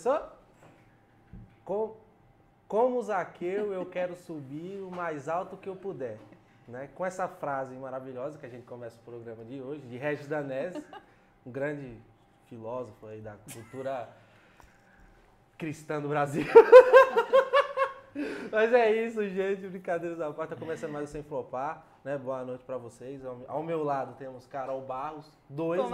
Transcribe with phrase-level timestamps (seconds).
[0.00, 0.28] começou?
[1.64, 1.94] Com,
[2.66, 6.18] como Zaqueu, eu quero subir o mais alto que eu puder.
[6.66, 6.88] Né?
[6.94, 10.82] Com essa frase maravilhosa que a gente começa o programa de hoje, de Regis Danese,
[11.44, 11.96] um grande
[12.48, 14.08] filósofo aí da cultura
[15.58, 16.46] cristã do Brasil.
[18.50, 19.68] Mas é isso, gente.
[19.68, 20.50] Brincadeiras à parte.
[20.50, 21.84] Tá começando mais o Sem Flopar.
[22.02, 22.18] Né?
[22.18, 23.22] Boa noite pra vocês.
[23.46, 25.88] Ao, meu lado temos Carol Barros, dois no,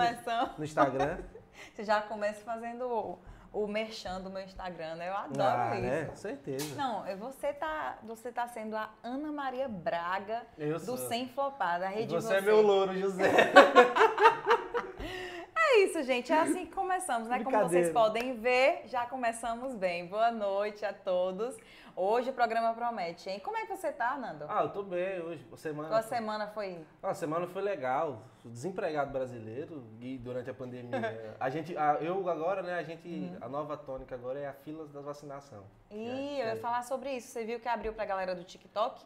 [0.56, 1.18] no Instagram.
[1.74, 3.18] Você já começa fazendo o,
[3.56, 5.08] o merchan do meu Instagram, né?
[5.08, 5.86] Eu adoro ah, isso.
[5.86, 6.04] Né?
[6.04, 6.74] Com certeza.
[6.74, 10.98] Não, você tá, você tá sendo a Ana Maria Braga Eu do sou.
[10.98, 13.32] Sem Flopar, da rede Você é meu louro, José.
[15.76, 16.32] É isso, gente.
[16.32, 17.44] É assim que começamos, né?
[17.44, 20.06] Como vocês podem ver, já começamos bem.
[20.06, 21.54] Boa noite a todos.
[21.94, 23.40] Hoje o programa promete, hein?
[23.40, 24.46] Como é que você tá, Nando?
[24.48, 25.46] ah, eu tô bem hoje.
[25.52, 26.78] A semana, Tua semana foi.
[27.02, 28.22] Ah, a semana foi legal.
[28.42, 31.36] Desempregado brasileiro e durante a pandemia.
[31.38, 33.36] A gente, a- eu agora, né, a gente, Uhum.
[33.42, 35.62] a nova tônica agora é a fila da vacinação.
[35.90, 36.56] Ih, É, eu ia é.
[36.56, 37.28] falar sobre isso.
[37.28, 39.04] Você viu que abriu pra galera do TikTok?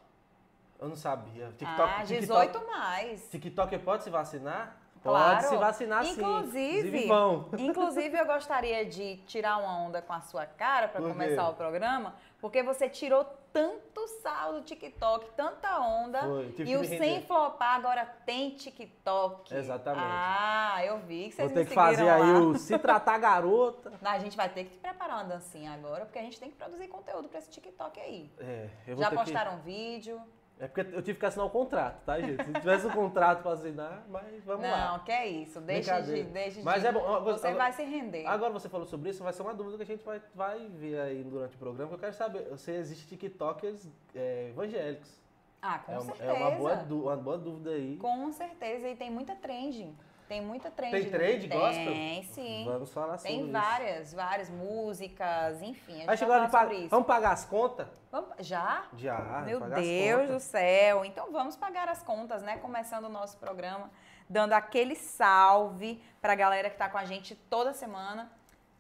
[0.79, 1.47] Eu não sabia.
[1.59, 3.29] TikTok, ah, TikTok, 18 mais.
[3.29, 4.80] TikTok pode se vacinar?
[5.03, 5.37] Claro.
[5.37, 6.13] Pode se vacinar sim.
[6.13, 7.49] Inclusive, vão.
[7.59, 12.15] inclusive, eu gostaria de tirar uma onda com a sua cara para começar o programa,
[12.41, 17.77] porque você tirou tanto sal do TikTok, tanta onda, Foi, e que o sem flopar
[17.77, 19.55] agora tem TikTok.
[19.55, 20.05] Exatamente.
[20.07, 22.39] Ah, eu vi que vocês Vou ter que fazer seguiram aí lá.
[22.39, 23.93] o Se Tratar Garota.
[24.01, 26.57] Não, a gente vai ter que preparar uma dancinha agora, porque a gente tem que
[26.57, 28.31] produzir conteúdo para esse TikTok aí.
[28.39, 30.21] É, eu vou Já postaram vídeo?
[30.61, 32.45] É porque eu tive que assinar o contrato, tá, gente?
[32.45, 34.93] Se tivesse um contrato pra assinar, mas vamos lá.
[34.93, 35.59] Não, que é isso.
[35.63, 36.89] Deixa de, deixa Mas de.
[36.89, 38.27] é bom, agora- Você agora- vai se render.
[38.27, 41.01] Agora você falou sobre isso, vai ser uma dúvida que a gente vai, vai ver
[41.01, 41.89] aí durante o programa.
[41.89, 45.19] que Eu quero saber se existe TikTokers é, evangélicos.
[45.63, 46.31] Ah, com é, uma, certeza.
[46.31, 47.97] é uma, boa, uma boa dúvida aí.
[47.97, 49.95] Com certeza, e tem muita trend.
[50.31, 50.93] Tem muita trend.
[50.93, 51.93] Tem trend gospel?
[51.93, 52.65] Tem, sim.
[52.65, 53.51] Vamos falar sobre Tem isso.
[53.53, 56.05] várias, várias músicas, enfim.
[56.07, 56.89] A gente vai a falar sobre isso.
[56.89, 57.89] Vamos pagar as contas?
[58.13, 58.85] Vamos- Já?
[58.97, 59.43] Já.
[59.45, 61.05] Meu Deus do céu.
[61.05, 62.59] Então vamos pagar as contas, né?
[62.59, 63.91] Começando o nosso programa,
[64.29, 68.31] dando aquele salve pra galera que tá com a gente toda semana.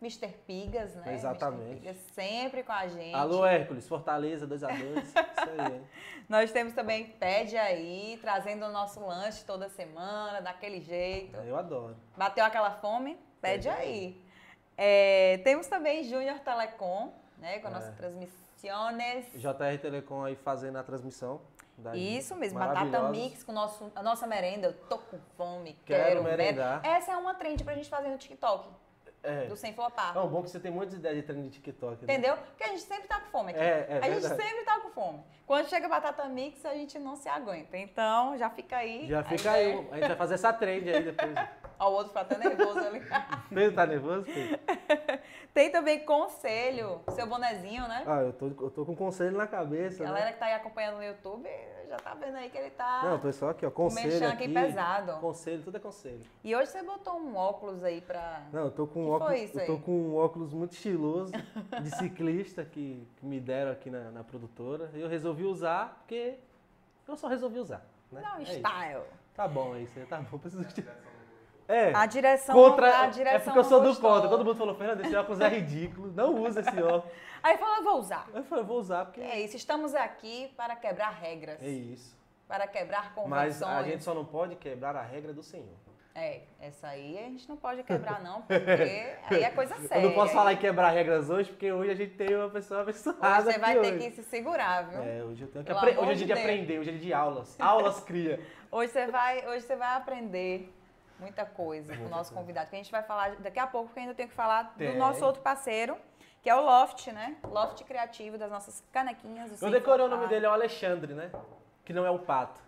[0.00, 0.28] Mr.
[0.47, 1.15] Pigas, né?
[1.15, 1.81] Exatamente.
[1.81, 3.15] Pigas sempre com a gente.
[3.15, 5.03] Alô, Hércules, Fortaleza 2x2.
[5.03, 5.83] isso aí, hein?
[6.28, 11.37] Nós temos também Pede Aí, trazendo o nosso lanche toda semana, daquele jeito.
[11.38, 11.97] Eu adoro.
[12.16, 13.15] Bateu aquela fome?
[13.41, 14.25] Pede Pede aí.
[14.77, 17.59] É, temos também Júnior Telecom, né?
[17.59, 17.75] Com a É.
[17.75, 18.41] nossa transmissões.
[19.34, 21.41] JR Telecom aí fazendo a transmissão.
[21.78, 24.67] da Isso mesmo, batata mix com nosso, a nossa merenda.
[24.67, 26.82] Eu tô com fome, Quero quero, merendar.
[26.82, 28.69] mer- Essa é uma trend pra gente fazer no TikTok,
[29.22, 29.47] É.
[29.47, 30.14] do Sem Flopar.
[30.14, 32.04] Não, bom que você tem muitas ideias de treino de TikTok.
[32.04, 32.12] né?
[32.12, 32.36] Entendeu?
[32.36, 33.60] Porque a gente sempre tá com fome aqui.
[33.60, 34.42] É, é a gente verdade.
[34.42, 35.22] sempre tá com fome.
[35.47, 37.76] Quando chega batata mix, a gente não se aguenta.
[37.76, 39.06] Então, já fica aí.
[39.08, 39.72] Já fica aí.
[39.72, 39.88] ideia.
[39.91, 41.34] A gente vai fazer essa trend aí depois.
[41.80, 43.02] Ó, o outro fica até nervoso ali.
[43.48, 44.60] Pedro, tá nervoso, Pedro?
[45.52, 48.04] Tem também conselho, seu bonezinho, né?
[48.06, 50.32] Ah, eu tô, eu tô com conselho na cabeça, Galera né?
[50.32, 51.48] que tá aí acompanhando no YouTube
[51.90, 53.02] já tá vendo aí que ele tá.
[53.02, 54.44] Não, pessoal, aqui, ó, o conselho aqui.
[54.44, 55.20] aqui pesado.
[55.20, 56.20] Conselho, tudo é conselho.
[56.44, 58.44] E hoje você botou um óculos aí pra.
[58.52, 60.72] Não, eu tô com um Que óculos, foi isso eu tô com um óculos muito
[60.72, 61.32] estiloso
[61.82, 64.88] de ciclista que, que me deram aqui na, na produtora.
[64.94, 66.38] E eu resolvi usar porque
[67.08, 67.84] eu só resolvi usar.
[68.12, 68.20] Né?
[68.22, 68.52] Não, É isso.
[68.52, 69.02] style.
[69.34, 70.38] Tá bom, é isso aí, tá bom.
[70.38, 70.86] Preciso de...
[71.70, 71.92] É.
[71.94, 72.54] A direção.
[72.54, 74.28] Contra, a direção é porque eu sou do contra.
[74.28, 76.12] Todo mundo falou, Fernando, esse óculos é ridículo.
[76.12, 77.12] Não usa esse óculos.
[77.42, 78.28] Aí falou, eu vou usar.
[78.34, 81.62] Eu falei, eu vou usar porque É isso, estamos aqui para quebrar regras.
[81.62, 82.19] é isso.
[82.48, 83.70] Para quebrar Mas convenções.
[83.70, 85.78] a gente só não pode quebrar a regra do Senhor.
[86.12, 90.02] É, essa aí a gente não pode quebrar, não, porque aí é coisa séria.
[90.02, 92.81] Eu não posso falar em quebrar regras hoje, porque hoje a gente tem uma pessoa
[92.81, 93.98] abençoada Hoje você vai ter hoje.
[93.98, 95.00] que se segurar, viu?
[95.00, 96.00] É, hoje eu tenho que aprender.
[96.00, 97.56] Hoje é dia de aprender, hoje é dia de aulas.
[97.60, 98.41] Aulas cria.
[98.72, 100.72] Hoje você vai, hoje você vai aprender
[101.20, 104.00] muita coisa com o nosso convidado, que a gente vai falar daqui a pouco, porque
[104.00, 104.92] ainda tenho que falar Tem.
[104.92, 105.97] do nosso outro parceiro,
[106.42, 107.36] que é o Loft, né?
[107.44, 109.60] Loft Criativo, das nossas canequinhas.
[109.60, 111.31] Eu decorei o nome dele, é o Alexandre, né?
[111.84, 112.60] Que não é o pato.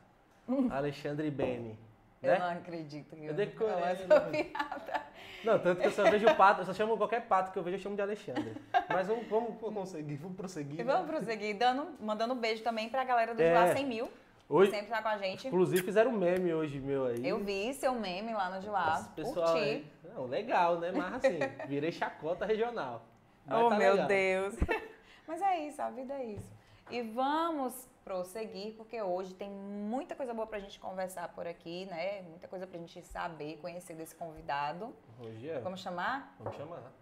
[0.71, 1.79] Alexandre Beni.
[2.23, 2.39] Eu Né?
[2.39, 3.75] não acredito que Eu decorei,
[4.07, 5.03] não, essa piada.
[5.43, 7.65] Não, tanto que eu só vejo o pato, eu só chamo qualquer pato que eu
[7.65, 8.55] vejo, eu chamo de Alexandre.
[8.89, 10.79] Mas vamos, vamos conseguir, vamos prosseguir.
[10.81, 10.93] E né?
[10.93, 13.49] vamos prosseguir, dando, mandando um beijo também pra galera do É.
[13.49, 14.09] Gilá 100 mil,
[14.53, 15.47] Hoje, sempre tá com a gente.
[15.49, 17.27] inclusive, fizeram um meme hoje meu aí.
[17.27, 19.65] Eu vi seu meme lá no Gilá, Esse pessoal curti.
[19.65, 19.93] aí.
[20.15, 20.93] Não, legal, né?
[20.93, 23.03] Mas assim, virei chacota regional.
[23.47, 24.09] Mas Oh, tá meu legal.
[24.09, 24.55] Deus.
[25.27, 26.53] Mas é isso, a vida é isso.
[26.91, 32.21] E vamos prosseguir, porque hoje tem muita coisa boa pra gente conversar por aqui, né?
[32.23, 34.95] Muita coisa pra gente saber, conhecer desse convidado.
[35.19, 35.61] Hoje é.
[35.61, 36.35] Vamos chamar?
[36.39, 36.93] Vamos chamar.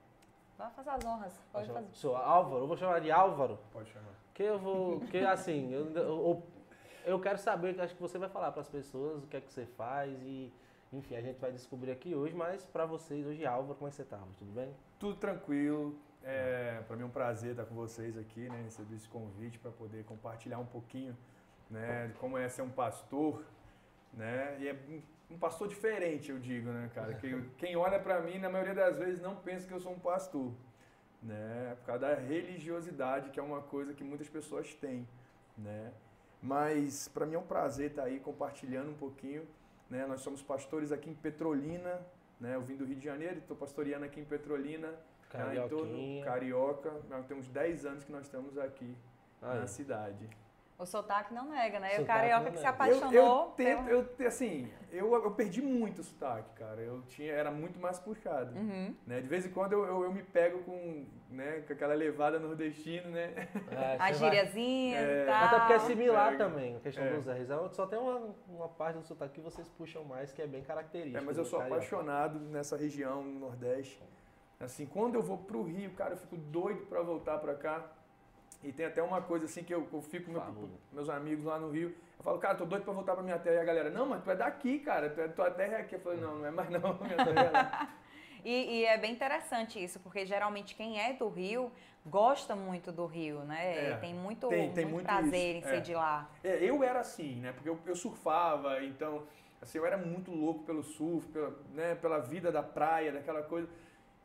[0.56, 1.40] Vamos fazer as honras.
[1.50, 1.88] Pode fazer.
[1.94, 3.58] Sou Álvaro, eu vou chamar de Álvaro.
[3.72, 4.12] Pode chamar.
[4.34, 5.00] Que eu vou.
[5.00, 6.42] Que assim, eu, eu,
[7.04, 9.52] eu quero saber, acho que você vai falar para as pessoas o que é que
[9.52, 10.52] você faz e.
[10.92, 13.96] Enfim, a gente vai descobrir aqui hoje, mas para vocês, hoje, Álvaro, como é que
[13.96, 14.18] você tá?
[14.36, 14.74] Tudo bem?
[14.98, 15.96] Tudo tranquilo.
[16.22, 18.62] É, para mim é um prazer estar com vocês aqui, né?
[18.64, 21.16] Receber esse convite para poder compartilhar um pouquinho,
[21.70, 22.08] né?
[22.08, 23.44] De como é ser um pastor,
[24.12, 24.56] né?
[24.58, 24.76] E é
[25.30, 27.14] um pastor diferente, eu digo, né, cara?
[27.14, 29.98] Que, quem olha para mim, na maioria das vezes, não pensa que eu sou um
[29.98, 30.52] pastor,
[31.22, 31.76] né?
[31.78, 35.06] Por causa da religiosidade, que é uma coisa que muitas pessoas têm,
[35.56, 35.92] né?
[36.42, 39.46] Mas para mim é um prazer estar aí compartilhando um pouquinho,
[39.88, 40.06] né?
[40.06, 42.00] Nós somos pastores aqui em Petrolina,
[42.40, 42.54] né?
[42.54, 44.96] Eu vim do Rio de Janeiro, estou pastoreando aqui em Petrolina, né?
[45.56, 46.90] em torno, Carioca.
[47.28, 48.96] Temos 10 anos que nós estamos aqui
[49.42, 49.60] aí.
[49.60, 50.28] na cidade.
[50.80, 51.98] O sotaque não nega, né?
[51.98, 53.12] O, o carioca que se apaixonou.
[53.12, 54.08] Eu, eu tento, pelo...
[54.18, 56.80] eu, assim, eu, eu perdi muito o sotaque, cara.
[56.80, 58.56] Eu tinha, era muito mais puxado.
[58.56, 58.94] Uhum.
[59.06, 59.20] Né?
[59.20, 63.10] De vez em quando eu, eu, eu, me pego com, né, com aquela levada nordestina,
[63.10, 63.48] né?
[63.70, 65.44] É, As gíriazinhas é, e tal.
[65.44, 67.10] Até porque é similar é, também, a questão é.
[67.10, 67.72] dos R's.
[67.72, 71.18] Só tem uma, uma parte do sotaque que vocês puxam mais, que é bem característica.
[71.18, 71.76] É, mas eu sou carioca.
[71.76, 74.02] apaixonado nessa região, no Nordeste.
[74.58, 77.86] Assim, quando eu vou pro Rio, cara, eu fico doido para voltar para cá.
[78.62, 81.58] E tem até uma coisa assim que eu, eu fico com meu, meus amigos lá
[81.58, 81.94] no Rio.
[82.18, 83.56] Eu falo, cara, tô doido pra voltar pra minha terra.
[83.56, 85.08] E a galera, não, mas tu é daqui, cara.
[85.08, 85.94] Tu é, tua terra é aqui.
[85.94, 87.88] Eu falei, não, não é mais não, minha terra é lá.
[88.44, 91.72] e, e, é bem interessante isso, porque geralmente quem é do Rio
[92.04, 93.92] gosta muito do Rio, né?
[93.92, 95.66] É, tem muito, tem, tem muito, muito prazer isso.
[95.66, 95.80] em ser é.
[95.80, 96.30] de lá.
[96.44, 97.52] É, eu era assim, né?
[97.52, 99.22] Porque eu, eu surfava, então,
[99.62, 103.68] assim, eu era muito louco pelo surf, pela, né, pela vida da praia, daquela coisa.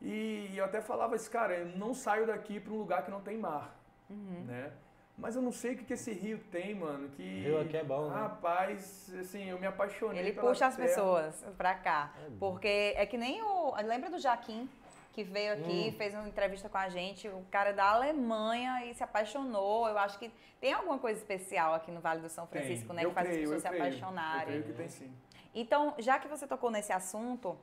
[0.01, 3.11] E, e eu até falava isso, cara, eu não saio daqui para um lugar que
[3.11, 4.43] não tem mar uhum.
[4.45, 4.71] né?
[5.17, 7.07] Mas eu não sei o que, que esse rio tem, mano.
[7.09, 8.15] Que, rio aqui é bom, né?
[8.15, 12.13] Rapaz, assim, eu me apaixonei Ele puxa as pessoas pra cá.
[12.19, 13.73] É porque é que nem o...
[13.81, 14.69] Lembra do Jaquim?
[15.13, 15.97] Que veio aqui, hum.
[15.97, 19.87] fez uma entrevista com a gente, o cara da Alemanha e se apaixonou.
[19.87, 20.29] Eu acho que
[20.59, 22.97] tem alguma coisa especial aqui no Vale do São Francisco, tem.
[22.97, 23.05] né?
[23.05, 23.83] Eu que faz creio, as pessoas se creio.
[23.83, 24.41] apaixonarem.
[24.41, 25.13] Eu creio que tem sim.
[25.53, 27.57] Então, já que você tocou nesse assunto,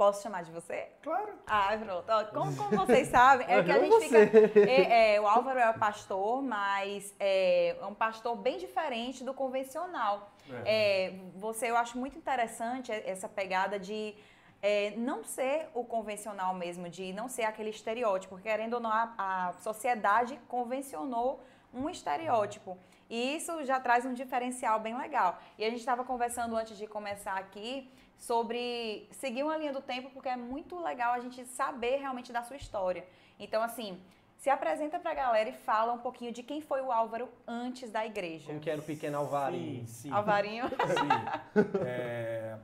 [0.00, 0.88] Posso chamar de você?
[1.02, 1.34] Claro.
[1.46, 2.32] Ah, pronto.
[2.32, 4.58] Como, como vocês sabem, é que a gente fica.
[4.58, 10.32] É, é, o Álvaro é pastor, mas é, é, um pastor bem diferente do convencional.
[10.64, 11.08] É.
[11.08, 14.14] é você, eu acho muito interessante essa pegada de
[14.62, 18.38] é, não ser o convencional mesmo, de não ser aquele estereótipo.
[18.38, 22.78] Querendo ou não, a, a sociedade convencionou um estereótipo.
[23.08, 25.38] E isso já traz um diferencial bem legal.
[25.58, 30.10] E a gente estava conversando antes de começar aqui sobre seguir uma linha do tempo,
[30.10, 33.04] porque é muito legal a gente saber realmente da sua história.
[33.38, 34.00] Então, assim,
[34.36, 37.90] se apresenta para a galera e fala um pouquinho de quem foi o Álvaro antes
[37.90, 38.46] da igreja.
[38.46, 39.86] Como que era o pequeno Alvarinho?
[39.86, 40.12] Sim, sim.
[40.12, 40.68] Alvarinho?
[40.70, 41.84] Sim.
[41.84, 42.58] É,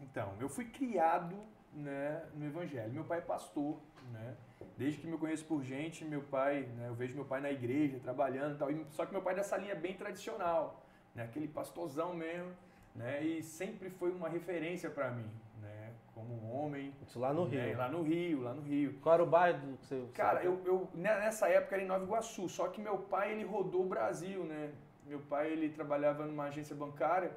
[0.00, 1.36] então, eu fui criado
[1.72, 2.92] né, no Evangelho.
[2.92, 3.78] Meu pai é pastor,
[4.12, 4.36] né?
[4.76, 7.98] Desde que me conheço por gente, meu pai, né, eu vejo meu pai na igreja,
[8.00, 8.68] trabalhando e tal.
[8.90, 10.84] Só que meu pai é dessa linha bem tradicional,
[11.14, 11.24] né?
[11.24, 12.52] Aquele pastorzão mesmo
[12.98, 13.22] né?
[13.22, 15.30] E sempre foi uma referência para mim,
[15.62, 15.92] né?
[16.14, 16.92] Como homem.
[17.06, 17.66] Isso lá no né?
[17.66, 17.78] Rio.
[17.78, 18.98] Lá no Rio, lá no Rio.
[19.00, 20.04] Qual era o bairro que você...
[20.12, 23.82] Cara, eu, eu, nessa época era em Nova Iguaçu, só que meu pai, ele rodou
[23.84, 24.72] o Brasil, né?
[25.06, 27.30] Meu pai, ele trabalhava numa agência bancária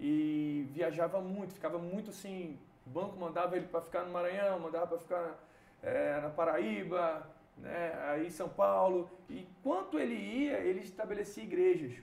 [0.00, 2.58] e viajava muito, ficava muito assim...
[2.84, 5.38] O banco mandava ele para ficar no Maranhão, mandava para ficar
[5.82, 7.26] é, na Paraíba,
[7.56, 7.92] né?
[8.08, 9.10] aí São Paulo.
[9.28, 11.94] E quanto ele ia, ele estabelecia igrejas.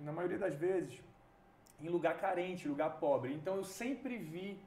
[0.00, 1.02] Na maioria das vezes,
[1.80, 3.32] em lugar carente, lugar pobre.
[3.32, 4.58] Então eu sempre vi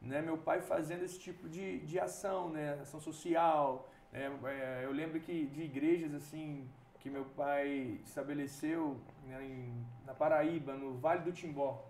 [0.00, 3.88] né, meu pai fazendo esse tipo de, de ação, né, ação social.
[4.12, 6.68] Né, é, eu lembro que de igrejas assim
[7.00, 11.84] que meu pai estabeleceu né, em, na Paraíba, no Vale do Timbó.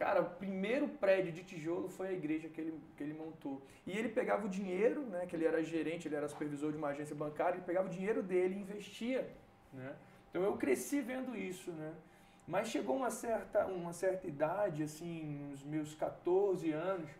[0.00, 3.60] Cara, o primeiro prédio de tijolo foi a igreja que ele, que ele montou.
[3.86, 6.88] E ele pegava o dinheiro, né, que ele era gerente, ele era supervisor de uma
[6.88, 9.28] agência bancária, ele pegava o dinheiro dele e investia.
[9.70, 9.94] Né?
[10.30, 11.70] Então eu cresci vendo isso.
[11.70, 11.92] Né?
[12.48, 17.10] Mas chegou uma certa, uma certa idade, assim, nos meus 14 anos,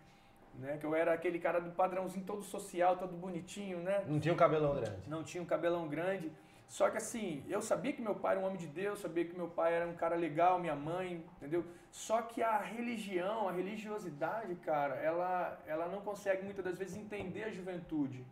[0.59, 0.79] né?
[0.79, 4.05] Que eu era aquele cara do padrãozinho todo social, todo bonitinho, né?
[4.09, 5.03] Não tinha um cabelão grande.
[5.07, 6.33] Não tinha um cabelão grande.
[6.71, 9.37] Só que assim, eu sabia que meu pai era um homem de Deus, sabia que
[9.37, 11.65] meu pai era um cara legal, minha mãe, entendeu?
[11.91, 17.43] Só que a religião, a religiosidade, cara, ela, ela não consegue muitas das vezes entender
[17.43, 18.25] a juventude,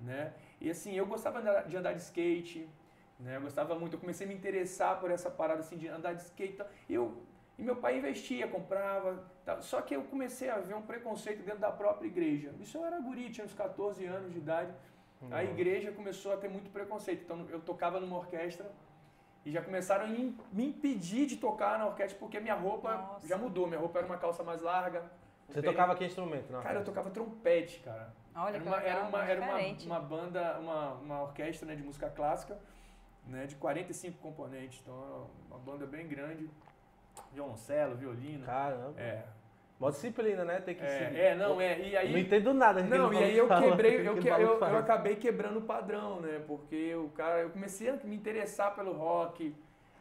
[0.00, 0.32] né?
[0.58, 2.66] E assim, eu gostava de andar de skate,
[3.20, 3.36] né?
[3.36, 6.22] Eu gostava muito, eu comecei a me interessar por essa parada assim de andar de
[6.22, 6.62] skate.
[6.88, 7.22] Eu,
[7.58, 9.22] e meu pai investia, comprava.
[9.44, 9.60] Tal.
[9.60, 12.54] Só que eu comecei a ver um preconceito dentro da própria igreja.
[12.58, 14.72] Isso eu era guri, tinha uns 14 anos de idade.
[15.26, 15.36] Uhum.
[15.36, 17.22] A igreja começou a ter muito preconceito.
[17.22, 18.70] Então eu tocava numa orquestra
[19.44, 20.34] e já começaram a me
[20.66, 23.26] impedir de tocar na orquestra porque minha roupa Nossa.
[23.26, 23.66] já mudou.
[23.66, 25.04] Minha roupa era uma calça mais larga.
[25.48, 26.50] Você tocava que instrumento?
[26.50, 26.60] Não?
[26.60, 28.12] Cara, eu tocava trompete, cara.
[28.34, 31.82] Olha era uma, legal, era uma, era uma, uma, banda, uma, uma orquestra né, de
[31.82, 32.58] música clássica
[33.26, 34.80] né, de 45 componentes.
[34.82, 36.48] Então é uma banda bem grande.
[37.32, 38.44] Violoncelo, violino.
[38.44, 39.00] Caramba.
[39.00, 39.24] É.
[39.78, 40.60] Mó disciplina, né?
[40.60, 41.18] Tem que É, seguir.
[41.20, 41.78] é, não, é.
[41.80, 42.12] E aí.
[42.12, 42.82] Não entendo nada.
[42.82, 46.20] Não, e aí eu fala, quebrei, que eu, que- eu, eu acabei quebrando o padrão,
[46.20, 46.42] né?
[46.46, 49.54] Porque o cara, eu comecei a me interessar pelo rock,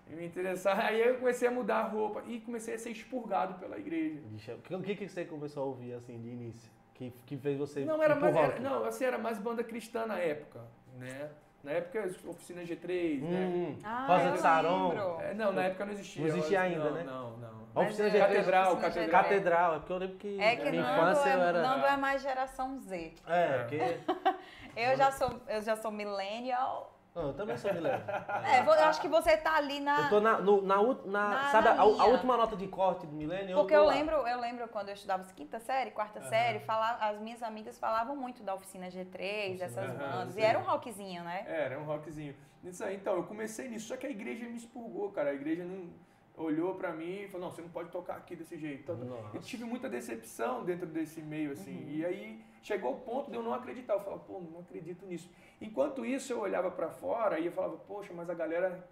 [0.08, 3.77] me interessar, aí eu comecei a mudar a roupa e comecei a ser expurgado pela
[3.77, 4.22] igreja.
[4.70, 6.72] O que, que você começou a ouvir assim de início?
[6.94, 10.17] Que, que fez você Não, era mais, era, não, assim, era mais banda cristã na
[10.17, 10.62] época,
[10.98, 11.29] né?
[11.65, 13.39] Na época, oficina G3, né?
[13.45, 15.19] Hum, Ah, Rosa de Saron.
[15.19, 16.22] É, não, na época não existia.
[16.22, 17.03] Não existia ainda, não, né?
[17.03, 17.65] Não, não.
[17.74, 18.15] A oficina Mas G3.
[18.15, 19.10] é, Catedral, oficina catedral.
[19.10, 19.24] G3.
[19.24, 21.62] Catedral, é porque eu lembro que É que na minha Nando infância é, eu era.
[21.63, 23.13] Nando é mais geração Z.
[23.27, 23.79] É, porque.
[24.77, 26.95] Eu já sou, eu já sou millennial.
[27.15, 28.03] Não, eu também sou milênio.
[28.45, 30.01] É, eu acho que você tá ali na.
[30.01, 33.07] Eu tô na, no- na, na- Na- sabe, na a, a última nota de corte
[33.07, 33.55] do milênio?
[33.57, 33.93] Porque eu lá.
[33.93, 38.15] lembro, eu lembro quando eu estudava quinta série, quarta série, falar, as minhas amigas falavam
[38.15, 40.34] muito da oficina G3, dessas Aham, bandas.
[40.36, 40.41] sim.
[40.41, 41.45] E era um rockzinho, né?
[41.48, 42.36] É, era um rockzinho.
[42.63, 45.29] Isso aí, então, eu comecei nisso, só que a igreja me expurgou, cara.
[45.29, 45.89] A igreja não
[46.38, 48.92] olhou pra mim e falou, não, você não pode tocar aqui desse jeito.
[48.92, 49.30] Então.
[49.34, 51.86] Eu tive muita decepção dentro desse meio, assim.
[51.89, 53.94] E aí chegou o ponto de eu não acreditar.
[53.94, 55.30] Eu falava, pô, não acredito nisso.
[55.62, 58.88] Enquanto isso, eu olhava pra fora e eu falava, poxa, mas a galera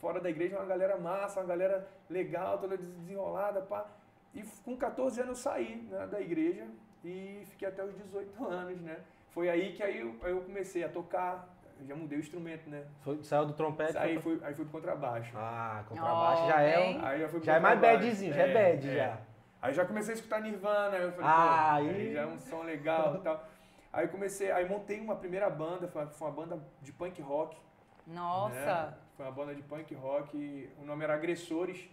[0.00, 3.86] fora da igreja é uma galera massa, uma galera legal, toda desenrolada, pá.
[4.34, 6.66] E com 14 anos eu saí né, da igreja
[7.04, 8.98] e fiquei até os 18 anos, né?
[9.30, 12.84] Foi aí que aí eu, eu comecei a tocar, eu já mudei o instrumento, né?
[13.02, 13.96] Foi- saiu do trompete.
[13.98, 14.36] Aí foi...
[14.38, 15.32] fui, aí fui pro contrabaixo.
[15.36, 17.04] Ah, contrabaixo já é um.
[17.04, 18.94] Aí já fui pro Já é mais badzinho, já é bad é.
[18.94, 19.18] já.
[19.62, 22.38] Aí já comecei a escutar Nirvana, aí eu falei, Ah, pô, aí- já é um
[22.38, 23.44] som legal e tal.
[23.92, 27.56] Aí comecei, aí montei uma primeira banda, foi uma, foi uma banda de punk rock.
[28.06, 28.54] Nossa.
[28.54, 28.94] né?
[29.16, 31.88] Foi uma banda de punk rock, o nome era Agressores.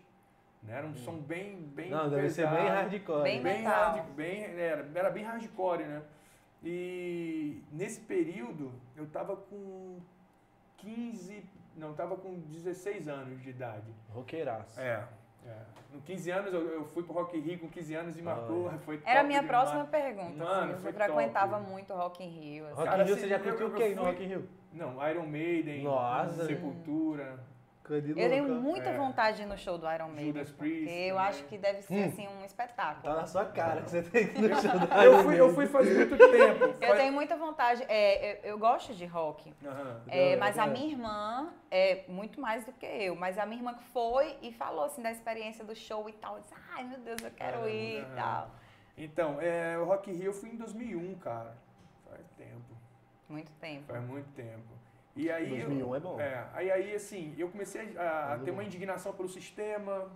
[0.63, 0.73] Né?
[0.77, 3.23] Era um som bem, bem Não, deve ser pesado, bem hardcore.
[3.23, 3.73] Bem bem metal.
[3.93, 6.01] hard, bem, era, era bem hardcore, né?
[6.63, 9.97] E nesse período eu tava com
[10.77, 11.43] 15,
[11.75, 13.91] não, tava com 16 anos de idade.
[14.09, 14.79] Roqueiraço.
[14.79, 15.07] É.
[15.45, 15.55] é.
[15.91, 18.65] Com 15 anos, eu, eu fui pro Rock in Rio com 15 anos e marcou.
[18.67, 18.77] Olha.
[18.79, 19.61] Foi Era a minha demais.
[19.61, 20.37] próxima pergunta.
[20.43, 21.69] Mano, assim, você frequentava top.
[21.69, 22.67] muito Rock in Rio.
[22.67, 22.75] assim.
[22.75, 24.49] Rock in Rio, assim, você já eu- curtiu eu o que no Rock in Rio?
[24.73, 26.45] Não, Iron Maiden, Nossa.
[26.45, 27.39] Sepultura,
[27.97, 28.97] Eu tenho muita É.
[28.97, 30.25] vontade de ir no show do Iron Maiden.
[30.27, 31.29] Judas Priest Porque eu também.
[31.29, 32.05] acho que deve ser Hum.
[32.07, 33.03] assim um espetáculo.
[33.13, 34.71] Tá na sua cara que você tem que ir no show
[35.03, 36.63] Eu Iron fui, eu fui faz muito tempo.
[36.81, 37.83] Eu Faz- tenho muita vontade.
[37.87, 39.53] é, eu, eu gosto de rock.
[39.65, 40.01] Aham.
[40.07, 43.15] É, É, mas a minha irmã é muito mais do que eu.
[43.15, 46.35] Mas a minha irmã que foi e falou assim da experiência do show e tal.
[46.35, 48.49] Eu disse, ai meu Deus, eu quero Caramba, ir e tal.
[48.97, 51.55] Então, é, o Rock Rio eu fui em 2001, cara.
[52.09, 52.77] Faz tempo.
[53.29, 53.85] Muito tempo.
[53.91, 54.67] Faz muito tempo.
[55.15, 56.19] E aí, 2001 é bom.
[56.19, 60.09] É, aí, aí assim, eu comecei a, a Muito ter uma indignação pelo sistema,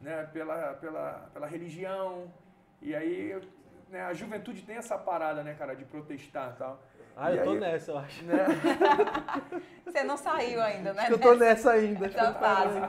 [0.00, 2.32] né, pela, pela, pela religião.
[2.80, 3.42] E aí, eu-
[3.90, 6.80] né, a juventude tem essa parada, né, cara, de protestar e tal.
[7.16, 8.24] Ah, E eu tô aí- nessa, eu acho.
[8.24, 8.34] Né?
[9.84, 11.02] Você não saiu ainda, né?
[11.02, 12.06] Acho que eu tô nessa ainda.
[12.06, 12.80] Nessa fase.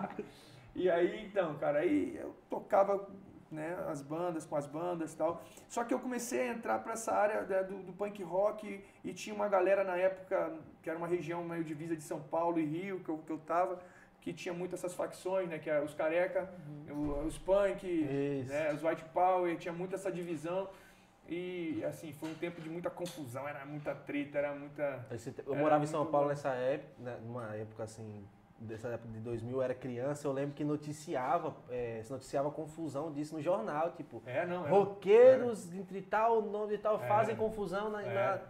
[0.75, 3.07] E aí, então, cara, aí eu tocava
[3.51, 5.41] né, as bandas com as bandas e tal.
[5.67, 9.13] Só que eu comecei a entrar para essa área né, do, do punk rock e
[9.13, 12.65] tinha uma galera na época, que era uma região meio divisa de São Paulo e
[12.65, 13.79] Rio, que eu, que eu tava,
[14.21, 16.49] que tinha muitas essas facções, né, que era os careca,
[16.89, 17.85] o- os punk,
[18.49, 20.69] né, os white power, tinha muito essa divisão.
[21.29, 25.05] E, assim, foi um tempo de muita confusão, era muita treta, era muita...
[25.45, 26.29] Eu Era morava em São muito Paulo bom.
[26.29, 28.25] nessa época, né, numa época assim,
[28.59, 33.11] dessa época de 2000, eu era criança, eu lembro que noticiava, é, se noticiava confusão
[33.11, 34.73] disso no jornal, tipo, É, não, era...
[34.73, 37.07] roqueiros entre tal nome e tal É.
[37.07, 38.13] fazem confusão na, É.
[38.13, 38.41] na-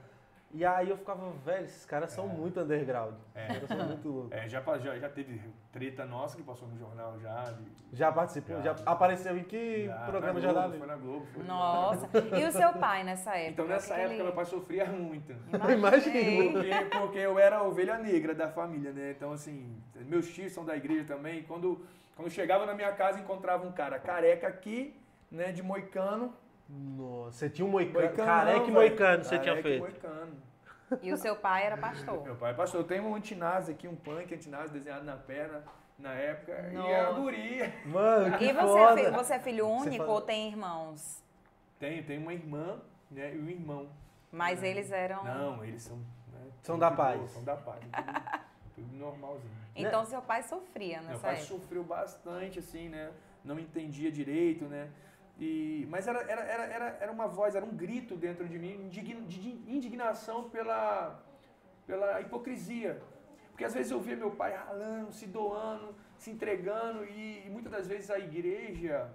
[0.54, 2.28] E aí eu ficava, velho, esses caras são É.
[2.34, 3.14] muito underground.
[3.36, 3.58] É.
[3.58, 4.32] Esses caras são muito loucos.
[4.32, 5.42] É, já, já, já teve
[5.74, 7.44] treta nossa que passou no jornal já.
[7.52, 8.84] de- Já participou, já, Já.
[8.86, 10.78] apareceu em que já, programa na já Globo?
[10.78, 11.26] Foi na Globo.
[11.34, 12.10] Foi Nossa.
[12.40, 13.52] E o seu pai nessa época?
[13.52, 15.34] Então nessa época ele- meu pai sofria muito.
[15.72, 16.52] Imaginei.
[16.54, 19.12] Porque, porque eu era a ovelha negra da família, né?
[19.12, 19.76] Então assim,
[20.06, 21.44] meus tios são da igreja também.
[21.44, 21.86] Quando,
[22.16, 24.96] quando chegava na minha casa encontrava um cara careca aqui,
[25.30, 26.34] né, de moicano.
[26.70, 29.82] Nossa, você tinha um moicano, Moicano careca não, e moicano você tinha e feito.
[29.82, 30.34] moicano.
[31.02, 32.24] E o seu pai era pastor.
[32.24, 32.82] Meu pai passou.
[32.82, 35.64] Eu tenho um antinase aqui, um punk antinase desenhado na perna
[36.00, 36.70] na época.
[36.72, 36.90] E Nossa.
[36.90, 37.74] era guria.
[37.86, 39.04] Mano, que E você é, foda.
[39.04, 41.24] fi- você é filho único fala- ou tem irmãos?
[41.80, 42.80] Tenho, tenho uma irmã
[43.12, 43.90] né, e um irmão.
[44.32, 45.24] Mas eles eram.
[45.24, 45.98] Não, eles são.
[45.98, 47.32] né, São da boa, paz.
[47.32, 47.80] São da paz.
[48.76, 49.52] Tudo, normalzinho.
[49.76, 51.48] Então seu pai sofria Meu nessa pai época.
[51.48, 53.12] sofreu bastante, assim, né?
[53.44, 54.88] Não entendia direito, né?
[55.40, 58.90] E, mas era, era, era, era, era uma voz, era um grito dentro de mim
[58.90, 59.00] de
[59.68, 61.24] indignação pela,
[61.86, 63.02] pela hipocrisia.
[63.50, 67.72] Porque às vezes eu via meu pai ralando, se doando, se entregando, e, e muitas
[67.72, 69.12] das vezes a igreja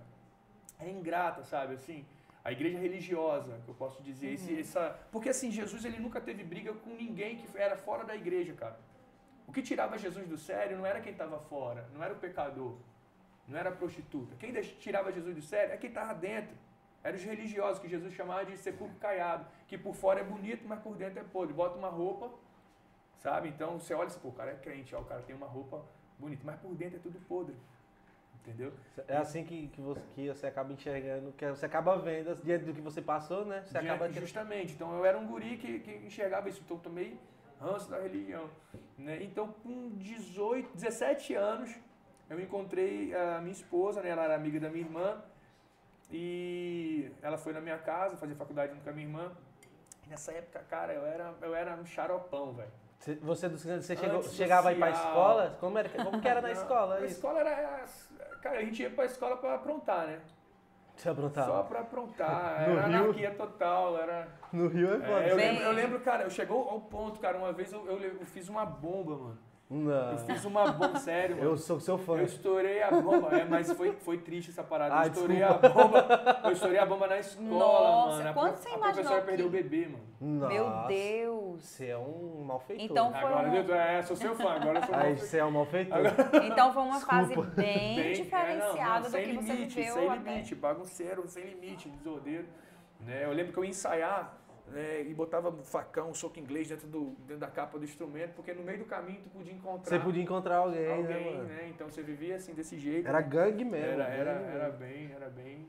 [0.81, 1.75] é ingrata, sabe?
[1.75, 2.05] Assim,
[2.45, 4.33] a igreja religiosa, que eu posso dizer.
[4.33, 8.17] Esse, essa, porque assim, Jesus ele nunca teve briga com ninguém que era fora da
[8.17, 8.79] igreja, cara.
[9.47, 12.76] O que tirava Jesus do sério não era quem estava fora, não era o pecador,
[13.52, 14.35] não era prostituta.
[14.37, 16.54] Quem tirava Jesus do sério é quem estava dentro.
[17.04, 20.80] Eram os religiosos, que Jesus chamava de sepulcro caiado, que por fora é bonito, mas
[20.80, 21.52] por dentro é podre.
[21.52, 22.30] Bota uma roupa,
[23.18, 23.49] sabe?
[23.49, 25.85] Então você olha e pô, o cara é crente, ó, o cara tem uma roupa
[26.18, 27.54] bonita, mas por dentro é tudo podre.
[28.40, 28.73] Entendeu?
[29.06, 32.73] É assim que, que, você, que você acaba enxergando, que você acaba vendo, diante do
[32.75, 33.62] que você passou, né?
[33.62, 34.73] Você Diante- acaba Justamente.
[34.73, 37.16] Então eu era um guri que, que enxergava isso, então eu tomei
[37.61, 38.49] ranço da religião.
[38.99, 39.23] Né?
[39.23, 41.73] Então com 18, 17 anos,
[42.31, 44.11] eu encontrei a minha esposa, né?
[44.11, 45.23] ela era amiga da minha irmã,
[46.11, 49.33] e ela foi na minha casa fazer faculdade junto com a minha irmã.
[50.07, 52.71] E nessa época, cara, eu era, eu era um xaropão, velho.
[52.99, 55.57] Você, você, você chegou, chegava aí pra escola?
[55.59, 56.97] Como, era, como que era na escola?
[56.97, 57.14] A Isso?
[57.17, 57.85] escola era.
[58.43, 60.21] Cara, a gente ia pra escola pra aprontar, né?
[60.95, 61.47] Você aprontava?
[61.50, 62.62] Só pra aprontar.
[62.69, 62.97] No Era Rio?
[63.05, 64.29] anarquia total, era.
[64.52, 65.26] No Rio é É, foda.
[65.29, 67.99] eu, Bem- lembro, eu lembro, cara, eu chegou ao ponto, cara, uma vez eu, eu,
[68.00, 69.38] eu fiz uma bomba, mano.
[69.73, 70.19] Eu Não.
[70.19, 71.49] fiz uma bomba, sério, mano.
[71.50, 72.19] Eu sou seu fã.
[72.19, 74.95] Eu estourei a bomba, é, mas foi, foi triste essa parada.
[74.99, 75.67] Ah, eu estourei desculpa.
[75.67, 76.41] a bomba.
[76.45, 78.29] Eu estourei a bomba na escola, Nossa, mano.
[78.29, 80.05] A, quando pro- você a imaginou professora perdeu o que- bebê, mano.
[80.49, 81.62] Meu Nossa, Deus.
[81.64, 82.85] Você é um malfeitor.
[82.85, 85.45] Então foi Agora, um- eu, é, sou seu fã, agora eu sou Aí você é
[85.45, 85.99] um malfeitor.
[86.45, 87.50] Então foi uma fase Desculpa.
[87.57, 90.31] bem, Bem- diferenciada é, não, não, do que você limite, viveu Sem até.
[90.31, 92.45] limite, bagunceiro, sem limite, desordeiro.
[93.00, 93.25] Né?
[93.25, 94.33] Eu lembro que eu ia ensaiar
[94.73, 98.62] né, e botava facão, soco inglês dentro, do, dentro da capa do instrumento, porque no
[98.62, 101.45] meio do caminho tu podia encontrar Você podia encontrar alguém, né, alguém, mano?
[101.49, 101.69] né?
[101.69, 103.07] Então você vivia assim, desse jeito.
[103.09, 103.26] Era né?
[103.29, 103.87] gangue mesmo.
[104.00, 105.69] era, era, gangue era bem, era bem,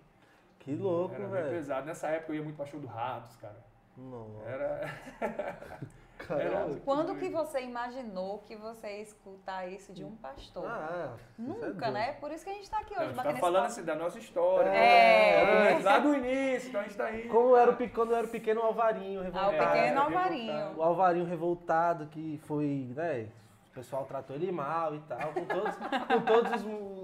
[0.60, 1.50] Que louco, era bem velho.
[1.56, 1.86] pesado.
[1.86, 3.58] Nessa época eu ia muito pra show do Ratos, cara.
[3.98, 4.90] Nossa, Era,
[6.18, 6.80] caralho.
[6.86, 10.66] Quando que você imaginou que você ia escutar isso de um pastor?
[10.68, 11.92] Ah, isso é Nunca, doido.
[11.92, 12.14] né?
[12.14, 13.96] Por isso que a gente tá aqui a hoje, gente tá batendo falando assim, da
[13.96, 14.70] nossa história.
[14.70, 15.74] É.
[15.74, 15.80] né?
[15.84, 17.28] Lá do início, então a gente tá indo.
[17.30, 19.72] Como era o, quando era o pequeno Alvarinho Ah, o revoltado.
[19.72, 20.54] pequeno É, Alvarinho.
[20.54, 20.80] revoltado.
[20.80, 23.28] O Alvarinho revoltado que foi, né?
[23.70, 26.54] O pessoal tratou ele mal e tal, com todos, com todas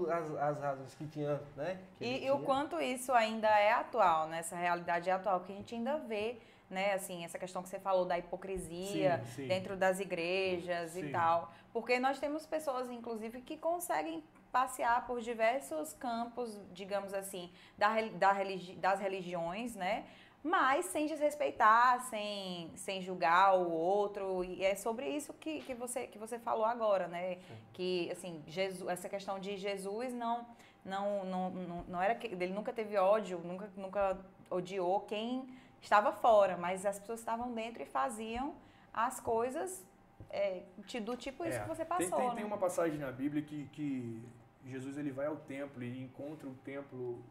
[0.08, 1.80] as, as razões que tinha, né?
[1.96, 2.46] que E, e o tinha.
[2.46, 4.38] quanto isso ainda é atual, né?
[4.38, 6.38] Essa realidade é atual, que a gente ainda vê,
[6.70, 6.94] né?
[6.94, 9.48] Assim, essa questão que você falou da hipocrisia Sim, sim.
[9.48, 11.10] dentro das igrejas e Sim.
[11.12, 11.52] tal.
[11.72, 18.32] Porque nós temos pessoas, inclusive, que conseguem passear por diversos campos, digamos assim, da, da
[18.32, 20.04] religi- das religiões, né?
[20.42, 24.42] Mas sem desrespeitar, sem, sem julgar o outro.
[24.42, 27.38] E é sobre isso que, que, você, que você falou agora, né?
[27.74, 30.46] Que, assim, Jesus, essa questão de Jesus não,
[30.84, 35.46] não, não, não, não era que ele nunca teve ódio, nunca, nunca odiou quem
[35.80, 38.54] estava fora, mas as pessoas estavam dentro e faziam
[38.92, 39.84] as coisas
[40.30, 40.62] é,
[41.02, 42.18] do tipo isso É, que você Tem, passou.
[42.18, 42.34] tem, né?
[42.36, 44.22] tem uma passagem na Bíblia que, que
[44.66, 47.22] Jesus ele vai ao templo e encontra o templo,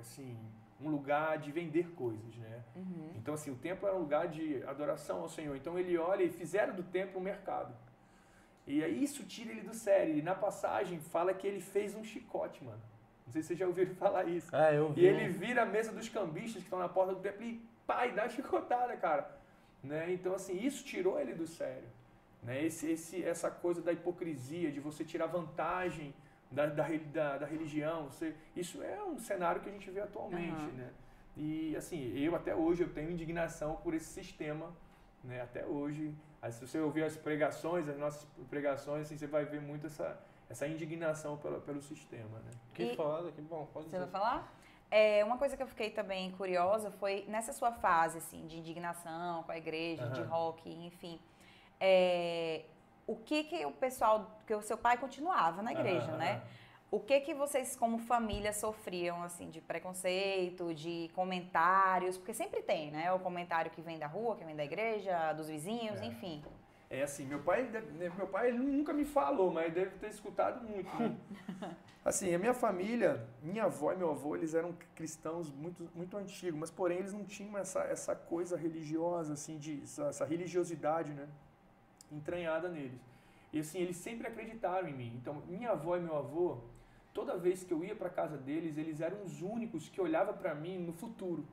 [0.00, 0.36] assim,
[0.80, 2.62] um lugar de vender coisas, né?
[2.76, 3.12] Uhum.
[3.16, 5.56] Então, assim, o templo era um lugar de adoração ao Senhor.
[5.56, 7.74] Então, ele olha e fizeram do templo um mercado.
[8.66, 10.16] E aí isso tira ele do sério.
[10.16, 12.80] E na passagem fala que ele fez um chicote, mano.
[13.26, 14.54] Não sei se vocês já ouviram falar isso.
[14.54, 15.02] É, eu vi.
[15.02, 17.62] E ele vira a mesa dos cambistas que estão na porta do templo e
[18.06, 19.30] e dá chicotada, cara.
[19.82, 20.12] Né?
[20.12, 21.88] Então, assim, isso tirou ele do sério.
[22.42, 22.64] Né?
[22.64, 26.14] Esse, esse, essa coisa da hipocrisia, de você tirar vantagem
[26.50, 28.06] da, da, da, da religião.
[28.06, 30.72] Você, isso é um cenário que a gente vê atualmente, Aham.
[30.72, 30.90] né?
[31.36, 34.72] E, assim, eu até hoje eu tenho indignação por esse sistema,
[35.24, 35.40] né?
[35.42, 36.14] Até hoje.
[36.40, 40.16] Aí, se você ouvir as pregações, as nossas pregações, assim, você vai ver muito essa,
[40.48, 42.50] essa indignação pelo, pelo sistema, né?
[42.72, 43.66] Que E- foda, que bom.
[43.72, 43.98] Pode Você dizer.
[43.98, 44.54] vai falar?
[44.96, 49.42] É, uma coisa que eu fiquei também curiosa foi nessa sua fase assim, de indignação
[49.42, 50.30] com a igreja, de Aham.
[50.30, 51.18] rock, enfim.
[51.80, 52.62] é,
[53.06, 56.42] o que que o pessoal, que o seu pai continuava na igreja, Aham, né?
[56.92, 62.92] O que que vocês como família sofriam assim de preconceito, de comentários, porque sempre tem,
[62.92, 63.12] né?
[63.12, 66.04] O comentário que vem da rua, que vem da igreja, dos vizinhos, É.
[66.06, 66.36] enfim.
[66.94, 67.82] É assim, meu pai, né,
[68.16, 70.88] meu pai ele nunca me falou, mas deve ter escutado muito.
[70.96, 71.16] Né?
[72.04, 76.60] Assim, a minha família, minha avó e meu avô, eles eram cristãos muito, muito antigos,
[76.60, 81.26] mas porém eles não tinham essa, essa coisa religiosa, assim, de, essa, essa religiosidade, né,
[82.12, 83.00] entranhada neles.
[83.52, 85.12] E assim, eles sempre acreditaram em mim.
[85.16, 86.58] Então, minha avó e meu avô,
[87.14, 90.54] toda vez que eu ia para casa deles, eles eram os únicos que olhavam para
[90.54, 91.46] mim no futuro.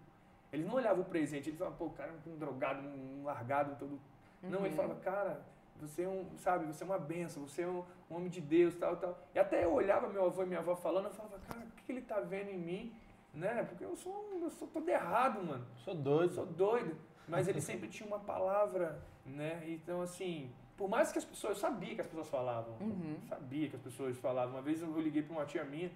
[0.51, 3.77] Eles não olhavam o presente, eles falavam, pô, o cara é um drogado, um largado,
[3.79, 3.97] todo
[4.43, 5.41] não, ele falava, cara,
[5.79, 8.75] você é um, sabe, você é uma benção, você é um, um homem de Deus,
[8.75, 9.17] tal, tal.
[9.33, 11.83] E até eu olhava meu avô e minha avó falando, eu falava, cara, o que,
[11.83, 12.93] que ele tá vendo em mim?
[13.33, 13.63] Né?
[13.63, 15.65] Porque eu sou, eu sou todo errado, mano.
[15.83, 16.33] Sou doido.
[16.33, 16.95] sou doido.
[17.27, 19.63] Mas ele sempre tinha uma palavra, né?
[19.67, 22.75] Então, assim, por mais que as pessoas, eu sabia que as pessoas falavam.
[22.81, 23.17] Uhum.
[23.29, 24.55] Sabia que as pessoas falavam.
[24.55, 25.89] Uma vez eu liguei para uma tia minha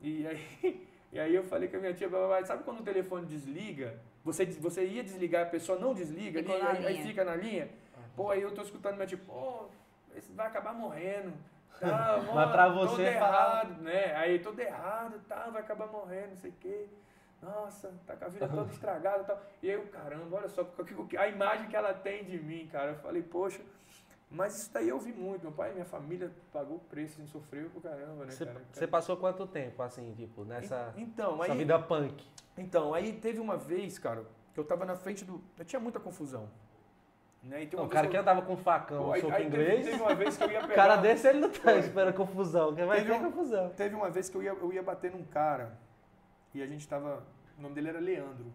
[0.00, 2.08] e aí, e aí eu falei com a minha tia,
[2.44, 3.98] sabe quando o telefone desliga?
[4.24, 7.68] Você, você ia desligar, a pessoa não desliga, na aí, aí fica na linha.
[8.16, 9.66] Pô, aí eu tô escutando minha tia, pô,
[10.14, 11.32] esse vai acabar morrendo.
[11.80, 14.14] Tá, Mas pra todo você errado, né?
[14.16, 16.88] Aí todo errado, tá, vai acabar morrendo, não sei o quê.
[17.42, 19.42] nossa, tá com a vida toda estragada e tal.
[19.62, 20.68] E eu, caramba, olha só
[21.18, 22.92] a imagem que ela tem de mim, cara.
[22.92, 23.60] Eu falei, poxa,
[24.30, 25.42] mas isso daí eu vi muito.
[25.42, 28.60] Meu pai e minha família pagou o preço, assim, sofreu por caramba, né, você, cara?
[28.72, 32.24] Você passou quanto tempo, assim, tipo, nessa então, aí, vida punk?
[32.56, 35.42] Então, aí teve uma vez, cara, que eu tava na frente do...
[35.58, 36.48] Eu tinha muita confusão.
[37.44, 37.68] Né?
[37.72, 39.84] Não, o cara que andava com facão, Pô, soco inglês.
[39.84, 40.72] Teve, uma vez que eu ia pegar.
[40.72, 43.68] O cara desse ele não tá esperando confusão, que vai teve ter um, confusão.
[43.70, 45.76] Teve uma vez que eu ia, eu ia bater num cara
[46.54, 47.22] e a gente tava.
[47.58, 48.46] O nome dele era Leandro.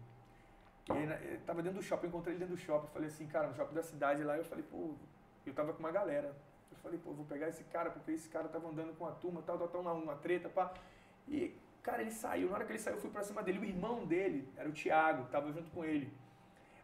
[0.90, 2.88] E aí, ele tava dentro do shopping, eu encontrei ele dentro do shopping.
[2.88, 4.96] Eu falei assim, cara, no shopping da cidade lá, eu falei, pô,
[5.46, 6.36] eu tava com uma galera.
[6.72, 9.44] Eu falei, pô, vou pegar esse cara, porque esse cara tava andando com a turma,
[9.46, 10.74] tal, tal, tal, uma, uma treta, pá.
[11.28, 12.50] E, cara, ele saiu.
[12.50, 13.60] Na hora que ele saiu, eu fui pra cima dele.
[13.60, 16.12] O irmão dele era o Thiago, tava junto com ele.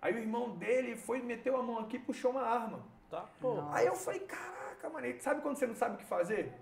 [0.01, 2.79] Aí o irmão dele foi, meteu a mão aqui e puxou uma arma.
[3.09, 3.61] Tá, pô.
[3.71, 6.53] Aí eu falei, caraca, mano, sabe quando você não sabe o que fazer?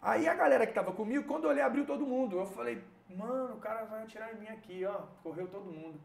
[0.00, 2.38] Aí a galera que tava comigo, quando eu olhei, abriu todo mundo.
[2.38, 5.02] Eu falei, mano, o cara vai atirar em mim aqui, ó.
[5.22, 5.98] Correu todo mundo.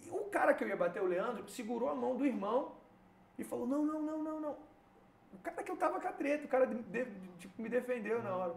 [0.00, 2.72] E o cara que eu ia bater, o Leandro, segurou a mão do irmão
[3.38, 4.56] e falou, não, não, não, não, não.
[5.32, 7.06] O cara que eu tava com a treta, o cara de, de,
[7.38, 8.54] tipo, me defendeu na hora.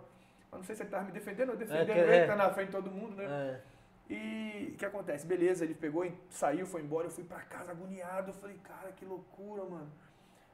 [0.51, 2.27] Mas não sei se ele tava me defendendo ou defendendo é que, ele, é.
[2.27, 3.25] tá na frente de todo mundo, né?
[3.25, 3.61] É.
[4.09, 5.25] E o que acontece?
[5.25, 8.29] Beleza, ele pegou, saiu, foi embora, eu fui para casa agoniado.
[8.29, 9.91] Eu falei, cara, que loucura, mano.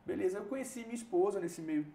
[0.05, 1.85] Beleza, eu conheci minha esposa nesse meio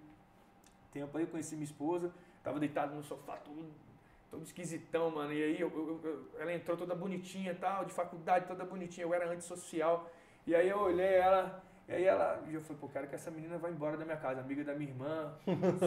[0.92, 3.70] tempo aí, eu conheci minha esposa, tava deitado no sofá, todo,
[4.30, 5.32] todo esquisitão, mano.
[5.32, 9.12] E aí eu, eu, eu, ela entrou toda bonitinha tal, de faculdade, toda bonitinha, eu
[9.12, 10.10] era antissocial.
[10.46, 13.56] E aí eu olhei ela, e aí ela, eu falei, pô, quero que essa menina
[13.56, 15.32] vá embora da minha casa, amiga da minha irmã,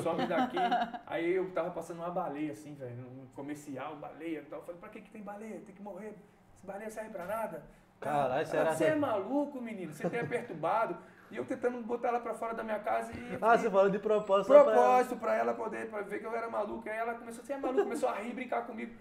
[0.02, 0.58] some daqui.
[1.06, 4.60] aí eu tava passando uma baleia, assim, velho, um comercial, baleia e tal.
[4.60, 5.62] Eu falei, pra que que tem baleia?
[5.64, 6.16] Tem que morrer.
[6.56, 7.64] Essa baleia serve pra nada.
[8.00, 9.94] Caralho, será Você é maluco, menino?
[9.94, 10.98] Você tem perturbado.
[11.30, 13.38] E eu tentando botar ela pra fora da minha casa e.
[13.40, 14.48] Ah, você falou de propósito.
[14.48, 16.90] Propósito pra ela, pra ela poder, pra ver que eu era maluco.
[16.90, 18.92] Aí ela começou, você é maluco, começou a rir, brincar comigo.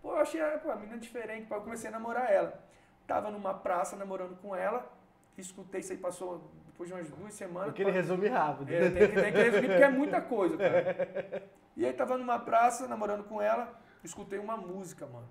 [0.00, 2.58] Pô, eu achei pô, a menina diferente, pô, eu comecei a namorar ela.
[3.06, 4.90] Tava numa praça namorando com ela,
[5.40, 7.68] escutei isso aí, passou depois de umas duas semanas.
[7.68, 8.72] Porque ele resume rápido.
[8.72, 11.42] É, tem, que, tem que resumir porque é muita coisa, cara.
[11.74, 15.26] E aí tava numa praça, namorando com ela, escutei uma música, mano.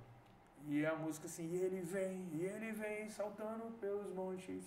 [0.67, 4.63] E a música assim, e ele vem, e ele vem saltando pelos montes,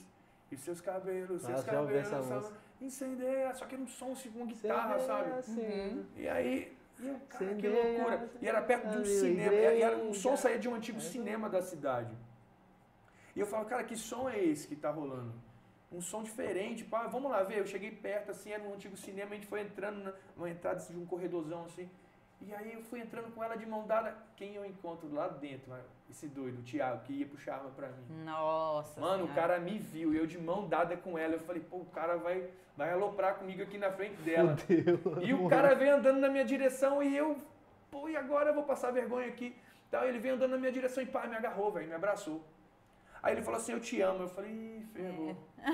[0.51, 4.99] e seus cabelos, seus ah, cabelos incendeia, só que era um som assim, com guitarra,
[5.01, 5.31] sabe?
[5.49, 6.05] Uhum.
[6.16, 8.31] E aí, e eu, cara, que loucura.
[8.40, 11.49] E era perto de um cinema, e era, um som saía de um antigo cinema
[11.49, 12.14] da cidade.
[13.35, 15.33] E eu falo, cara, que som é esse que tá rolando?
[15.90, 17.59] Um som diferente, pá, vamos lá ver.
[17.59, 20.97] Eu cheguei perto, assim, era um antigo cinema, a gente foi entrando numa entrada de
[20.97, 21.88] um corredorzão, assim.
[22.40, 24.14] E aí eu fui entrando com ela de mão dada.
[24.37, 25.73] Quem eu encontro lá dentro?
[26.11, 28.25] Esse doido, o Thiago, que ia puxar arma pra mim.
[28.25, 29.01] Nossa.
[29.01, 29.33] Mano, senhora.
[29.33, 31.35] o cara me viu, eu de mão dada com ela.
[31.35, 34.57] Eu falei, pô, o cara vai, vai aloprar comigo aqui na frente dela.
[34.57, 37.38] Fudeu, e o cara veio andando na minha direção e eu,
[37.90, 39.57] pô, e agora eu vou passar vergonha aqui.
[39.88, 42.42] Então ele veio andando na minha direção e pá, me agarrou, velho, me abraçou.
[43.24, 44.24] Aí ele falou assim, eu te amo.
[44.24, 45.34] Eu falei, ih, ferrou.
[45.58, 45.70] É.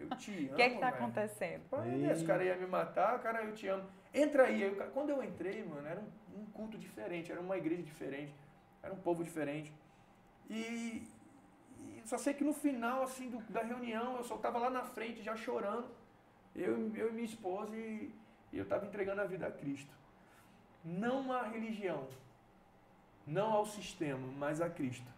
[0.00, 0.48] Eu te amo.
[0.52, 1.02] O que é que tá véio.
[1.02, 1.62] acontecendo?
[1.70, 3.86] Meu Deus, o cara ia me matar, cara, eu te amo.
[4.14, 4.62] Entra aí.
[4.62, 8.34] Eu, quando eu entrei, mano, era um, um, culto diferente, era uma igreja diferente,
[8.82, 9.70] era um povo diferente.
[10.48, 11.06] E,
[11.78, 14.84] e só sei que no final, assim, do, da reunião, eu só tava lá na
[14.84, 15.88] frente, já chorando.
[16.56, 18.10] Eu, eu e minha esposa, e,
[18.50, 19.94] e eu tava entregando a vida a Cristo.
[20.82, 22.08] Não à religião,
[23.26, 25.17] não ao sistema, mas a Cristo.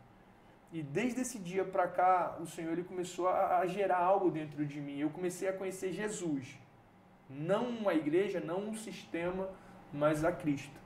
[0.73, 4.65] E desde esse dia para cá, o Senhor ele começou a, a, gerar algo dentro
[4.65, 4.99] de mim.
[4.99, 6.59] Eu comecei a conhecer Jesus.
[7.29, 9.49] Não uma igreja, não um sistema,
[9.93, 10.79] mas a Cristo.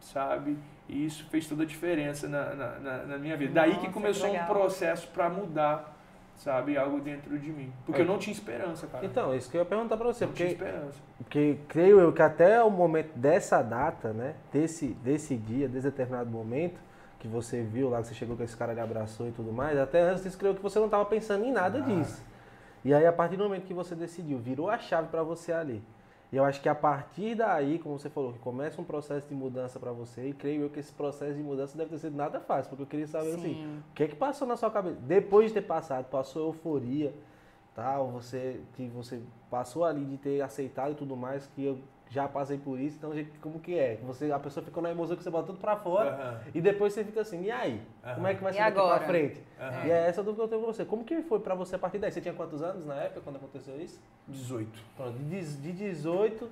[0.00, 0.58] Sabe?
[0.88, 3.60] E isso fez toda a diferença na, na, na, na minha vida.
[3.60, 5.96] Nossa, Daí que começou que um processo para mudar,
[6.34, 6.76] sabe?
[6.76, 7.72] Algo dentro de mim.
[7.86, 8.04] Porque é.
[8.04, 9.06] eu não tinha esperança, cara.
[9.06, 10.24] Então, isso que eu ia perguntar para você.
[10.24, 10.98] Não porque, tinha esperança.
[11.18, 14.34] Porque creio eu que até o momento dessa data, né?
[14.52, 16.80] Desse, desse dia, desse determinado momento,
[17.18, 19.78] que você viu lá, que você chegou com esse cara lhe abraçou e tudo mais,
[19.78, 22.22] até antes você escreveu que você não estava pensando em nada disso.
[22.84, 25.82] E aí, a partir do momento que você decidiu, virou a chave para você ali.
[26.30, 29.34] E eu acho que a partir daí, como você falou, que começa um processo de
[29.34, 32.38] mudança para você, e creio eu que esse processo de mudança deve ter sido nada
[32.38, 33.52] fácil, porque eu queria saber assim, Sim.
[33.52, 34.96] assim, o que é que passou na sua cabeça?
[35.00, 37.14] Depois de ter passado, passou euforia,
[37.74, 41.78] tal, você que você passou ali de ter aceitado e tudo mais, que eu
[42.10, 43.98] já passei por isso, então como que é?
[44.04, 46.10] Você, a pessoa fica na emoção que você bota tudo pra fora
[46.44, 46.50] uhum.
[46.54, 47.82] e depois você fica assim, e aí?
[48.04, 48.14] Uhum.
[48.14, 49.42] Como é que vai ser daqui pra frente?
[49.60, 49.86] Uhum.
[49.86, 50.84] E é essa dúvida que eu tenho com você.
[50.84, 52.10] Como que foi pra você a partir daí?
[52.10, 54.00] Você tinha quantos anos na época quando aconteceu isso?
[54.26, 54.70] 18.
[54.96, 56.50] Pronto, de 18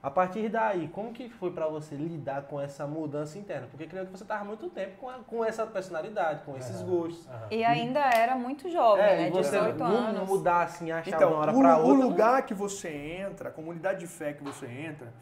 [0.00, 3.66] a partir daí, como que foi para você lidar com essa mudança interna?
[3.68, 7.26] Porque creio que você estava muito tempo com, a, com essa personalidade, com esses gostos.
[7.26, 7.48] Uhum.
[7.50, 9.30] E ainda era muito jovem, é, né?
[9.30, 10.14] Você 18 anos.
[10.14, 11.92] Não mudar assim, achar então, uma hora para outra.
[11.92, 15.12] O lugar que você entra, a comunidade de fé que você entra,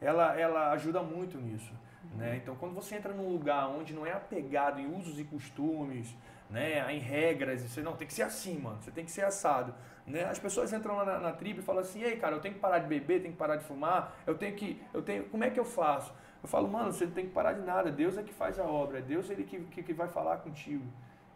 [0.00, 1.72] ela, ela ajuda muito nisso.
[2.16, 2.40] Né?
[2.42, 6.14] Então, quando você entra num lugar onde não é apegado em usos e costumes,
[6.50, 9.74] né, em regras, você não tem que ser assim, mano, você tem que ser assado.
[10.06, 10.24] Né?
[10.24, 12.60] As pessoas entram lá na, na tribo e falam assim: ei, cara, eu tenho que
[12.60, 14.80] parar de beber, tenho que parar de fumar, eu tenho que.
[14.92, 16.12] Eu tenho, como é que eu faço?
[16.42, 18.64] Eu falo, mano, você não tem que parar de nada, Deus é que faz a
[18.64, 20.84] obra, é Deus ele que, que, que vai falar contigo.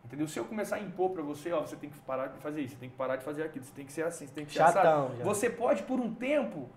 [0.04, 0.28] Entendeu?
[0.28, 2.74] Se eu começar a impor para você, ó, você tem que parar de fazer isso,
[2.74, 4.52] você tem que parar de fazer aquilo, você tem que ser assim, você tem que
[4.52, 5.24] ser Chatão, já.
[5.24, 6.68] Você pode, por um tempo,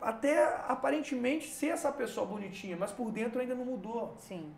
[0.00, 4.14] até aparentemente ser essa pessoa bonitinha, mas por dentro ainda não mudou.
[4.18, 4.54] Sim.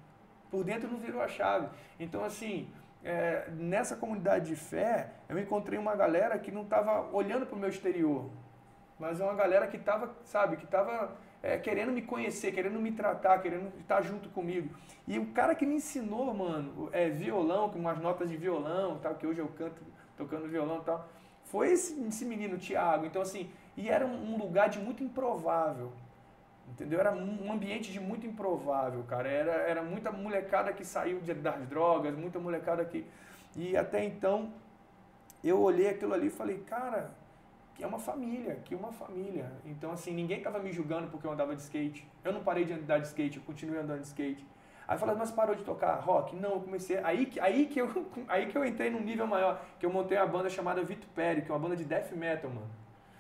[0.49, 1.69] Por dentro não virou a chave.
[1.99, 2.69] Então, assim,
[3.05, 7.59] é, nessa comunidade de fé, eu encontrei uma galera que não estava olhando para o
[7.59, 8.31] meu exterior,
[8.99, 12.93] mas é uma galera que estava, sabe, que estava é, querendo me conhecer, querendo me
[12.93, 14.75] tratar, querendo estar junto comigo.
[15.09, 19.15] E o cara que me ensinou, mano, é, violão, com umas notas de violão, tal,
[19.15, 19.83] que hoje eu canto
[20.17, 21.09] tocando violão e tal,
[21.45, 23.07] foi esse, esse menino, Tiago.
[23.07, 25.93] Então, assim, e era um lugar de muito improvável.
[26.71, 27.01] Entendeu?
[27.01, 29.29] Era um ambiente de muito improvável, cara.
[29.29, 33.05] Era, era muita molecada que saiu de, das drogas, muita molecada que.
[33.57, 34.53] E até então,
[35.43, 37.11] eu olhei aquilo ali e falei, cara,
[37.75, 39.51] que é uma família, que é uma família.
[39.65, 42.07] Então, assim, ninguém estava me julgando porque eu andava de skate.
[42.23, 44.47] Eu não parei de andar de skate, eu continuei andando de skate.
[44.87, 46.35] Aí falei, mas parou de tocar rock?
[46.37, 46.99] Não, eu comecei.
[46.99, 50.27] Aí, aí, que eu, aí que eu entrei num nível maior, que eu montei uma
[50.27, 52.71] banda chamada Vitupério, que é uma banda de death metal, mano.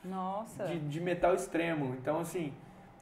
[0.04, 0.64] Nossa.
[0.64, 1.94] De, de metal extremo.
[1.94, 2.52] Então, assim,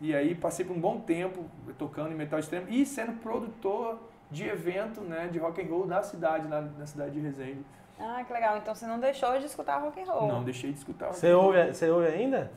[0.00, 1.44] e aí passei por um bom tempo
[1.76, 3.98] tocando em metal extremo e sendo produtor
[4.30, 7.64] de evento né, de rock and roll da cidade, na, na cidade de Resende.
[7.98, 8.56] Ah, que legal.
[8.58, 10.28] Então você não deixou de escutar rock and roll.
[10.28, 12.50] Não, deixei de escutar rock Você ouve, você ouve ainda?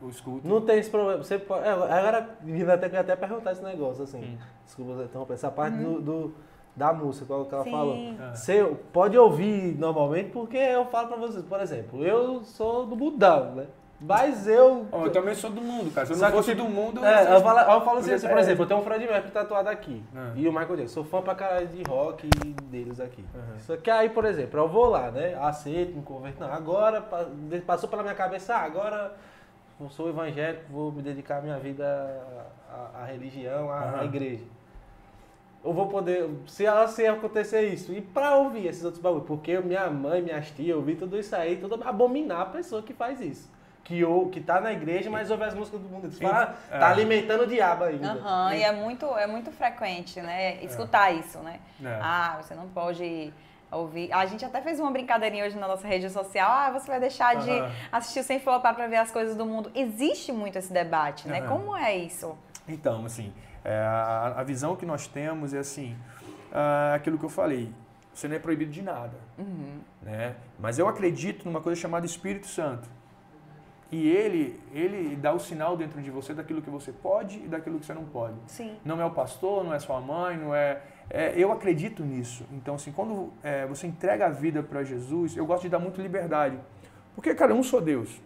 [0.00, 0.46] Eu escuto.
[0.46, 1.22] Não tem esse problema.
[1.22, 4.22] Você pode, é, agora, vindo até, até perguntar esse negócio, assim.
[4.22, 4.38] Hum.
[4.64, 5.34] Desculpa interromper.
[5.34, 6.34] Essa parte do, do-
[6.76, 7.70] da música, qual que ela Sim.
[7.70, 7.96] falou.
[8.20, 8.34] Ah.
[8.34, 13.54] Você pode ouvir normalmente, porque eu falo pra vocês, por exemplo, eu sou do mudão,
[13.54, 13.66] né?
[14.06, 14.86] Mas eu.
[14.92, 16.06] Ó, eu também sou do mundo, cara.
[16.06, 18.26] Se eu não que, fosse tipo, do mundo, É, eu falo, eu falo assim, assim,
[18.26, 20.02] ser- por exemplo, eu tenho um Fred Mercury tatuado aqui.
[20.14, 20.32] Ah.
[20.36, 20.94] E o Michael Jackson.
[20.94, 22.28] Sou fã pra caralho de rock
[22.64, 23.24] deles aqui.
[23.34, 23.58] Aham.
[23.60, 25.34] Só que aí, por exemplo, eu vou lá, né?
[25.40, 26.40] Aceito, me converto.
[26.40, 27.26] Não, agora pa-
[27.66, 29.14] passou pela minha cabeça, ah, agora
[29.80, 31.84] eu sou evangélico, vou me dedicar a minha vida
[32.70, 34.04] à, à religião, à, à Aham.
[34.04, 34.44] igreja.
[35.64, 39.88] Eu vou poder, se, se acontecer isso, e pra ouvir esses outros bagulhos, porque minha
[39.88, 43.50] mãe, minhas tias, eu ouvi tudo isso aí, tudo abominar a pessoa que faz isso.
[43.84, 46.06] Que, ou, que tá na igreja, mas ouve as músicas do mundo.
[46.06, 46.78] Eles falam, ah, É.
[46.78, 48.12] tá alimentando o diabo ainda.
[48.12, 50.56] Aham, e é muito, é muito frequente, né?
[50.64, 51.60] Escutar isso, né?
[51.84, 51.98] É.
[52.02, 53.30] Ah, você não pode
[53.70, 54.10] ouvir.
[54.10, 56.50] A gente até fez uma brincadeirinha hoje na nossa rede social.
[56.50, 57.70] Ah, você vai deixar de Aham.
[57.92, 59.70] assistir sem flopar para ver as coisas do mundo.
[59.74, 61.40] Existe muito esse debate, né?
[61.40, 61.48] Aham.
[61.48, 62.34] Como é isso?
[62.66, 65.94] Então, assim, é, a, a visão que nós temos é assim,
[66.50, 67.70] ah, aquilo que eu falei,
[68.14, 69.80] você não é proibido de nada, Uhum.
[70.00, 70.36] né?
[70.58, 72.88] Mas eu acredito numa coisa chamada Espírito Santo.
[73.94, 77.78] E ele, ele dá o sinal dentro de você daquilo que você pode e daquilo
[77.78, 78.34] que você não pode.
[78.48, 78.76] Sim.
[78.84, 80.82] Não é o pastor, não é sua mãe, não é.
[81.08, 82.44] é, eu acredito nisso.
[82.50, 86.02] Então, assim, quando é, você entrega a vida para Jesus, eu gosto de dar muito
[86.02, 86.58] liberdade.
[87.14, 88.20] Porque, cara, eu não sou Deus.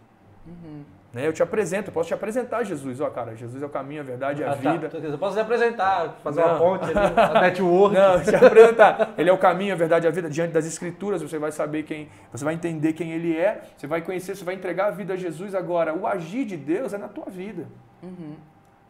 [1.11, 1.25] Né?
[1.25, 3.01] Eu te apresento, eu posso te apresentar Jesus.
[3.01, 4.71] Ó, cara, Jesus é o caminho, a verdade e a Ah, tá.
[4.71, 4.91] vida.
[5.07, 6.59] Eu posso te apresentar, fazer uma Não.
[6.59, 6.93] ponte ali,
[7.33, 7.95] uma network.
[7.95, 9.13] Não, te apresentar.
[9.17, 10.29] Ele é o caminho, a verdade e a vida.
[10.29, 14.01] Diante das escrituras, você vai saber quem, você vai entender quem ele é, você vai
[14.01, 15.55] conhecer, você vai entregar a vida a Jesus.
[15.55, 17.65] Agora, o agir de Deus é na tua vida.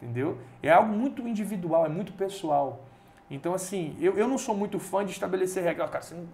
[0.02, 0.38] Entendeu?
[0.62, 2.84] É algo muito individual, é muito pessoal.
[3.30, 5.88] Então, assim, eu, eu não sou muito fã de estabelecer regras.
[5.90, 6.24] Cara, você não...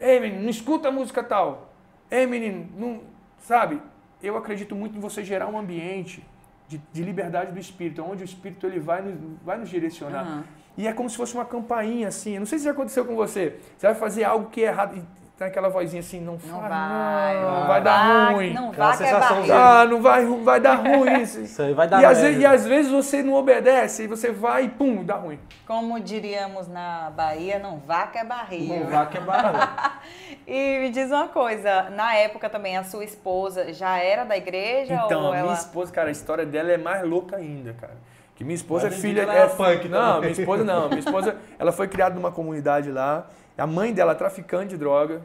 [0.00, 1.72] Ei, menino, não escuta a música tal.
[2.10, 3.00] Ei, menino, não...
[3.38, 3.80] Sabe?
[4.22, 6.24] Eu acredito muito em você gerar um ambiente
[6.68, 10.22] de, de liberdade do Espírito, onde o Espírito ele vai, nos, vai nos direcionar.
[10.22, 10.44] Aham.
[10.76, 12.34] E é como se fosse uma campainha, assim.
[12.34, 13.58] Eu não sei se já aconteceu com você.
[13.76, 16.68] Você vai fazer algo que é errado e tem aquela vozinha assim, não, Não faz,
[16.68, 17.40] vai.
[17.40, 18.52] não, vai dar vá, ruim.
[18.52, 19.56] Não que é barriga.
[19.56, 21.40] Ah, não vai, vai dar ruim isso.
[21.40, 24.30] Isso aí vai dar E às, vezes, e às vezes você não obedece, e você
[24.30, 25.40] vai e pum, dá ruim.
[25.66, 28.74] Como diríamos na Bahia, não vá que é barriga.
[28.80, 29.58] Não vá que é barulho.
[30.46, 34.94] E me diz uma coisa, na época também a sua esposa já era da igreja
[35.06, 35.42] Então, ou a ela...
[35.48, 37.94] minha esposa, cara, a história dela é mais louca ainda, cara.
[38.34, 39.22] Que minha esposa Mas é filha.
[39.22, 40.30] ela é era punk Não, também.
[40.30, 40.88] minha esposa não.
[40.88, 43.26] Minha esposa, ela foi criada numa comunidade lá.
[43.56, 45.20] A mãe dela é traficante de droga,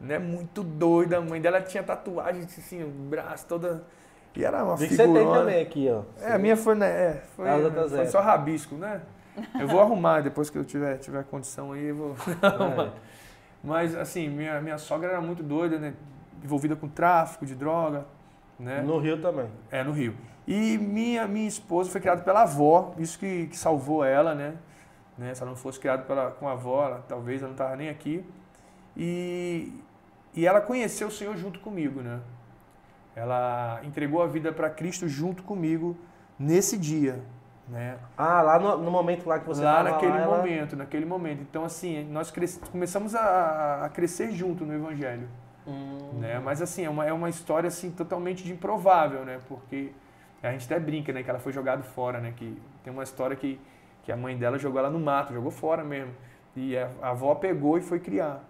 [0.00, 0.18] né?
[0.18, 1.18] Muito doida.
[1.18, 3.82] A mãe dela tinha tatuagem assim, o braço toda.
[4.34, 5.40] E era uma Vi que você tem figurona.
[5.40, 6.02] também aqui, ó.
[6.22, 6.88] É, a minha foi, né?
[6.88, 9.00] É, foi, outra foi só rabisco, né?
[9.58, 12.92] Eu vou arrumar depois que eu tiver, tiver condição aí, eu vou arrumar.
[13.62, 15.94] Mas, assim, minha, minha sogra era muito doida, né?
[16.42, 18.04] Envolvida com tráfico de droga,
[18.58, 18.82] né?
[18.82, 19.46] No Rio também.
[19.70, 20.14] É, no Rio.
[20.46, 24.54] E minha, minha esposa foi criada pela avó, isso que, que salvou ela, né?
[25.18, 25.34] Né?
[25.34, 27.88] Se ela não fosse criada pela, com a avó, ela, talvez ela não estava nem
[27.88, 28.24] aqui.
[28.96, 29.72] E,
[30.34, 32.20] e ela conheceu o Senhor junto comigo, né?
[33.14, 35.96] Ela entregou a vida para Cristo junto comigo
[36.38, 37.20] nesse dia.
[37.68, 37.96] Né?
[38.16, 41.40] Ah, lá no, no momento lá que você Lá naquele lá, ela- momento, naquele momento.
[41.42, 45.28] Então, assim, nós cres- começamos a, a crescer junto no Evangelho.
[45.66, 46.18] Hum.
[46.20, 46.40] Né?
[46.40, 49.38] Mas, assim, é uma, é uma história, assim, totalmente de improvável, né?
[49.46, 49.92] Porque
[50.42, 51.22] a gente até brinca, né?
[51.22, 52.32] Que ela foi jogada fora, né?
[52.36, 53.60] Que tem uma história que,
[54.02, 56.12] que a mãe dela jogou ela no mato, jogou fora mesmo.
[56.56, 58.42] E a, a avó pegou e foi criar,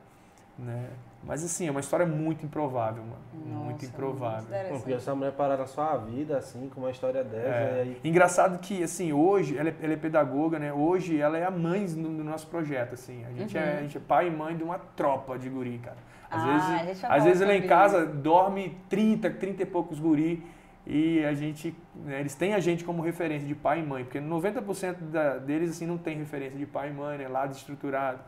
[0.58, 0.88] né?
[1.24, 3.54] Mas, assim, é uma história muito improvável, mano.
[3.54, 4.44] muito Nossa, improvável.
[4.50, 7.74] muito Porque essa mulher parar na sua vida, assim, com uma história dessa, É.
[7.76, 8.00] e aí...
[8.02, 10.72] Engraçado que, assim, hoje, ela é, ela é pedagoga, né?
[10.72, 13.24] Hoje ela é a mãe do, do nosso projeto, assim.
[13.24, 13.78] A gente, é, Uhum.
[13.78, 15.96] a gente é pai e mãe de uma tropa de guri, cara.
[16.28, 20.44] Às Ah, vezes, às vezes lá em casa dorme 30, 30 e poucos guri
[20.86, 24.20] e a gente, né, eles têm a gente como referência de pai e mãe, porque
[24.20, 27.28] 90% da, deles, assim, não tem referência de pai e mãe, né?
[27.28, 28.18] Lado estruturado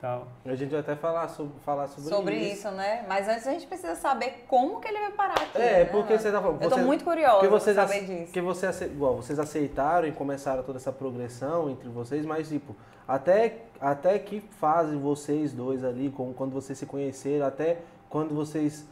[0.00, 0.28] tal.
[0.44, 2.68] A gente vai até falar sobre, falar sobre, Sobre isso.
[2.68, 3.04] isso, né?
[3.08, 5.58] Mas antes a gente precisa saber como que ele vai parar aqui.
[5.58, 5.84] É, né?
[5.86, 6.62] porque você tá falando...
[6.62, 8.24] Eu tô muito curiosa Porque pra vocês, saber disso.
[8.24, 13.62] porque você, igual, vocês aceitaram e começaram toda essa progressão entre vocês, mas tipo, até,
[13.80, 18.86] até que fase vocês dois ali, como quando vocês se conheceram, até quando vocês.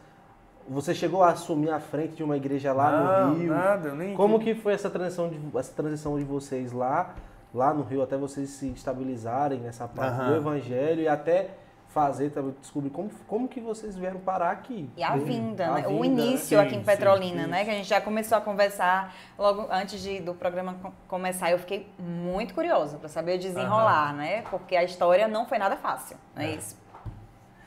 [0.68, 2.90] Você chegou a assumir a frente de uma igreja lá
[3.26, 3.52] não, no Rio.
[3.54, 4.14] nada, eu nem...
[4.16, 7.14] Como que foi essa transição de, essa transição de vocês lá,
[7.52, 11.50] lá no Rio, até vocês se estabilizarem nessa parte do evangelho e até
[11.88, 14.90] fazer, descobrir como, como que vocês vieram parar aqui?
[14.96, 15.86] E a vinda, A né?
[15.86, 17.50] o vinda, início Sim, aqui em sim, Petrolina, isso.
[17.50, 17.64] né?
[17.64, 21.52] Que a gente já começou a conversar logo antes de, do programa co- começar.
[21.52, 24.42] Eu fiquei muito curiosa para saber o desenrolar, né?
[24.50, 26.54] Porque a história não foi nada fácil, não é, É.
[26.56, 26.82] isso?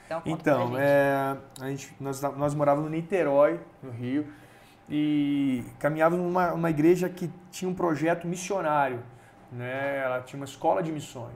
[0.07, 0.77] Então, Então, gente.
[0.79, 4.25] é, a gente, nós, nós morávamos no Niterói, no Rio,
[4.89, 8.99] e caminhávamos numa uma igreja que tinha um projeto missionário.
[9.51, 10.01] Né?
[10.03, 11.35] Ela tinha uma escola de missões.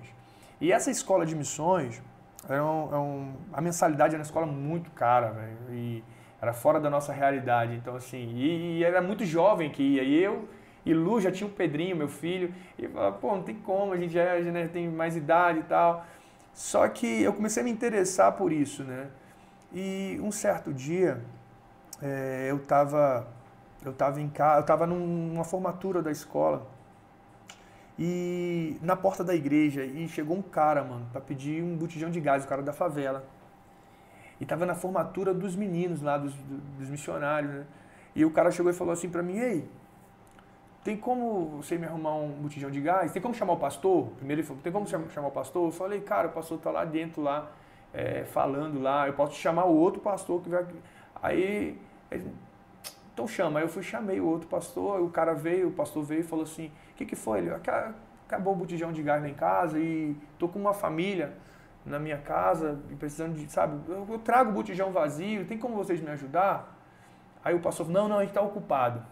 [0.60, 2.02] E essa escola de missões,
[2.48, 5.58] era um, é um- a mensalidade era uma escola muito cara, velho.
[5.70, 6.04] E
[6.42, 7.76] era fora da nossa realidade.
[7.76, 10.04] Então, assim, e, e era muito jovem que ia.
[10.04, 10.48] E eu
[10.86, 12.54] e Lu já tinha o Pedrinho, meu filho.
[12.78, 15.64] E falava, pô, não tem como, a gente já, já né, tem mais idade e
[15.64, 16.06] tal.
[16.54, 19.10] Só que eu comecei a me interessar por isso, né?
[19.74, 21.22] E um certo dia,
[22.02, 23.28] eh, eu estava
[23.84, 26.68] eu tava em casa, eu estava numa formatura da escola
[27.98, 32.20] e na porta da igreja e chegou um cara, mano, para pedir um botijão de
[32.20, 33.26] gás, o cara da favela.
[34.40, 36.34] E tava na formatura dos meninos lá, dos,
[36.80, 37.66] dos missionários, né?
[38.16, 39.70] E o cara chegou e falou assim para mim, ei,
[40.84, 43.12] tem como você me arrumar um botijão de gás?
[43.12, 44.08] Tem como chamar o pastor?
[44.18, 45.68] Primeiro ele falou, tem como cham- chamar o pastor?
[45.68, 47.52] Eu falei, cara, o pastor tá lá dentro, lá,
[47.94, 50.66] é, falando lá, eu posso chamar o outro pastor que vai...
[51.22, 51.78] Aí,
[52.10, 52.32] ele,
[53.14, 53.60] então chama.
[53.60, 56.44] Aí eu fui, chamei o outro pastor, o cara veio, o pastor veio e falou
[56.44, 57.40] assim, o que que foi?
[57.40, 57.94] Ele, "Aca-
[58.28, 61.34] acabou o botijão de gás lá em casa e tô com uma família
[61.86, 65.76] na minha casa e precisando de, sabe, eu, eu trago o botijão vazio, tem como
[65.76, 66.78] vocês me ajudar?
[67.44, 69.04] Aí o pastor falou, não, não, a gente tá ocupado.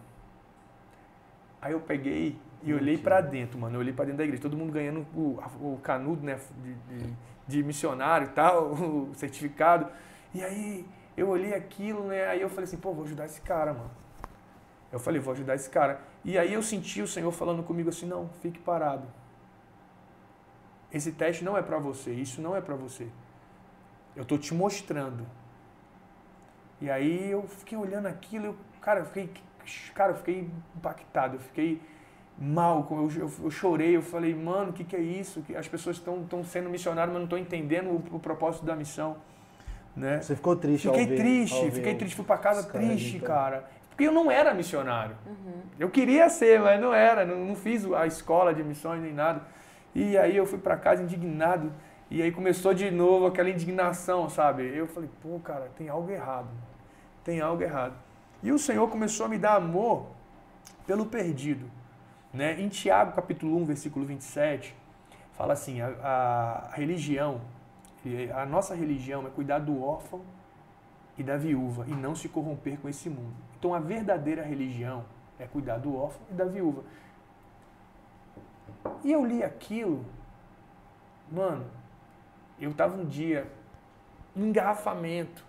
[1.61, 3.75] Aí eu peguei e olhei pra dentro, mano.
[3.75, 7.13] Eu olhei pra dentro da igreja, todo mundo ganhando o, o canudo, né, de, de,
[7.47, 9.87] de missionário e tal, o certificado.
[10.33, 10.85] E aí
[11.17, 13.91] eu olhei aquilo, né, aí eu falei assim, pô, vou ajudar esse cara, mano.
[14.91, 16.01] Eu falei, vou ajudar esse cara.
[16.23, 19.07] E aí eu senti o Senhor falando comigo assim, não, fique parado.
[20.91, 23.07] Esse teste não é pra você, isso não é pra você.
[24.15, 25.25] Eu tô te mostrando.
[26.81, 29.31] E aí eu fiquei olhando aquilo, eu, cara, eu fiquei,
[29.93, 31.81] cara, eu fiquei impactado, eu fiquei
[32.37, 35.41] mal, eu, eu, eu chorei, eu falei, mano, o que, que é isso?
[35.41, 39.17] Que as pessoas estão sendo missionárias, mas não estão entendendo o, o propósito da missão.
[39.95, 40.21] Né?
[40.21, 43.27] Você ficou triste Fiquei ao ver, triste, fiquei triste, fui pra casa triste, gritando.
[43.27, 43.69] cara.
[43.89, 45.15] Porque eu não era missionário.
[45.25, 45.61] Uhum.
[45.77, 49.41] Eu queria ser, mas não era, não, não fiz a escola de missões nem nada.
[49.93, 51.73] E aí eu fui pra casa indignado,
[52.09, 54.63] e aí começou de novo aquela indignação, sabe?
[54.73, 56.47] Eu falei, pô, cara, tem algo errado.
[57.23, 57.93] Tem algo errado.
[58.41, 60.07] E o Senhor começou a me dar amor
[60.87, 61.69] pelo perdido.
[62.33, 62.59] Né?
[62.61, 64.75] Em Tiago, capítulo 1, versículo 27,
[65.33, 67.41] fala assim, a, a religião,
[68.05, 70.21] e a nossa religião é cuidar do órfão
[71.17, 73.33] e da viúva e não se corromper com esse mundo.
[73.57, 75.03] Então a verdadeira religião
[75.37, 76.83] é cuidar do órfão e da viúva.
[79.03, 80.05] E eu li aquilo,
[81.29, 81.65] mano,
[82.59, 83.51] eu tava um dia
[84.35, 85.43] engarrafamento,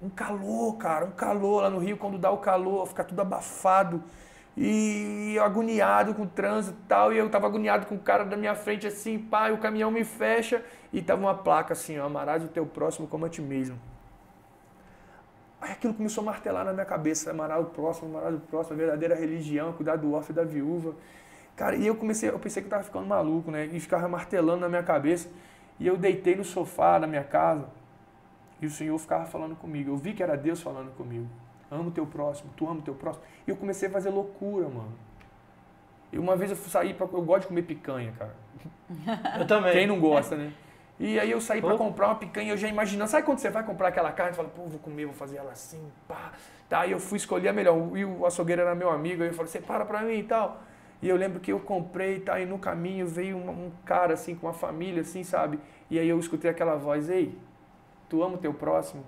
[0.00, 4.02] um calor, cara, um calor lá no Rio, quando dá o calor, fica tudo abafado.
[4.60, 8.36] E agoniado com o trânsito e tal, e eu tava agoniado com o cara da
[8.36, 12.42] minha frente assim, e o caminhão me fecha, e tava uma placa assim, ó, amarás
[12.42, 13.78] o teu próximo como a ti mesmo.
[15.60, 18.78] Aí aquilo começou a martelar na minha cabeça, amarás o próximo, amarás o próximo, a
[18.78, 20.94] verdadeira religião, cuidar do órfão e da viúva.
[21.54, 24.60] Cara, e eu comecei, eu pensei que eu tava ficando maluco, né, e ficava martelando
[24.60, 25.28] na minha cabeça,
[25.78, 27.68] e eu deitei no sofá da minha casa,
[28.60, 31.26] e o Senhor ficava falando comigo, eu vi que era Deus falando comigo.
[31.70, 33.24] Amo o teu próximo, tu ama o teu próximo.
[33.46, 34.92] E eu comecei a fazer loucura, mano.
[36.12, 37.06] E uma vez eu saí pra.
[37.06, 38.34] Eu gosto de comer picanha, cara.
[39.38, 39.72] Eu também.
[39.72, 40.52] Quem não gosta, né?
[40.98, 43.08] E aí eu saí pra comprar uma picanha, eu já imaginando.
[43.08, 45.52] Sabe quando você vai comprar aquela carne e fala, pô, vou comer, vou fazer ela
[45.52, 46.32] assim, pá.
[46.68, 47.96] Tá, e eu fui escolher a melhor.
[47.96, 50.60] E o açougueiro era meu amigo, aí eu falei, você para pra mim e tal.
[51.00, 54.34] E eu lembro que eu comprei, tá, e no caminho veio um, um cara, assim,
[54.34, 55.60] com uma família, assim, sabe?
[55.88, 57.38] E aí eu escutei aquela voz, ei,
[58.08, 59.04] tu ama o teu próximo?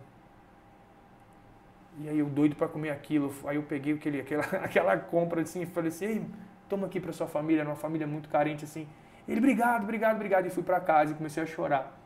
[2.01, 3.35] E aí eu doido para comer aquilo.
[3.45, 6.25] Aí eu peguei aquele, aquela, aquela compra assim e falei assim, ei,
[6.69, 8.87] toma aqui para sua família, uma família muito carente assim.
[9.29, 10.47] Ele, obrigado, obrigado, obrigado.
[10.47, 11.99] E fui para casa e comecei a chorar.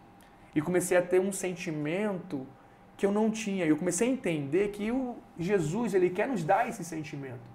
[0.55, 2.47] E comecei a ter um sentimento
[2.97, 3.65] que eu não tinha.
[3.67, 7.55] Eu comecei a entender que o Jesus, ele quer nos dar esse sentimento.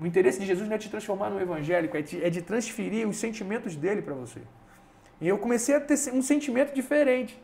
[0.00, 3.08] O interesse de Jesus não é te transformar no evangélico, é de, é de transferir
[3.08, 4.40] os sentimentos dele para você.
[5.20, 7.40] E eu comecei a ter um sentimento diferente.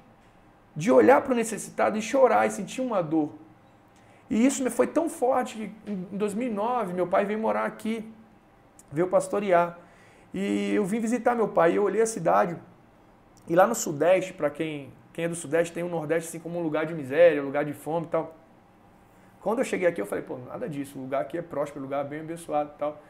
[0.77, 3.33] De olhar para o necessitado e chorar e sentir uma dor.
[4.29, 8.11] E isso foi tão forte que em 2009 meu pai veio morar aqui,
[8.91, 9.79] veio pastorear.
[10.33, 12.57] E eu vim visitar meu pai eu olhei a cidade.
[13.47, 16.59] E lá no Sudeste, para quem, quem é do Sudeste, tem o Nordeste assim como
[16.59, 18.35] um lugar de miséria, lugar de fome e tal.
[19.41, 22.03] Quando eu cheguei aqui, eu falei, pô, nada disso, o lugar aqui é próspero, lugar
[22.05, 23.03] bem abençoado e tal.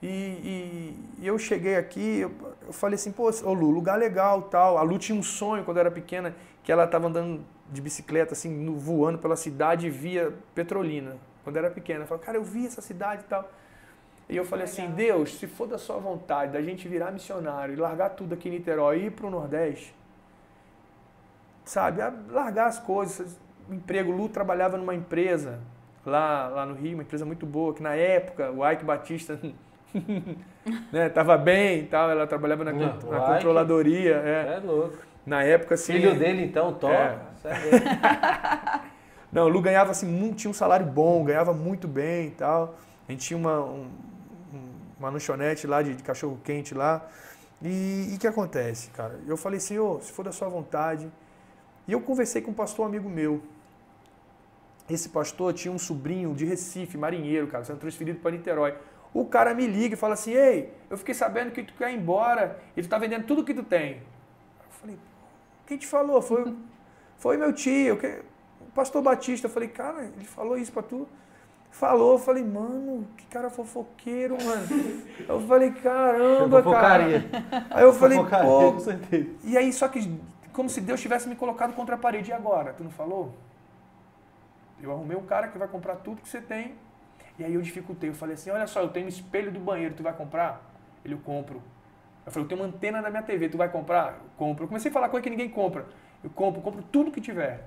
[0.00, 2.32] E, e, e, eu cheguei aqui, eu,
[2.66, 4.78] eu falei assim, pô, ô Lu, lugar legal tal.
[4.78, 6.34] A Lu tinha um sonho quando era pequena,
[6.68, 7.42] que ela estava andando
[7.72, 12.00] de bicicleta, assim, no, voando pela cidade e via Petrolina, quando era pequena.
[12.00, 13.50] Eu falei, cara, eu vi essa cidade e tal.
[14.28, 17.76] E eu falei assim, Deus, se for da sua vontade, da gente virar missionário e
[17.78, 19.94] largar tudo aqui em Niterói e ir para o Nordeste,
[21.64, 25.60] sabe, largar as coisas, o emprego, Lu trabalhava numa empresa
[26.04, 29.40] lá, lá no Rio, uma empresa muito boa, que na época o Ike Batista
[30.92, 34.16] né, tava bem e tal, ela trabalhava na, na controladoria.
[34.16, 34.56] É.
[34.58, 35.07] é louco.
[35.28, 35.92] Na época, assim.
[35.92, 36.94] Filho dele, então, top.
[36.94, 38.80] É.
[39.30, 42.74] Não, o Lu ganhava assim, muito, tinha um salário bom, ganhava muito bem e tal.
[43.06, 43.90] A gente tinha uma, um,
[44.98, 47.06] uma lanchonete lá de, de cachorro quente lá.
[47.62, 49.20] E o que acontece, cara?
[49.26, 51.10] Eu falei, Senhor, se for da sua vontade.
[51.86, 53.42] E eu conversei com um pastor amigo meu.
[54.88, 58.74] Esse pastor tinha um sobrinho de Recife, marinheiro, cara, sendo transferido para Niterói.
[59.12, 61.96] O cara me liga e fala assim: Ei, eu fiquei sabendo que tu quer ir
[61.96, 63.96] embora e tu tá vendendo tudo que tu tem.
[63.96, 64.98] Eu falei:
[65.68, 66.22] Quem te falou?
[66.22, 66.56] Foi,
[67.18, 67.98] foi meu tio,
[68.60, 69.46] o pastor Batista.
[69.46, 71.06] Eu falei: Cara, ele falou isso para tu?
[71.70, 74.66] Falou, eu falei, mano, que cara fofoqueiro, mano.
[75.28, 77.04] Eu falei, caramba, cara.
[77.70, 78.72] Aí eu falei, pô.
[79.44, 80.18] E aí, só que,
[80.54, 82.30] como se Deus tivesse me colocado contra a parede.
[82.30, 82.72] E agora?
[82.72, 83.34] Tu não falou?
[84.82, 86.74] Eu arrumei um cara que vai comprar tudo que você tem.
[87.38, 88.08] E aí eu dificultei.
[88.08, 90.62] Eu falei assim: olha só, eu tenho um espelho do banheiro, tu vai comprar?
[91.04, 91.62] Ele, eu compro.
[92.28, 94.18] Eu falei: eu tenho uma antena na minha TV, tu vai comprar?
[94.20, 94.64] Eu compro.
[94.64, 95.86] Eu comecei a falar coisa que ninguém compra.
[96.22, 97.64] Eu compro, compro tudo que tiver.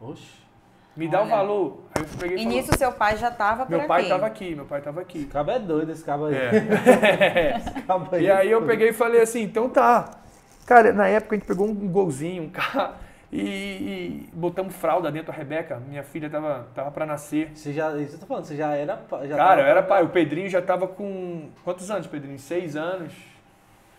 [0.00, 0.50] Oxe.
[0.96, 1.84] Me dá o valor.
[1.94, 4.64] Aí eu peguei e nisso seu pai já estava por Meu pai estava aqui, meu
[4.64, 5.18] pai estava aqui.
[5.18, 6.34] Esse cabo é doido, esse cabo aí.
[6.34, 7.56] É.
[7.56, 8.24] esse cabo aí.
[8.24, 10.10] E aí eu peguei e falei assim, então tá.
[10.66, 12.94] Cara, na época a gente pegou um golzinho, um carro
[13.32, 15.80] e, e, botamos fralda dentro da Rebeca.
[15.88, 17.52] Minha filha tava, tava para nascer.
[17.54, 20.02] Você já, isso eu tô falando, você já era já Cara, eu era pai.
[20.02, 21.50] O Pedrinho já tava com.
[21.62, 22.38] Quantos anos, Pedrinho?
[22.38, 23.12] Seis anos.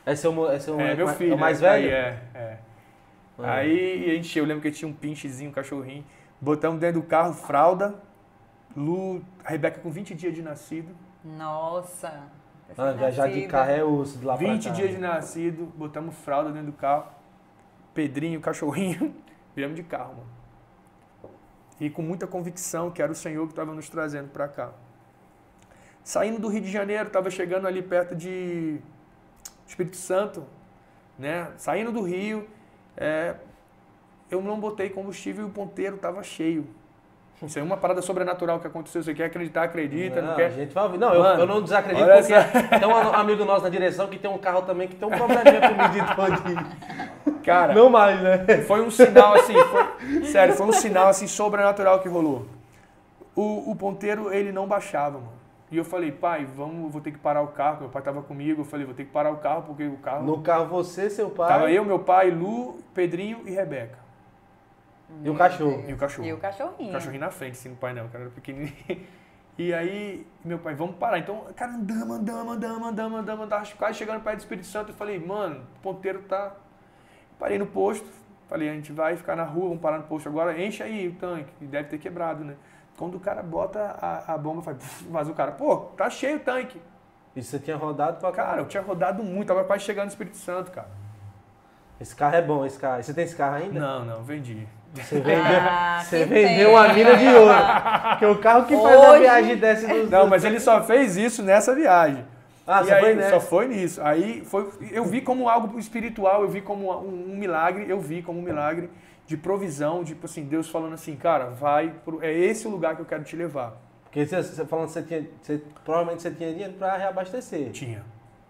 [0.05, 1.89] É seu, é seu é, meu filho, é o mais velho?
[1.89, 2.57] É, é.
[3.37, 3.55] Ah.
[3.55, 6.03] Aí a gente, eu lembro que tinha um pinchezinho, um cachorrinho.
[6.39, 7.95] Botamos dentro do carro fralda.
[8.75, 10.95] Lu, a Rebeca com 20 dias de nascido.
[11.23, 12.23] Nossa!
[12.77, 16.71] Ah, viajar de carro é osso de lá 20 dias de nascido, botamos fralda dentro
[16.71, 17.11] do carro.
[17.93, 19.13] Pedrinho, cachorrinho,
[19.53, 20.29] viemos de carro, mano.
[21.79, 24.71] E com muita convicção que era o Senhor que estava nos trazendo para cá.
[26.03, 28.79] Saindo do Rio de Janeiro, estava chegando ali perto de
[29.71, 30.43] Espírito Santo,
[31.17, 31.47] né?
[31.57, 32.47] Saindo do Rio,
[32.97, 33.35] é,
[34.29, 36.67] eu não botei combustível e o ponteiro estava cheio.
[37.41, 39.01] Isso é uma parada sobrenatural que aconteceu.
[39.01, 40.45] Você quer acreditar, acredita, não, não quer?
[40.47, 40.89] A gente vai.
[40.89, 42.79] Não, Mano, eu, eu, não desacredito porque essa...
[42.79, 45.59] tem um amigo nosso na direção que tem um carro também que tem um probleminha
[46.15, 48.45] com o Cara, não mais, né?
[48.67, 52.45] Foi um sinal assim, foi, sério, foi um sinal assim sobrenatural que rolou.
[53.35, 55.40] O, o ponteiro, ele não baixava, mano.
[55.71, 57.81] E eu falei, pai, vamos, vou ter que parar o carro.
[57.81, 58.61] Meu pai estava comigo.
[58.61, 60.25] Eu falei, vou ter que parar o carro porque o carro.
[60.25, 61.47] No carro você, seu pai.
[61.47, 63.97] Tava eu, meu pai, Lu, Pedrinho e Rebeca.
[65.23, 65.83] E o cachorro.
[65.87, 66.27] E o cachorro.
[66.27, 66.89] E o cachorrinho.
[66.89, 68.73] O cachorrinho na frente, assim, no painel, o cara era pequenininho.
[69.57, 71.19] E aí, meu pai, vamos parar.
[71.19, 74.91] Então, cara, andamos, andamos, andamos, andamos, andamos, andamos, quase chegando perto do Espírito Santo.
[74.91, 76.55] Eu falei, mano, o ponteiro tá.
[77.37, 78.07] Parei no posto,
[78.47, 81.13] falei, a gente vai ficar na rua, vamos parar no posto agora, enche aí o
[81.15, 82.55] tanque, deve ter quebrado, né?
[83.01, 84.77] Quando o cara bota a, a bomba, faz,
[85.09, 86.79] vaza o cara, pô, tá cheio o tanque.
[87.35, 88.43] E você tinha rodado pra cá?
[88.43, 90.87] Cara, eu tinha rodado muito, tava quase chegando no Espírito Santo, cara.
[91.99, 93.01] Esse carro é bom, esse carro.
[93.01, 93.79] Você tem esse carro ainda?
[93.79, 94.67] Não, não, vendi.
[94.93, 97.53] Você vendeu, ah, você vendeu uma mina de ouro.
[98.19, 99.09] Que o carro que faz Hoje...
[99.09, 100.09] a viagem desce dos.
[100.11, 102.23] Não, mas ele só fez isso nessa viagem.
[102.67, 103.29] Ah, e só aí, foi nessa.
[103.31, 103.99] Só foi nisso.
[104.03, 108.21] Aí foi, eu vi como algo espiritual, eu vi como um, um milagre, eu vi
[108.21, 108.91] como um milagre
[109.31, 113.01] de provisão, tipo assim, Deus falando assim, cara, vai, pro, é esse o lugar que
[113.01, 113.77] eu quero te levar.
[114.03, 115.25] Porque você, você falando que você tinha.
[115.41, 117.71] Você, provavelmente você tinha dinheiro pra reabastecer.
[117.71, 118.03] Tinha.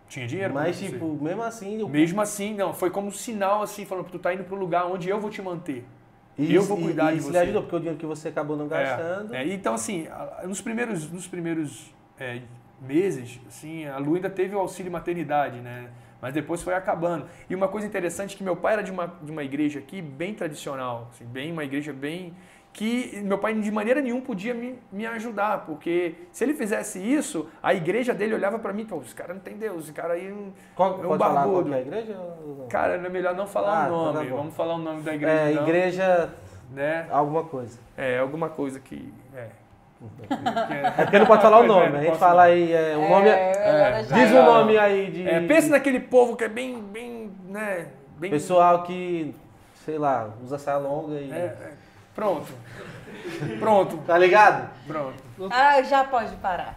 [0.09, 1.84] Tinha dinheiro Mas, tipo, mesmo assim.
[1.84, 4.55] o- Mesmo assim, não, foi como um sinal assim, falando que tu tá indo pro
[4.55, 5.86] lugar onde eu vou te manter.
[6.38, 7.34] e- eu vou e- cuidar e de isso você.
[7.34, 9.36] lhe ajudou, porque o dinheiro que você acabou não gastando.
[9.36, 10.07] É, é, então, assim,
[10.45, 12.41] nos primeiros, nos primeiros é,
[12.82, 15.89] meses, assim, a Lu ainda teve o auxílio maternidade, né?
[16.22, 17.26] Mas depois foi acabando.
[17.49, 20.01] E uma coisa interessante é que meu pai era de uma, de uma igreja aqui
[20.01, 22.34] bem tradicional, assim, bem uma igreja bem
[22.74, 27.49] que meu pai de maneira nenhuma podia me, me ajudar, porque se ele fizesse isso,
[27.61, 30.13] a igreja dele olhava pra mim e falava, esse cara não tem Deus, esse cara
[30.13, 30.53] aí não...
[30.74, 31.69] Qual, É um falar qual barbudo.
[31.69, 32.17] que é igreja?
[32.69, 34.38] Cara, é melhor não falar Ah, o tá nome, bom.
[34.38, 36.30] vamos falar o nome da igreja É, não, igreja
[36.72, 37.07] né?
[37.11, 37.78] alguma coisa.
[37.97, 39.13] É, alguma coisa que...
[40.29, 42.51] É, É porque não pode falar o nome, É, não a gente fala não.
[42.51, 44.39] aí, é, o nome é- é, deixar Diz aí.
[44.39, 45.27] um nome aí de.
[45.29, 47.87] É, pense naquele povo que é bem, bem, né?
[48.17, 49.35] Bem, Pessoal que,
[49.85, 51.31] sei lá, usa saia longa e.
[51.31, 51.71] É, é.
[52.15, 52.51] Pronto.
[53.59, 53.97] Pronto.
[54.07, 54.69] Tá ligado?
[54.87, 55.13] Pronto.
[55.51, 56.75] Ah, já pode parar.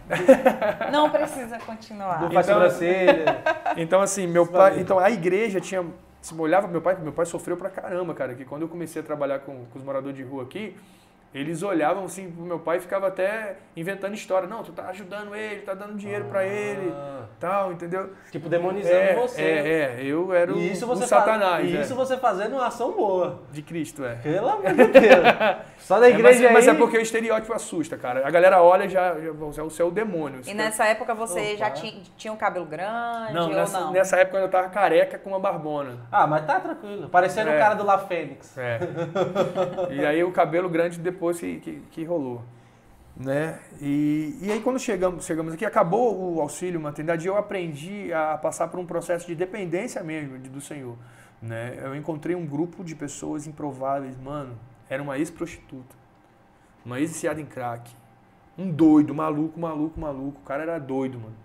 [0.91, 2.19] Não precisa continuar.
[2.19, 3.37] Do faz Então- sobrancelha.
[3.77, 4.79] Então, assim, meu pai.
[4.79, 5.83] Então, a igreja tinha.
[6.21, 8.33] Se olhava pro meu pai, meu pai sofreu pra caramba, cara.
[8.33, 10.75] Que quando eu comecei a trabalhar com, com os moradores de rua aqui,
[11.37, 14.47] eles olhavam assim pro meu pai e ficava até inventando história.
[14.47, 18.09] Não, tu tá ajudando ele, tá dando dinheiro pra ele, Ah, tal, entendeu?
[18.31, 19.41] Tipo, demonizando É, você.
[19.41, 19.67] é,
[19.99, 22.67] é, eu era o, E isso você satanás, faz, e é, isso você fazendo uma
[22.67, 23.41] ação boa.
[23.51, 24.15] de Cristo, é.
[24.15, 25.25] Pelo amor de Deus.
[25.79, 26.75] Só da É, mas, igreja mas aí.
[26.75, 28.25] é porque o estereótipo assusta, cara.
[28.25, 30.41] A galera olha e já, já você é o seu demônio.
[30.47, 31.57] E nessa época você Opa.
[31.57, 33.91] já tinha, tinha um cabelo grande Não, ou nessa, não?
[33.91, 35.97] nessa época eu tava careca com uma barbona.
[36.11, 37.09] Ah, mas tá tranquilo.
[37.09, 37.55] Parecendo É.
[37.55, 38.57] o cara do La Fênix.
[38.57, 38.79] É.
[39.91, 42.41] e aí o cabelo grande depois que, que, que rolou.
[43.15, 43.59] Né?
[43.81, 48.37] E, e aí quando chegamos, chegamos aqui, acabou o auxílio maternidade e eu aprendi a
[48.37, 50.97] passar por um processo de dependência mesmo do Senhor.
[51.41, 51.79] Né?
[51.81, 54.57] Eu encontrei um grupo de pessoas improváveis, mano.
[54.89, 55.95] Era uma ex-prostituta,
[56.85, 57.89] uma ex-viciada em crack,
[58.57, 60.39] um doido, maluco, maluco, maluco.
[60.41, 61.35] O cara era doido, mano.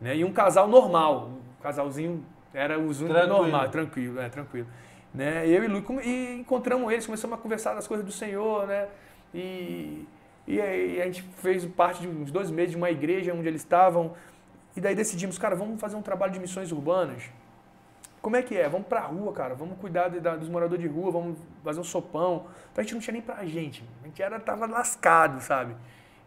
[0.00, 0.16] Né?
[0.16, 3.42] E um casal normal, um casalzinho era os únicos Tranquilo.
[3.42, 4.66] normal, tranquilo, é, tranquilo.
[5.14, 5.46] Né?
[5.46, 8.88] Eu e Lu e encontramos eles, começamos a conversar das coisas do Senhor, né?
[9.34, 10.06] E,
[10.46, 13.60] e aí a gente fez parte de uns dois meses de uma igreja onde eles
[13.62, 14.14] estavam.
[14.76, 17.24] E daí decidimos, cara, vamos fazer um trabalho de missões urbanas.
[18.20, 18.68] Como é que é?
[18.68, 19.54] Vamos pra rua, cara.
[19.54, 22.46] Vamos cuidar de- da- dos moradores de rua, vamos fazer um sopão.
[22.72, 23.84] Então a gente não tinha nem pra gente.
[24.02, 25.74] A gente era, tava lascado, sabe?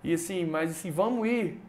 [0.03, 1.59] E assim, mas assim, vamos ir.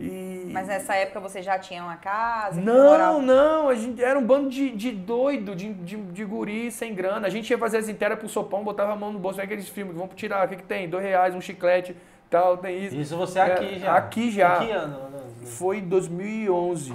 [0.00, 0.48] E...
[0.52, 2.60] Mas nessa época você já tinha uma casa?
[2.60, 6.70] Não, morava- não, a gente era um bando de, de doido, de, de, de guri
[6.72, 7.26] sem grana.
[7.26, 9.68] A gente ia fazer as inteiras pro sopão, botava a mão no bolso, vem aqueles
[9.68, 10.88] filmes, vamos tirar, o que, que tem?
[10.88, 11.96] Dois reais, um chiclete,
[12.30, 12.96] tal, tem isso.
[12.96, 13.94] Isso você aqui É, já.
[13.96, 14.62] aqui já.
[14.62, 14.98] Em que ano?
[15.44, 16.92] Foi em 2011.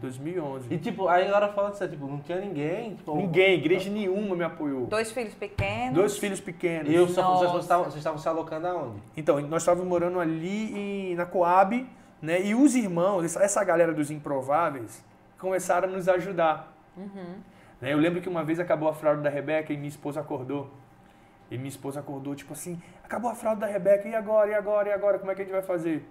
[0.00, 0.66] 2011.
[0.72, 2.94] E tipo, aí agora falando disso, tipo, não tinha ninguém.
[2.96, 4.86] Tipo, Ninguém, igreja nenhuma me apoiou.
[4.86, 5.94] Dois filhos pequenos.
[5.94, 6.90] Dois filhos pequenos.
[6.90, 9.02] E eu só, vocês, estavam, vocês estavam se alocando aonde?
[9.16, 11.86] Então, nós estávamos morando ali em- na Coab,
[12.20, 12.42] né?
[12.42, 15.04] E os irmãos, essa, galera dos improváveis,
[15.38, 16.72] começaram a nos ajudar.
[16.96, 17.40] Uhum.
[17.80, 20.70] Né, Eu lembro que uma vez acabou a fralda da Rebeca e minha esposa acordou.
[21.50, 24.88] E minha esposa acordou, tipo assim, acabou a fralda da Rebeca, e agora, e agora,
[24.88, 26.04] e agora, como é que a gente vai fazer?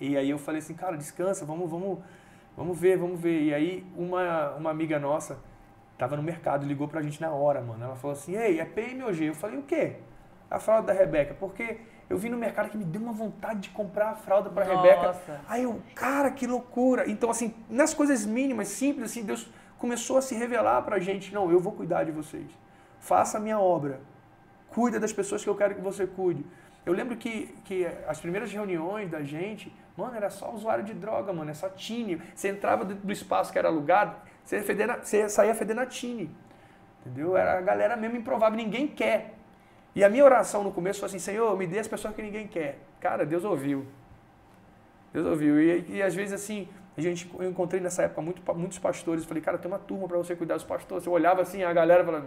[0.00, 1.98] E aí eu falei assim, cara, descansa, vamos, vamos,
[2.56, 3.42] vamos ver, vamos ver.
[3.42, 5.38] E aí uma, uma amiga nossa
[5.98, 7.84] tava no mercado, ligou pra gente na hora, mano.
[7.84, 9.26] Ela falou assim, ei, é PMOG.
[9.26, 9.96] Eu falei, o quê?
[10.50, 11.80] A fralda da Rebeca, porque
[12.10, 15.16] eu vi no mercado que me deu uma vontade de comprar a fralda pra Rebeca.
[15.48, 17.08] Aí eu, cara, que loucura.
[17.08, 19.48] Então, assim, nas coisas mínimas, simples, assim, Deus
[19.78, 21.32] começou a se revelar pra gente.
[21.32, 22.50] Não, eu vou cuidar de vocês.
[22.98, 24.00] Faça a minha obra.
[24.70, 26.44] Cuida das pessoas que eu quero que você cuide.
[26.84, 31.32] Eu lembro que, que as primeiras reuniões da gente, mano, era só usuário de droga,
[31.32, 32.20] mano, é só tine.
[32.34, 36.28] Você entrava dentro do espaço que era alugado, você, você saía fedendo a tine.
[37.00, 37.36] Entendeu?
[37.36, 39.36] Era a galera mesmo improvável, ninguém quer.
[39.94, 42.46] E a minha oração no começo foi assim, Senhor, me dê as pessoas que ninguém
[42.46, 42.78] quer.
[43.00, 43.84] Cara, Deus ouviu.
[45.12, 45.60] Deus ouviu.
[45.60, 49.24] E, e às vezes, assim, a gente, eu encontrei nessa época muito, muitos pastores.
[49.24, 51.04] Falei, cara, tem uma turma para você cuidar dos pastores.
[51.06, 52.26] Eu olhava assim, a galera falava,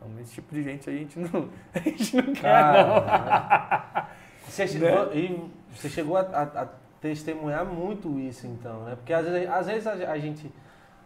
[0.00, 2.42] não, esse tipo de gente aí a gente não, a gente não quer, não.
[2.42, 4.08] Cara,
[4.48, 4.90] você, che- Né?
[5.14, 6.68] e você chegou a, a- a
[7.00, 8.94] testemunhar muito isso, então, né?
[8.96, 10.50] Porque às vezes, às vezes a, a gente,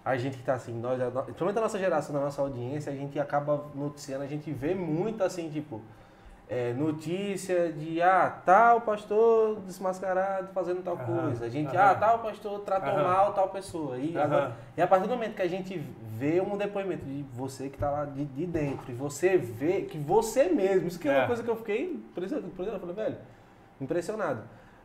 [0.05, 3.19] a gente que tá assim, nós, principalmente a nossa geração, a nossa audiência, a gente
[3.19, 5.81] acaba noticiando, a gente vê muito assim, tipo,
[6.47, 11.47] é, notícia de, ah, tal pastor desmascarado fazendo tal Aham, coisa.
[11.47, 11.91] A gente, aham.
[11.91, 13.03] ah, tal pastor tratou Aham.
[13.03, 13.97] mal tal pessoa.
[13.97, 17.71] E, agora, e a partir do momento que a gente vê um depoimento de você
[17.71, 21.13] que tá lá de, de dentro, e você vê que você mesmo, isso que é,
[21.13, 21.19] É.
[21.21, 23.19] uma coisa que eu fiquei impressionado, por exemplo, eu falei, velho,
[23.81, 24.43] impressionado.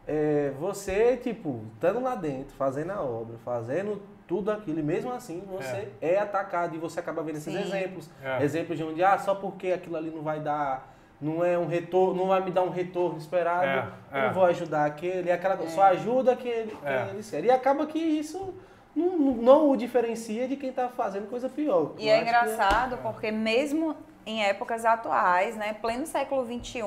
[0.07, 5.43] é, você, tipo, estando lá dentro, fazendo a obra, fazendo tudo aquilo, e mesmo assim
[5.49, 7.59] você é, é atacado e você acaba vendo esses Sim.
[7.59, 8.07] exemplos.
[8.23, 8.43] É.
[8.43, 12.13] Exemplos de onde, ah, só porque aquilo ali não vai dar, não é um retorno,
[12.13, 14.31] não vai me dar um retorno esperado, é, eu não é.
[14.31, 15.89] vou ajudar aquele, aquela, só é.
[15.93, 17.47] ajuda aquele, quem eles querem.
[17.47, 18.53] E acaba que isso
[18.95, 21.95] não, não o diferencia de quem está fazendo coisa pior.
[21.97, 23.95] E é engraçado porque mesmo
[24.27, 26.83] em épocas atuais, né, pleno século XXI,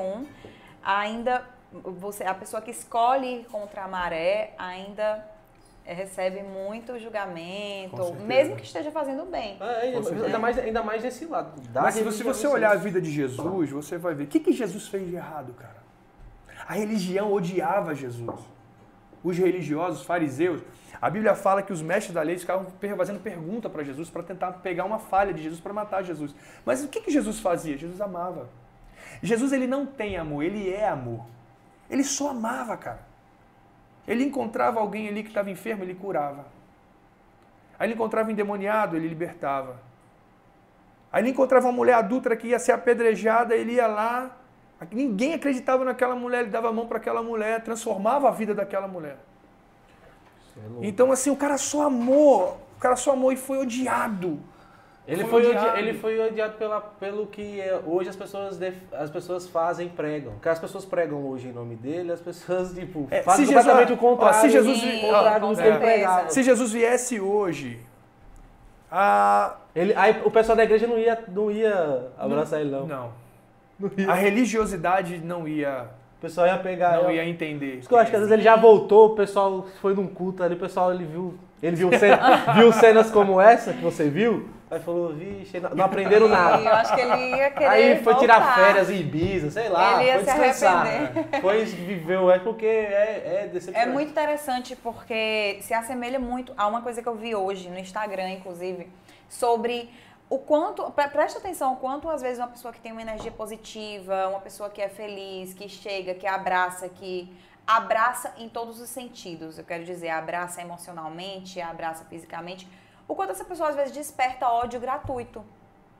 [0.80, 5.31] ainda você, a pessoa que escolhe ir contra a maré ainda
[5.84, 9.56] recebe muito julgamento, mesmo que esteja fazendo bem.
[9.60, 11.60] É, ainda, mais, ainda mais desse lado.
[11.74, 14.52] Mas se você, você olhar a vida de Jesus, você vai ver o que, que
[14.52, 15.82] Jesus fez de errado, cara.
[16.68, 18.40] A religião odiava Jesus.
[19.24, 20.62] Os religiosos, os fariseus,
[21.00, 22.66] a Bíblia fala que os mestres da lei ficavam
[22.96, 26.34] fazendo pergunta para Jesus para tentar pegar uma falha de Jesus para matar Jesus.
[26.64, 27.76] Mas o que, que Jesus fazia?
[27.76, 28.48] Jesus amava.
[29.22, 31.24] Jesus ele não tem amor, ele é amor.
[31.90, 33.11] Ele só amava, cara.
[34.06, 36.46] Ele encontrava alguém ali que estava enfermo, ele curava.
[37.78, 39.80] Aí ele encontrava um endemoniado, ele libertava.
[41.12, 44.36] Aí ele encontrava uma mulher adulta que ia ser apedrejada, ele ia lá.
[44.90, 48.88] Ninguém acreditava naquela mulher, ele dava a mão para aquela mulher, transformava a vida daquela
[48.88, 49.18] mulher.
[50.56, 54.40] É então, assim, o cara só amou, o cara só amou e foi odiado.
[55.06, 55.78] Ele foi, foi odiado.
[55.78, 58.60] ele foi odiado pela, pelo que é, hoje as pessoas,
[58.92, 60.34] as pessoas fazem pregam.
[60.40, 63.98] Que as pessoas pregam hoje em nome dele, as pessoas, tipo, é, fazem completamente Jesus,
[63.98, 64.38] o contrário.
[64.38, 67.80] Ó, se, Jesus, sim, contrário ó, é, se Jesus viesse hoje,
[68.90, 69.56] a...
[69.74, 72.86] ele, aí o pessoal da igreja não ia, não ia abraçar não, ele, não.
[72.86, 73.12] Não.
[73.80, 75.88] não a religiosidade não ia
[76.18, 77.02] o pessoal ia pegar.
[77.02, 77.78] Não ia entender.
[77.80, 80.54] Porque eu acho que às vezes ele já voltou, o pessoal foi num culto ali,
[80.54, 81.34] o pessoal ele viu.
[81.60, 81.90] Ele viu,
[82.54, 86.62] viu cenas como essa que você viu, aí falou, vixe, não aprenderam nada.
[86.62, 87.66] Eu acho que ele ia querer.
[87.66, 88.20] Aí foi voltar.
[88.20, 90.84] tirar férias em Ibiza, sei lá, ele ia foi descansar.
[90.84, 91.28] Né?
[91.40, 93.90] Foi viveu, é porque é, é decepcionante.
[93.90, 97.78] É muito interessante porque se assemelha muito a uma coisa que eu vi hoje no
[97.78, 98.88] Instagram, inclusive,
[99.28, 99.90] sobre
[100.30, 104.28] o quanto, preste atenção, o quanto às vezes uma pessoa que tem uma energia positiva,
[104.28, 107.30] uma pessoa que é feliz, que chega, que abraça, que
[107.66, 112.66] abraça em todos os sentidos, eu quero dizer, abraça emocionalmente, abraça fisicamente,
[113.06, 115.44] o quanto essa pessoa às vezes desperta ódio gratuito.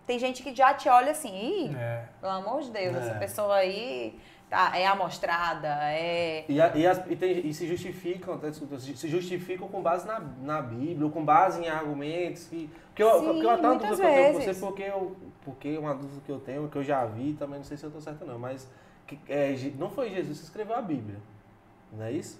[0.06, 2.04] Tem gente que já te olha assim, ih, é.
[2.20, 2.98] pelo amor de Deus, é.
[2.98, 4.18] essa pessoa aí
[4.50, 6.44] tá, é amostrada, é.
[6.48, 10.60] E, a, e, as, e, tem, e, se justificam, se justificam com base na, na
[10.60, 12.68] Bíblia, ou com base em argumentos que.
[12.88, 15.78] Porque eu, Sim, porque eu até dúvida que eu tenho com você, porque, eu, porque
[15.78, 18.02] uma dúvida que eu tenho, que eu já vi, também não sei se eu estou
[18.02, 18.68] certo não, mas
[19.06, 21.18] que, é, não foi Jesus que escreveu a Bíblia.
[21.90, 22.38] Não é isso?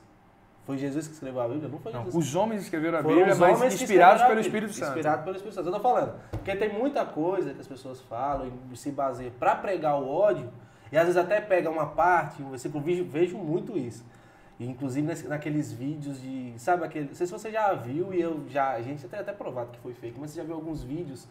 [0.64, 1.68] Foi Jesus que escreveu a Bíblia?
[1.68, 2.14] Não foi Jesus.
[2.14, 4.90] Não, os homens escreveram a Bíblia, mas inspirados pelo Espírito Santo.
[4.90, 5.68] Inspirados pelo Espírito Santo.
[5.68, 6.14] Eu estou falando.
[6.30, 10.48] Porque tem muita coisa que as pessoas falam e se baseiam para pregar o ódio
[10.92, 14.04] e às vezes até pega uma parte, um versículo, vejo, muito isso.
[14.60, 16.52] E, inclusive naqueles vídeos de.
[16.58, 17.06] Sabe aquele.
[17.06, 18.72] Não sei se você já viu, e eu já.
[18.72, 21.26] A gente tem até provado que foi fake, mas você já viu alguns vídeos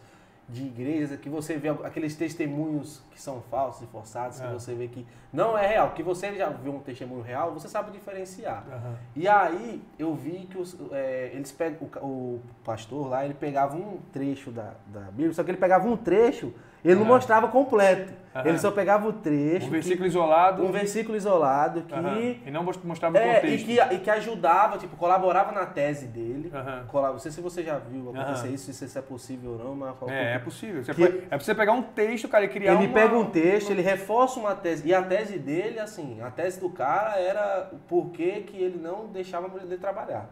[0.48, 4.46] de igrejas que você vê aqueles testemunhos que são falsos e forçados, é.
[4.46, 5.92] que você vê que não é real.
[5.92, 8.64] Que você já viu um testemunho real, você sabe diferenciar.
[8.66, 8.94] Uhum.
[9.16, 13.76] E aí eu vi que os, é, eles pegam, o, o, pastor lá, ele pegava
[13.76, 16.52] um trecho da, da Bíblia, só que ele pegava um trecho
[16.84, 18.12] ele não mostrava completo.
[18.34, 18.42] Uhum.
[18.46, 19.66] Ele só pegava o trecho.
[19.66, 20.64] Um versículo que, isolado.
[20.64, 21.94] Um versículo isolado que.
[21.94, 22.36] Uhum.
[22.46, 23.70] E não mostrava o é, contexto.
[23.70, 26.50] E que, e que ajudava, tipo, colaborava na tese dele.
[26.52, 27.02] Uhum.
[27.12, 29.94] Não sei se você já viu acontecer isso, se isso é possível ou não, mas.
[30.08, 30.82] É, é possível.
[30.82, 33.14] Você que, pode, é pra você pegar um texto, cara, e criar Ele uma, pega
[33.14, 34.88] um texto, ele reforça uma tese.
[34.88, 39.08] E a tese dele, assim, a tese do cara era o porquê que ele não
[39.08, 40.30] deixava a mulher dele trabalhar.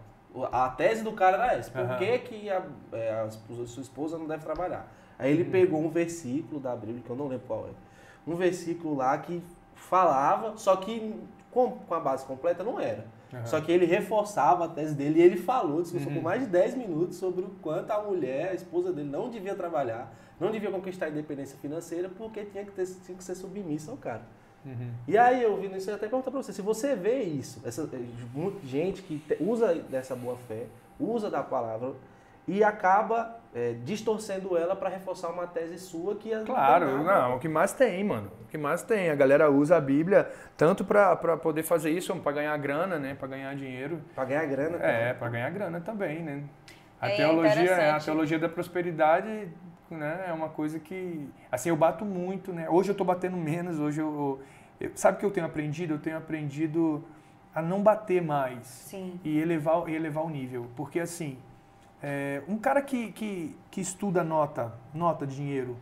[0.52, 1.70] A tese do cara era essa.
[1.70, 3.30] Por que, que a, é, a, a
[3.66, 4.86] sua esposa não deve trabalhar?
[5.20, 8.30] Aí ele pegou um versículo da Bíblia, que eu não lembro qual é.
[8.30, 9.42] Um versículo lá que
[9.74, 11.14] falava, só que
[11.50, 13.04] com, com a base completa não era.
[13.30, 13.44] Uhum.
[13.44, 16.14] Só que ele reforçava a tese dele e ele falou, discussão uhum.
[16.14, 19.54] por mais de 10 minutos sobre o quanto a mulher, a esposa dele, não devia
[19.54, 20.10] trabalhar,
[20.40, 23.98] não devia conquistar a independência financeira porque tinha que, ter, tinha que ser submissa ao
[23.98, 24.22] cara.
[24.64, 24.90] Uhum.
[25.06, 27.86] E aí eu vi isso até perguntar pra você, se você vê isso, essa
[28.64, 30.66] gente que usa dessa boa fé,
[30.98, 31.92] usa da palavra,
[32.50, 37.36] e acaba é, distorcendo ela para reforçar uma tese sua que é claro não, não,
[37.36, 38.28] o que mais tem mano.
[38.42, 39.08] O que mais tem.
[39.08, 43.14] A galera usa a Bíblia tanto para poder fazer isso para ganhar grana né?
[43.14, 44.00] Para ganhar dinheiro.
[44.16, 44.90] Para ganhar grana também.
[44.90, 46.42] é para ganhar grana também né?
[47.00, 49.48] A é teologia é a teologia da prosperidade
[49.88, 52.68] né é uma coisa que assim eu bato muito né?
[52.68, 54.40] Hoje eu estou batendo menos hoje eu,
[54.80, 55.94] eu sabe o que eu tenho aprendido?
[55.94, 57.04] Eu tenho aprendido
[57.54, 59.20] a não bater mais Sim.
[59.22, 60.66] e elevar e elevar o nível.
[60.74, 61.38] Porque assim
[62.02, 65.76] é, um cara que, que, que estuda nota, nota de dinheiro,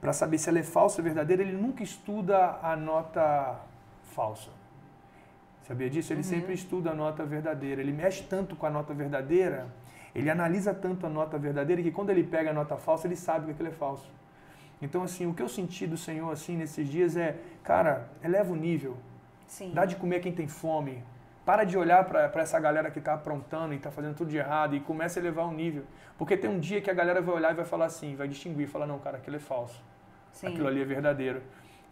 [0.00, 3.60] para saber se ela é falsa ou verdadeira, ele nunca estuda a nota
[4.14, 4.50] falsa.
[5.66, 6.12] Sabia disso?
[6.12, 6.24] Ele uhum.
[6.28, 7.80] sempre estuda a nota verdadeira.
[7.80, 9.68] Ele mexe tanto com a nota verdadeira,
[10.14, 13.46] ele analisa tanto a nota verdadeira que quando ele pega a nota falsa, ele sabe
[13.46, 14.10] que aquilo é falso.
[14.80, 18.56] Então, assim, o que eu senti do Senhor assim nesses dias é, cara, eleva o
[18.56, 18.96] nível.
[19.46, 19.72] Sim.
[19.72, 21.02] Dá de comer quem tem fome.
[21.44, 24.76] Para de olhar para essa galera que está aprontando e está fazendo tudo de errado
[24.76, 25.84] e começa a elevar o nível.
[26.16, 28.68] Porque tem um dia que a galera vai olhar e vai falar assim, vai distinguir,
[28.68, 29.82] falar, não, cara, aquilo é falso.
[30.32, 30.46] Sim.
[30.46, 31.42] Aquilo ali é verdadeiro.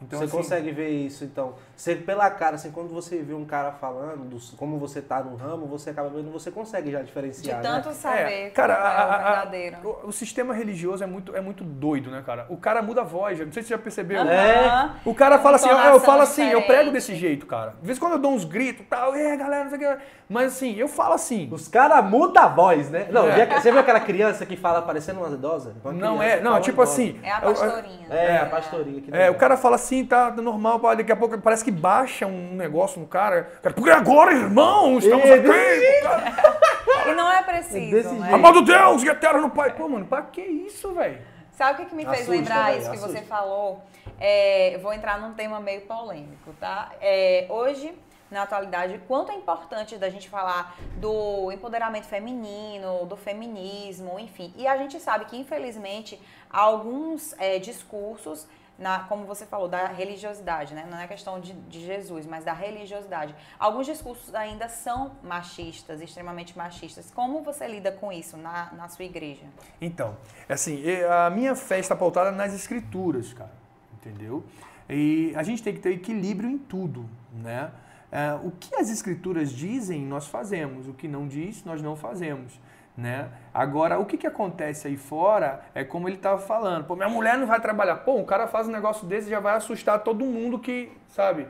[0.03, 1.55] Então, você assim, consegue ver isso, então.
[1.77, 5.37] Você, pela cara, assim, quando você vê um cara falando, do, como você tá no
[5.37, 7.61] ramo, você acaba vendo, você consegue já diferenciar.
[7.61, 7.95] De tanto né?
[7.95, 9.89] saber é, cara, a, é o.
[9.89, 12.47] A, o, o, sistema religioso é muito, é muito doido, né, cara?
[12.49, 14.23] O cara muda a voz, não sei se você já percebeu.
[14.23, 14.91] É.
[15.05, 16.63] O cara fala assim, eu, eu falo assim, diferente.
[16.63, 17.75] eu prego desse jeito, cara.
[17.81, 20.03] Às vezes quando eu dou uns gritos tal, é, galera, não sei o que.
[20.29, 21.49] Mas assim, eu falo assim.
[21.53, 23.09] Os caras mudam a voz, né?
[23.11, 23.47] Não, é.
[23.47, 25.75] você viu aquela criança que fala parecendo uma idosa?
[25.85, 27.19] Uma não é, não, tipo assim.
[27.23, 28.07] É a pastorinha.
[28.09, 29.03] É, a pastorinha.
[29.13, 32.55] É, o cara fala assim, tá normal normal, daqui a pouco parece que baixa um
[32.55, 33.51] negócio no cara.
[33.75, 37.11] porque agora, irmão, estamos é, aqui.
[37.11, 38.13] E não é preciso.
[38.15, 38.33] Né?
[38.33, 39.75] Amado Deus e eterno Pai.
[39.75, 41.19] Pô, mano, pra que isso, velho?
[41.53, 43.19] Sabe o que, que me fez assusta, lembrar véio, isso que assusta.
[43.19, 43.83] você falou?
[44.19, 46.91] É, vou entrar num tema meio polêmico, tá?
[47.01, 47.93] É, hoje,
[48.31, 54.55] na atualidade, quanto é importante da gente falar do empoderamento feminino, do feminismo, enfim.
[54.57, 56.21] E a gente sabe que, infelizmente,
[56.51, 58.47] alguns é, discursos
[58.81, 60.89] na, como você falou, da religiosidade, né?
[60.91, 63.35] Não é questão de, de, Jesus, mas da religiosidade.
[63.59, 67.11] Alguns discursos ainda são machistas, extremamente machistas.
[67.15, 69.45] Como você lida com isso na, na sua igreja?
[69.81, 70.17] Então,
[70.49, 73.53] assim, a minha fé está pautada nas escrituras, cara,
[73.95, 74.43] entendeu?
[74.89, 77.71] E a gente tem que ter equilíbrio em tudo, né?
[78.11, 80.89] É, o que as escrituras dizem, nós fazemos.
[80.89, 82.59] O que não diz, nós não fazemos.
[83.01, 83.31] Né?
[83.55, 86.85] Agora, o que, que acontece aí fora é como ele estava falando.
[86.85, 87.97] Pô, minha mulher não vai trabalhar.
[87.97, 91.49] Pô, um cara faz um negócio desse e já vai assustar todo mundo que, sabe?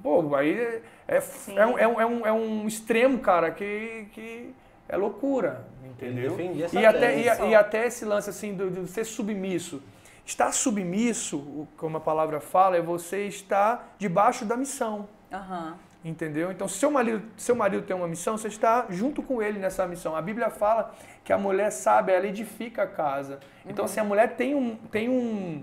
[0.00, 1.22] Pô, aí é, é,
[1.56, 4.54] é, um, é, um, é, um, é um extremo, cara, que, que
[4.88, 6.36] é loucura, entendeu?
[6.72, 9.82] E até, e, e, até esse lance assim de, de ser submisso.
[10.24, 15.08] Estar submisso, como a palavra fala, é você estar debaixo da missão.
[15.32, 15.74] Uhum.
[16.04, 16.52] Entendeu?
[16.52, 19.86] Então, se seu marido, seu marido tem uma missão, você está junto com ele nessa
[19.86, 20.14] missão.
[20.14, 20.94] A Bíblia fala
[21.24, 23.40] que a mulher sabe, ela edifica a casa.
[23.66, 23.88] Então, uhum.
[23.88, 25.62] se a mulher tem um, tem um,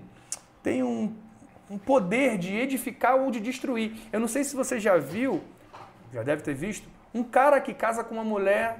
[0.62, 1.14] tem um,
[1.70, 3.96] um poder de edificar ou de destruir.
[4.12, 5.42] Eu não sei se você já viu,
[6.12, 8.78] já deve ter visto, um cara que casa com uma mulher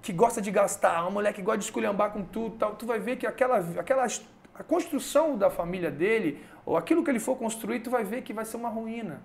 [0.00, 2.98] que gosta de gastar, uma mulher que gosta de esculhambar com tudo, tal, tu vai
[2.98, 4.06] ver que aquela, aquela
[4.54, 8.32] a construção da família dele, ou aquilo que ele for construir, tu vai ver que
[8.32, 9.20] vai ser uma ruína.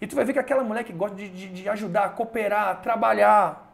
[0.00, 3.72] E tu vai ver que aquela mulher que gosta de, de, de ajudar, cooperar, trabalhar,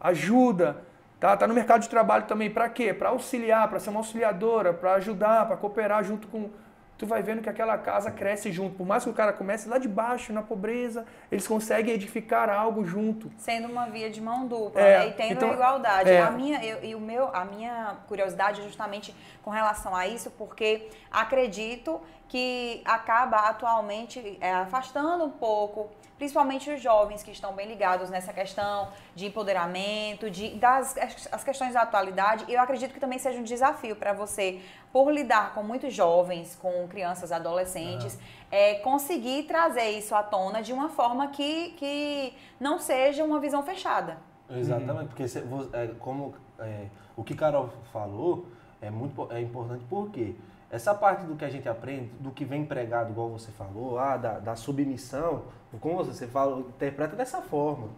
[0.00, 0.82] ajuda,
[1.18, 1.36] tá?
[1.36, 2.92] Tá no mercado de trabalho também para quê?
[2.94, 6.50] Para auxiliar, para ser uma auxiliadora, para ajudar, para cooperar junto com
[6.96, 8.76] tu vai vendo que aquela casa cresce junto.
[8.76, 12.84] Por mais que o cara comece lá de baixo, na pobreza, eles conseguem edificar algo
[12.84, 13.30] junto.
[13.36, 15.08] Sendo uma via de mão dupla é, né?
[15.08, 16.10] e tendo então, a igualdade.
[16.10, 16.20] É.
[16.20, 20.30] A minha, eu, e o meu, a minha curiosidade é justamente com relação a isso,
[20.32, 27.68] porque acredito que acaba atualmente é, afastando um pouco, principalmente os jovens que estão bem
[27.68, 30.96] ligados nessa questão de empoderamento, de, das
[31.30, 32.44] as questões da atualidade.
[32.48, 34.60] Eu acredito que também seja um desafio para você,
[34.94, 38.16] por lidar com muitos jovens, com crianças, adolescentes,
[38.48, 43.64] é, conseguir trazer isso à tona de uma forma que, que não seja uma visão
[43.64, 44.18] fechada.
[44.48, 45.24] Exatamente, porque
[45.72, 46.86] é, como é,
[47.16, 48.46] o que Carol falou
[48.80, 50.36] é muito é importante porque?
[50.70, 54.16] Essa parte do que a gente aprende, do que vem pregado, igual você falou, ah,
[54.16, 55.42] da, da submissão,
[55.80, 57.88] como você fala, interpreta dessa forma.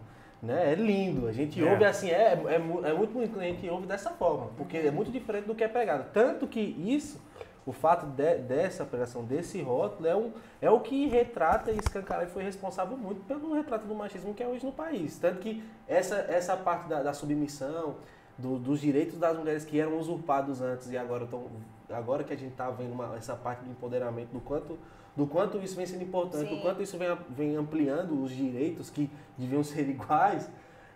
[0.41, 0.73] Né?
[0.73, 1.69] É lindo, a gente é.
[1.69, 5.11] ouve assim, é, é, é muito bonito a gente ouve dessa forma, porque é muito
[5.11, 6.11] diferente do que é pregado.
[6.13, 7.19] Tanto que isso,
[7.65, 10.31] o fato de, dessa pregação, desse rótulo, é, um,
[10.61, 14.43] é o que retrata e escancara e foi responsável muito pelo retrato do machismo que
[14.43, 15.17] é hoje no país.
[15.17, 17.95] Tanto que essa, essa parte da, da submissão,
[18.37, 21.47] do, dos direitos das mulheres que eram usurpados antes e agora estão
[21.89, 24.77] agora que a gente está vendo uma, essa parte do empoderamento, do quanto,
[25.17, 26.55] do quanto isso vem sendo importante, Sim.
[26.55, 30.47] do quanto isso vem, vem ampliando os direitos que deviam ser iguais,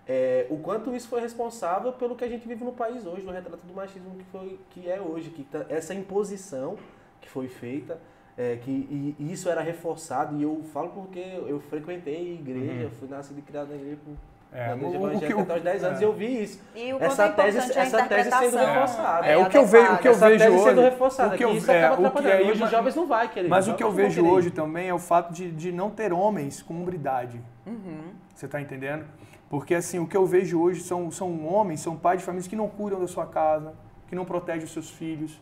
[0.08, 3.32] é, o quanto isso foi responsável pelo que a gente vive no país hoje, no
[3.32, 6.78] retrato do machismo que, foi, que é hoje, que tá, essa imposição
[7.20, 8.00] que foi feita,
[8.38, 12.92] é, que e, e isso era reforçado, e eu falo porque eu frequentei igreja, uhum.
[12.92, 14.16] fui nascido e criado na igreja por
[14.54, 16.06] é, o, o que, até os 10 anos é.
[16.06, 16.62] eu vi isso.
[16.76, 19.26] E o essa é tese, essa tese sendo reforçada.
[19.26, 20.64] É, é o que eu vejo, o que eu essa vejo hoje.
[20.64, 23.30] sendo reforçada, o que, eu, isso é, o que aí, hoje os jovens não vai
[23.30, 23.48] querer.
[23.48, 26.62] Mas o que eu vejo hoje também é o fato de, de não ter homens
[26.62, 27.42] com umbridade.
[27.66, 28.12] Uhum.
[28.36, 29.06] Você está entendendo?
[29.50, 32.56] Porque assim, o que eu vejo hoje são, são homens, são pais de famílias que
[32.56, 33.74] não cuidam da sua casa,
[34.10, 35.40] que não protegem os seus filhos,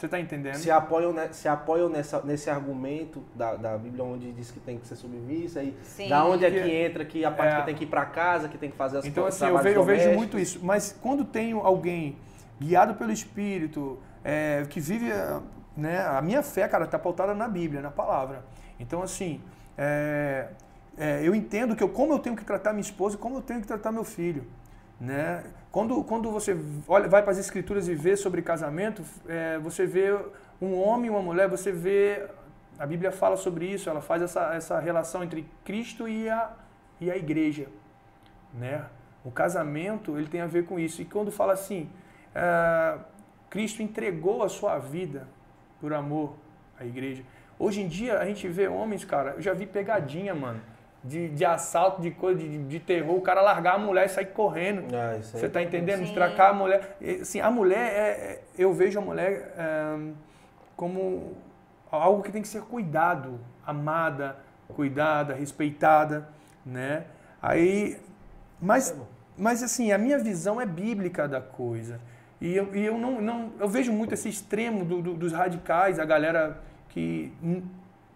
[0.00, 0.54] Você está entendendo?
[0.54, 4.86] Se apoiam, se apoiam nessa, nesse argumento da, da Bíblia, onde diz que tem que
[4.86, 6.08] ser submissa, e Sim.
[6.08, 7.58] da onde é que entra que a parte é.
[7.58, 9.76] que tem que ir para casa, que tem que fazer as Então, assim, eu vejo,
[9.76, 10.58] eu vejo, muito isso.
[10.62, 12.16] Mas quando tenho alguém
[12.58, 15.10] guiado pelo Espírito, é, que vive.
[15.76, 18.42] Né, a minha fé, cara, está pautada na Bíblia, na palavra.
[18.78, 19.38] Então, assim,
[19.76, 20.48] é,
[20.96, 23.42] é, eu entendo que eu, como eu tenho que tratar minha esposa e como eu
[23.42, 24.46] tenho que tratar meu filho.
[24.98, 25.44] Né?
[25.72, 26.56] Quando, quando você
[26.88, 30.18] olha, vai para as escrituras e vê sobre casamento, é, você vê
[30.60, 32.26] um homem e uma mulher, você vê.
[32.78, 36.50] A Bíblia fala sobre isso, ela faz essa, essa relação entre Cristo e a,
[36.98, 37.66] e a igreja.
[38.54, 38.84] Né?
[39.22, 41.02] O casamento ele tem a ver com isso.
[41.02, 41.90] E quando fala assim,
[42.34, 42.98] é,
[43.50, 45.28] Cristo entregou a sua vida
[45.78, 46.34] por amor
[46.78, 47.22] à igreja.
[47.58, 50.60] Hoje em dia a gente vê homens, cara, eu já vi pegadinha, mano
[51.02, 54.26] de, de assalto, de coisa, de, de terror, o cara largar a mulher e sair
[54.26, 54.94] correndo.
[54.94, 56.00] Ah, Você tá entendendo?
[56.00, 56.96] Destracar a mulher.
[57.20, 60.12] Assim, a mulher, é, é, eu vejo a mulher é,
[60.76, 61.34] como
[61.90, 64.36] algo que tem que ser cuidado, amada,
[64.68, 66.28] cuidada, respeitada,
[66.64, 67.04] né?
[67.42, 67.98] Aí,
[68.60, 68.94] mas,
[69.36, 71.98] mas assim, a minha visão é bíblica da coisa.
[72.40, 75.98] E eu, e eu não, não, eu vejo muito esse extremo do, do, dos radicais,
[75.98, 77.32] a galera que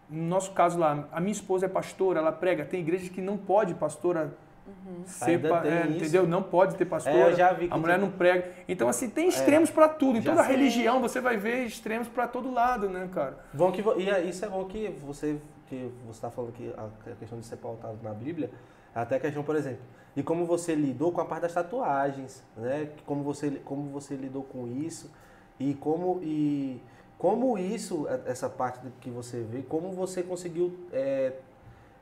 [0.08, 2.64] no nosso caso lá, a minha esposa é pastora, ela prega.
[2.64, 4.36] Tem igrejas que não pode pastora
[4.66, 5.02] uhum.
[5.04, 6.26] ser, é, entendeu?
[6.26, 7.30] Não pode ter pastora.
[7.30, 8.50] É, já vi a mulher não prega.
[8.68, 10.18] Então assim tem extremos é, para tudo.
[10.18, 10.56] Em toda sei.
[10.56, 13.38] religião você vai ver extremos para todo lado, né, cara?
[13.52, 15.38] Bom que e é, isso é bom que você
[15.68, 18.50] que você está falando que a questão de ser pautado na Bíblia,
[18.94, 19.80] até a questão, por exemplo,
[20.14, 22.90] de como você lidou com a parte das tatuagens, né?
[23.06, 25.10] Como você como você lidou com isso
[25.58, 26.80] e como e
[27.18, 31.32] como isso, é, essa parte que você vê, como você conseguiu é,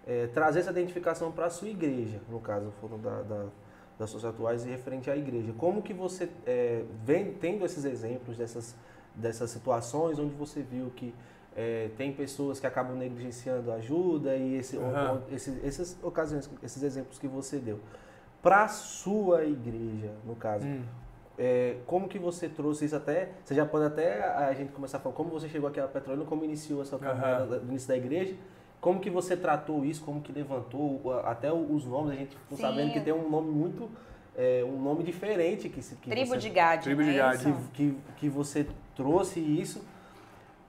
[0.07, 3.47] é, trazer essa identificação para a sua igreja, no caso, foram da, da,
[3.99, 5.53] das suas atuais e referente à igreja.
[5.59, 8.75] Como que você é, vem tendo esses exemplos dessas,
[9.15, 11.15] dessas situações onde você viu que
[11.55, 15.21] é, tem pessoas que acabam negligenciando ajuda e esse, uhum.
[15.31, 17.79] esse, essas ocasiões, esses exemplos que você deu.
[18.43, 20.83] Para a sua igreja, no caso, hum
[21.45, 25.01] é, como que você trouxe isso até, você já pode até a gente começar a
[25.01, 27.65] falar como você chegou aqui a Petrolina, como iniciou essa caminhada uhum.
[27.65, 28.37] do início da igreja,
[28.81, 32.63] como que você tratou isso, como que levantou, até os nomes, a gente ficou Sim.
[32.63, 33.91] sabendo que tem um nome muito,
[34.37, 36.85] é, um nome diferente que, que Tribo você, de Gade.
[36.85, 37.45] Tribo de é Gade.
[37.75, 38.65] Que, que, que você
[38.95, 39.83] trouxe isso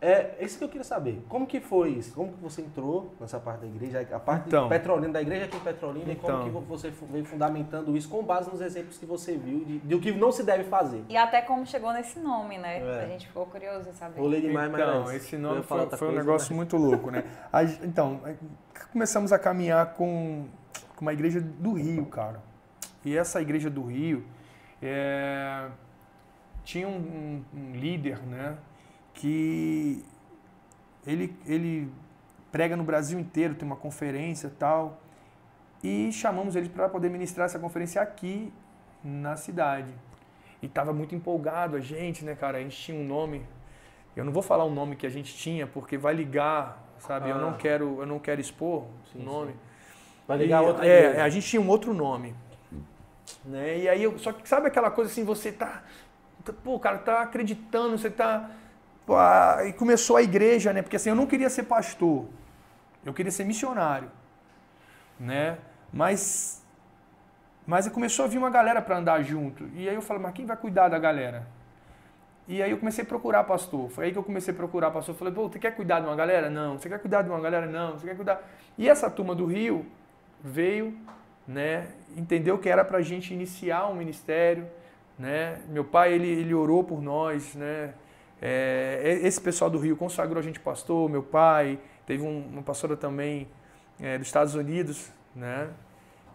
[0.04, 1.24] é isso que eu queria saber.
[1.30, 2.14] Como que foi isso?
[2.14, 4.06] Como que você entrou nessa parte da igreja?
[4.12, 7.24] A parte então, Petrolina, da igreja aqui em Petrolina, então, e como que você veio
[7.24, 10.44] fundamentando isso com base nos exemplos que você viu de, de o que não se
[10.44, 11.06] deve fazer.
[11.08, 12.80] E até como chegou nesse nome, né?
[12.80, 13.06] É.
[13.06, 14.20] A gente ficou curioso em saber.
[14.20, 16.58] Rolei demais, então, mas esse nome foi, foi um negócio mas...
[16.58, 17.24] muito louco, né?
[17.52, 18.20] A, então,
[18.92, 20.48] começamos a caminhar com,
[20.98, 22.42] com uma igreja do Rio, cara.
[23.06, 24.26] E essa igreja do Rio
[24.82, 25.70] é,
[26.66, 28.58] tinha um, um, um líder, né?
[29.14, 30.04] Que
[31.06, 31.92] ele, ele
[32.52, 35.00] prega no Brasil inteiro, tem uma conferência tal.
[35.84, 38.54] E chamamos ele para poder ministrar essa conferência aqui
[39.04, 39.94] na cidade.
[40.62, 42.58] E estava muito empolgado a gente, né, cara?
[42.58, 43.46] A gente tinha um nome.
[44.16, 47.26] Eu não vou falar o nome que a gente tinha, porque vai ligar, sabe?
[47.26, 47.36] Ah.
[47.36, 47.56] Eu não ah.
[47.56, 49.52] quero, eu não quero expor o nome.
[49.52, 49.60] Sim.
[50.26, 52.34] Vai ligar e, outra É, a gente tinha um outro nome.
[53.44, 53.80] Né?
[53.80, 55.84] E aí, eu, só que sabe aquela coisa assim, você tá,
[56.46, 58.50] tá pô, cara, tá acreditando, você tá
[59.68, 60.82] e começou a igreja, né?
[60.82, 62.26] Porque assim, eu não queria ser pastor,
[63.06, 64.10] eu queria ser missionário,
[65.20, 65.58] né?
[65.92, 66.64] Mas,
[67.68, 69.70] mas começou a vir uma galera para andar junto.
[69.76, 71.46] E aí eu falei, mas quem vai cuidar da galera?
[72.48, 73.90] E aí eu comecei a procurar pastor.
[73.90, 75.16] Foi aí que eu comecei a procurar pastor.
[75.16, 76.50] Falei, pô, você quer cuidar de uma galera?
[76.50, 76.78] Não.
[76.78, 77.66] Você quer cuidar de uma galera?
[77.66, 77.94] Não.
[77.94, 78.42] Você quer cuidar...
[78.78, 79.86] E essa turma do Rio
[80.44, 80.94] veio,
[81.48, 81.88] né?
[82.18, 84.68] Entendeu que era para gente iniciar um ministério,
[85.18, 85.62] né?
[85.70, 87.94] Meu pai, ele, ele orou por nós, né?
[88.46, 92.98] É, esse pessoal do Rio consagrou a gente pastor, meu pai, teve um, uma pastora
[92.98, 93.48] também
[93.98, 95.70] é, dos Estados Unidos, né?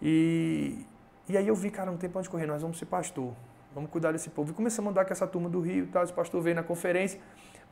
[0.00, 0.86] E,
[1.28, 3.34] e aí eu vi, cara, não tem pra onde correr, nós vamos ser pastor,
[3.74, 4.54] vamos cuidar desse povo.
[4.58, 6.02] E a andar com essa turma do Rio, tá?
[6.02, 7.20] esse pastor veio na conferência,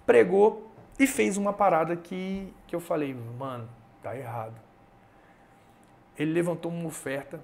[0.05, 3.67] pregou e fez uma parada que, que eu falei, mano,
[4.03, 4.61] tá errado.
[6.19, 7.41] Ele levantou uma oferta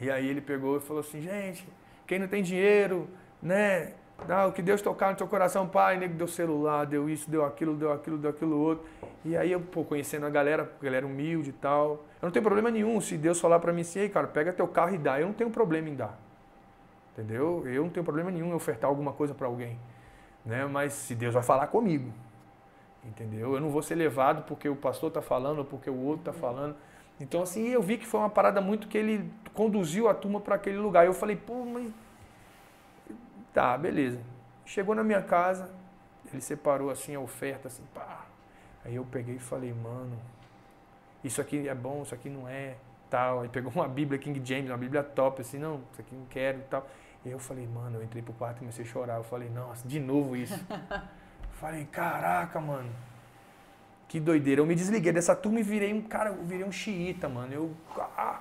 [0.00, 1.68] e aí ele pegou e falou assim, gente,
[2.06, 3.10] quem não tem dinheiro,
[3.42, 3.92] né?
[4.28, 7.44] Ah, o que Deus tocar no teu coração, pai, nego deu celular, deu isso, deu
[7.44, 8.84] aquilo, deu aquilo, deu aquilo outro.
[9.24, 12.04] E aí eu, pô, conhecendo a galera, a galera humilde e tal.
[12.20, 14.66] Eu não tenho problema nenhum se Deus falar para mim assim, ei, cara, pega teu
[14.66, 15.20] carro e dá.
[15.20, 16.18] Eu não tenho problema em dar.
[17.12, 17.62] Entendeu?
[17.66, 19.78] Eu não tenho problema nenhum em ofertar alguma coisa para alguém.
[20.44, 20.66] Né?
[20.66, 22.10] Mas se Deus vai falar comigo.
[23.04, 23.54] Entendeu?
[23.54, 26.32] Eu não vou ser levado porque o pastor está falando ou porque o outro está
[26.32, 26.74] falando.
[27.20, 30.56] Então, assim, eu vi que foi uma parada muito que ele conduziu a turma para
[30.56, 31.06] aquele lugar.
[31.06, 31.90] Eu falei, pô, mas
[33.56, 34.20] Tá, beleza.
[34.66, 35.70] Chegou na minha casa,
[36.30, 38.26] ele separou assim a oferta, assim, pá.
[38.84, 40.14] Aí eu peguei e falei, mano,
[41.24, 42.76] isso aqui é bom, isso aqui não é,
[43.08, 43.40] tal.
[43.40, 46.58] Aí pegou uma Bíblia King James, uma Bíblia top, assim, não, isso aqui não quero
[46.58, 46.86] e tal.
[47.24, 49.16] E eu falei, mano, eu entrei pro quarto e comecei a chorar.
[49.16, 50.62] Eu falei, nossa, de novo isso.
[51.58, 52.90] falei, caraca, mano.
[54.06, 54.60] Que doideira.
[54.60, 57.54] Eu me desliguei dessa turma e virei um cara, eu virei um xiita, mano.
[57.54, 57.74] Eu,
[58.18, 58.38] ah,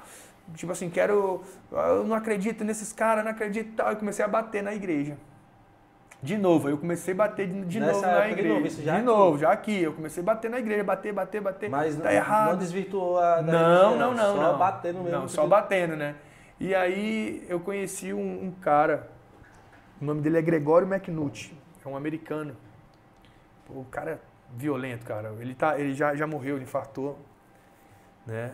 [0.53, 1.41] tipo assim, quero.
[1.71, 3.91] Eu não acredito nesses caras, não acredito tal.
[3.93, 5.17] E comecei a bater na igreja.
[6.21, 8.41] De novo, eu comecei a bater de, de novo na igreja.
[8.41, 9.05] De novo, isso já de aqui.
[9.05, 9.83] novo, já aqui.
[9.83, 11.69] Eu comecei a bater na igreja, bater, bater, bater.
[11.69, 12.51] Mas tá não, errado.
[12.51, 13.41] não desvirtuou a.
[13.41, 14.57] Não, não, não, Só não.
[14.57, 15.19] batendo mesmo.
[15.19, 16.15] Não, só batendo, né?
[16.59, 19.09] E aí eu conheci um, um cara,
[20.01, 22.55] o nome dele é Gregório McNutt, é um americano.
[23.69, 24.17] O cara é
[24.55, 25.33] violento, cara.
[25.39, 27.19] Ele, tá, ele já, já morreu, ele infartou,
[28.25, 28.51] né?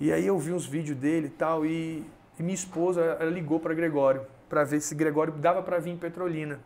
[0.00, 2.04] E aí eu vi uns vídeos dele e tal, e,
[2.38, 6.58] e minha esposa ligou para Gregório, para ver se Gregório dava para vir em Petrolina.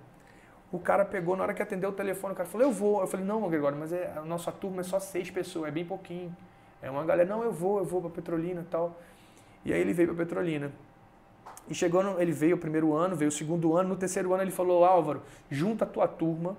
[0.70, 3.00] O cara pegou, na hora que atendeu o telefone, o cara falou, eu vou.
[3.00, 5.84] Eu falei, não, Gregório, mas é, a nossa turma é só seis pessoas, é bem
[5.84, 6.34] pouquinho.
[6.82, 8.98] É uma galera, não, eu vou, eu vou para Petrolina e tal.
[9.64, 10.70] E aí ele veio para Petrolina.
[11.68, 14.42] E chegou, no, ele veio o primeiro ano, veio o segundo ano, no terceiro ano
[14.42, 16.56] ele falou, Álvaro, junta a tua turma,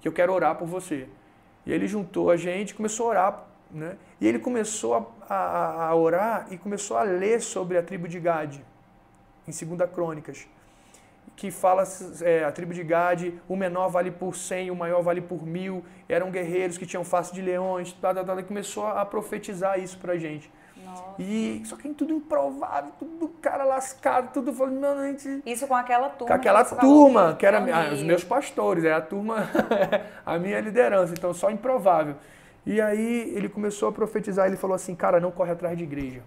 [0.00, 1.08] que eu quero orar por você.
[1.64, 3.96] E ele juntou a gente, começou a orar, né?
[4.20, 8.18] E ele começou a, a, a orar e começou a ler sobre a tribo de
[8.20, 8.64] Gade,
[9.46, 10.46] em 2 Crônicas,
[11.36, 11.84] que fala
[12.22, 15.84] é, a tribo de Gade, o menor vale por cem, o maior vale por mil,
[16.08, 20.16] eram guerreiros que tinham face de leões, tá, tá, tá, começou a profetizar isso pra
[20.16, 20.50] gente.
[21.18, 25.42] E só que tudo improvável, tudo cara lascado, tudo falando, não, a gente.
[25.46, 26.26] Isso com aquela turma.
[26.26, 29.48] Com aquela que turma, que era ah, os meus pastores, é a turma,
[30.24, 32.16] a minha liderança, então só improvável.
[32.66, 36.22] E aí ele começou a profetizar, ele falou assim, cara, não corre atrás de igreja.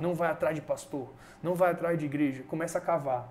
[0.00, 1.08] Não vai atrás de pastor,
[1.40, 3.28] não vai atrás de igreja, começa a cavar.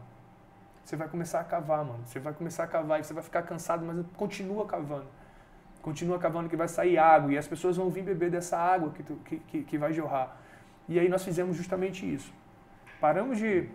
[0.83, 1.99] Você vai começar a cavar, mano.
[2.05, 5.07] Você vai começar a cavar e você vai ficar cansado, mas continua cavando.
[5.81, 9.03] Continua cavando que vai sair água e as pessoas vão vir beber dessa água que,
[9.03, 10.37] tu, que, que, que vai jorrar.
[10.87, 12.33] E aí nós fizemos justamente isso.
[13.01, 13.69] Paramos de,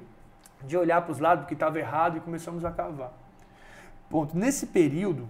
[0.65, 3.13] de olhar para os lados que estava errado e começamos a cavar.
[4.09, 4.37] Ponto.
[4.37, 5.29] Nesse período,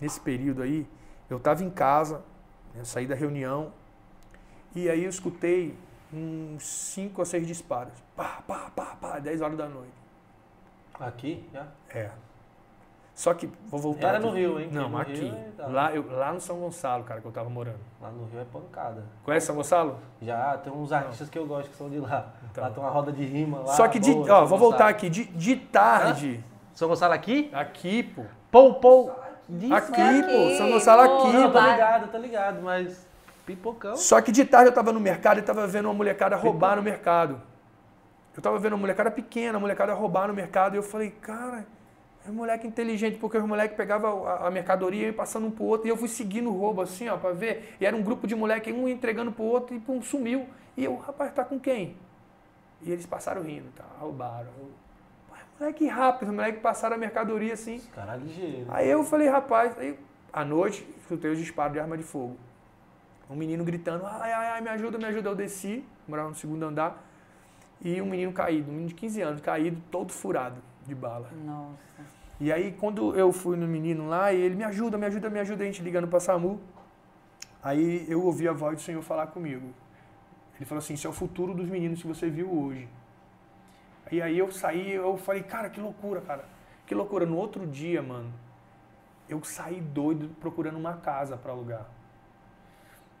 [0.00, 0.86] nesse período aí,
[1.28, 2.22] eu estava em casa,
[2.74, 3.72] eu saí da reunião,
[4.74, 5.76] e aí eu escutei
[6.12, 7.92] uns 5 a 6 disparos.
[8.16, 9.92] Pá, pá, pá, pá, 10 horas da noite.
[10.98, 11.66] Aqui, já?
[11.90, 12.10] É.
[13.14, 14.08] Só que, vou voltar.
[14.08, 14.26] Era aqui.
[14.28, 14.68] no Rio, hein?
[14.70, 15.12] Não, aqui.
[15.12, 17.80] Rio, é lá, eu, lá no São Gonçalo, cara, que eu tava morando.
[18.00, 19.04] Lá no Rio é pancada.
[19.24, 19.98] Conhece São Gonçalo?
[20.22, 21.32] Já, tem uns artistas Não.
[21.32, 22.32] que eu gosto que são de lá.
[22.48, 22.62] Então.
[22.62, 23.74] Lá tem uma roda de rima lá.
[23.74, 25.10] Só que, de, boa, ó, vou voltar aqui.
[25.10, 26.44] De, de tarde.
[26.44, 26.58] Hã?
[26.74, 27.50] São Gonçalo aqui?
[27.52, 28.22] Aqui, pô.
[28.52, 29.12] Pou, pou.
[29.48, 30.56] Aqui, aqui, pô.
[30.56, 31.32] São Gonçalo aqui.
[31.32, 33.06] Não, tá ligado, tá ligado, mas
[33.46, 33.96] pipocão.
[33.96, 36.82] Só que de tarde eu tava no mercado e tava vendo uma molecada roubar no
[36.82, 37.40] mercado.
[38.36, 41.66] Eu tava vendo uma molecada pequena, uma molecada roubar no mercado e eu falei, cara
[42.28, 45.64] é um moleque inteligente, porque os moleques pegavam a, a mercadoria e passando um pro
[45.64, 47.74] outro, e eu fui seguindo o roubo assim, ó, pra ver.
[47.80, 50.46] E era um grupo de moleque, um entregando pro outro e pum, sumiu.
[50.76, 51.96] E eu, rapaz, tá com quem?
[52.82, 53.84] E eles passaram rindo, tá?
[53.98, 54.50] Roubaram.
[55.58, 57.76] Moleque rápido, os moleques passaram a mercadoria assim.
[57.76, 58.66] Os caras ligeiros.
[58.70, 59.98] Aí eu falei, rapaz, aí
[60.32, 62.36] à noite, escutei os disparos de arma de fogo.
[63.30, 65.28] Um menino gritando, ai, ai, ai, me ajuda, me ajuda.
[65.28, 67.04] Eu desci, morava no segundo andar,
[67.80, 71.30] e um menino caído, um menino de 15 anos, caído, todo furado de bala.
[71.44, 72.18] Nossa.
[72.40, 75.62] E aí, quando eu fui no menino lá, ele me ajuda, me ajuda, me ajuda,
[75.62, 76.60] a gente ligando para SAMU.
[77.62, 79.74] Aí eu ouvi a voz do Senhor falar comigo.
[80.56, 82.88] Ele falou assim: Isso é o futuro dos meninos que você viu hoje.
[84.10, 86.44] E aí eu saí, eu falei: Cara, que loucura, cara.
[86.86, 87.26] Que loucura.
[87.26, 88.32] No outro dia, mano,
[89.28, 91.86] eu saí doido procurando uma casa para alugar.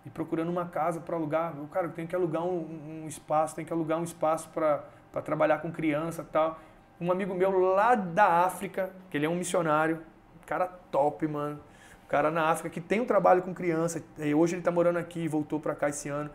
[0.06, 1.54] E procurando uma casa para alugar.
[1.56, 4.82] Eu, cara, eu tenho que alugar um, um espaço, tenho que alugar um espaço para
[5.22, 6.58] trabalhar com criança tal
[7.00, 10.02] um amigo meu lá da África, que ele é um missionário,
[10.46, 11.60] cara top, mano.
[12.08, 14.02] Cara na África que tem um trabalho com criança.
[14.36, 16.30] Hoje ele está morando aqui voltou para cá esse ano.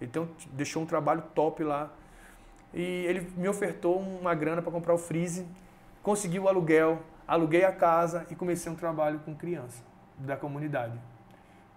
[0.00, 1.90] Então deixou um trabalho top lá.
[2.76, 5.44] E ele me ofertou uma grana para comprar o freeze,
[6.02, 9.82] consegui o aluguel, aluguei a casa e comecei um trabalho com criança
[10.18, 10.96] da comunidade.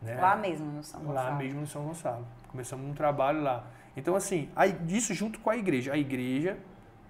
[0.02, 0.16] Né?
[0.20, 1.30] Lá mesmo no São Gonçalo.
[1.30, 2.28] Lá mesmo no São Gonçalo.
[2.50, 3.66] Começamos um trabalho lá.
[3.98, 4.50] Então, assim,
[4.88, 5.94] isso junto com a igreja.
[5.94, 6.58] A igreja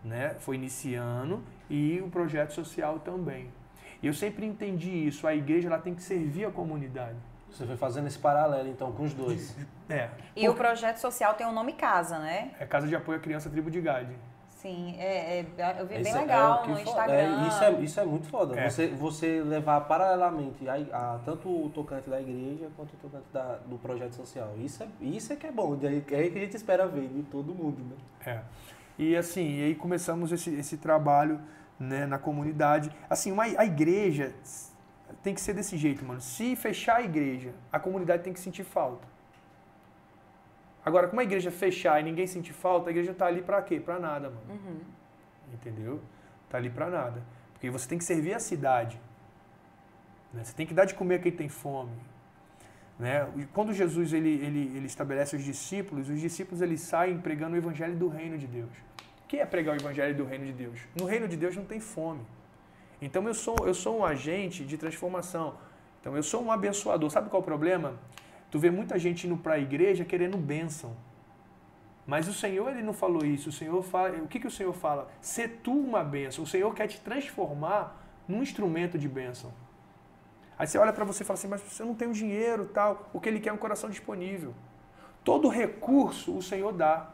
[0.03, 0.35] né?
[0.39, 3.51] Foi iniciando e o projeto social também.
[4.01, 7.17] E eu sempre entendi isso, a igreja ela tem que servir a comunidade.
[7.51, 9.55] Você foi fazendo esse paralelo então com os dois.
[9.89, 10.09] É.
[10.35, 10.51] E Por...
[10.51, 12.51] o projeto social tem o um nome Casa, né?
[12.59, 14.15] É Casa de Apoio à Criança Tribo de Gade.
[14.61, 17.13] Sim, é, é, eu vi bem é legal é no Instagram.
[17.13, 18.59] É, isso, é, isso é muito foda.
[18.59, 18.69] É.
[18.69, 23.55] Você, você levar paralelamente a, a, tanto o tocante da igreja quanto o tocante da,
[23.65, 24.53] do projeto social.
[24.57, 27.23] Isso é, isso é que é bom, é aí que a gente espera ver de
[27.23, 27.95] todo mundo, né?
[28.33, 28.41] É.
[28.97, 31.39] E assim, e aí começamos esse, esse trabalho
[31.79, 32.91] né, na comunidade.
[33.09, 34.35] Assim, uma, a igreja
[35.23, 36.19] tem que ser desse jeito, mano.
[36.19, 39.07] Se fechar a igreja, a comunidade tem que sentir falta.
[40.89, 43.79] Agora, como a igreja fechar e ninguém sentir falta, a igreja tá ali para quê?
[43.79, 44.41] Para nada, mano.
[44.49, 44.79] Uhum.
[45.53, 46.01] Entendeu?
[46.49, 47.21] Tá ali para nada.
[47.53, 48.99] Porque você tem que servir a cidade.
[50.33, 50.43] Né?
[50.43, 51.91] Você tem que dar de comer a quem tem fome.
[52.97, 53.27] Né?
[53.37, 57.57] E quando Jesus ele, ele, ele estabelece os discípulos, os discípulos eles saem pregando o
[57.57, 58.71] evangelho do reino de Deus.
[59.23, 60.79] O que é pregar o evangelho do reino de Deus?
[60.99, 62.25] No reino de Deus não tem fome.
[62.99, 65.55] Então eu sou, eu sou um agente de transformação.
[66.01, 67.11] Então eu sou um abençoador.
[67.11, 67.93] Sabe qual é o problema?
[68.49, 70.95] Tu vê muita gente indo para a igreja querendo bênção.
[72.05, 73.49] Mas o Senhor ele não falou isso.
[73.49, 75.09] O Senhor fala, o que, que o Senhor fala?
[75.21, 76.43] Ser tu uma bênção.
[76.43, 79.53] O Senhor quer te transformar num instrumento de bênção.
[80.57, 83.09] Aí você olha para você e fala assim, mas você não tem o dinheiro tal.
[83.13, 84.53] O que ele quer é um coração disponível.
[85.23, 87.11] Todo recurso o Senhor dá.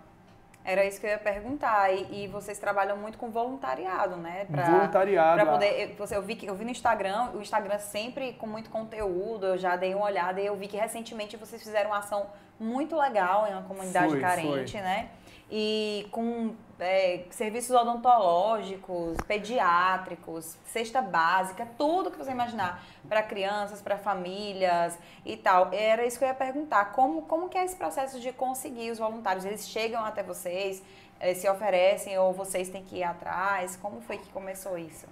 [0.66, 1.94] Era isso que eu ia perguntar.
[1.94, 4.46] E, e vocês trabalham muito com voluntariado, né?
[4.52, 5.42] Pra, voluntariado.
[5.42, 8.72] Pra poder, eu, eu, vi que, eu vi no Instagram, o Instagram sempre com muito
[8.72, 12.26] conteúdo, eu já dei uma olhada e eu vi que recentemente vocês fizeram uma ação
[12.60, 14.82] muito legal em uma comunidade Foi, carente, foi.
[14.82, 15.10] né?
[15.52, 23.98] E com é, serviços odontológicos, pediátricos, cesta básica, tudo que você imaginar para crianças, para
[23.98, 25.70] famílias e tal.
[25.72, 26.92] Era isso que eu ia perguntar.
[26.92, 29.46] Como, como que é esse processo de conseguir os voluntários?
[29.46, 30.84] Eles chegam até vocês,
[31.20, 33.78] eh, se oferecem ou vocês têm que ir atrás?
[33.78, 35.08] Como foi que começou isso?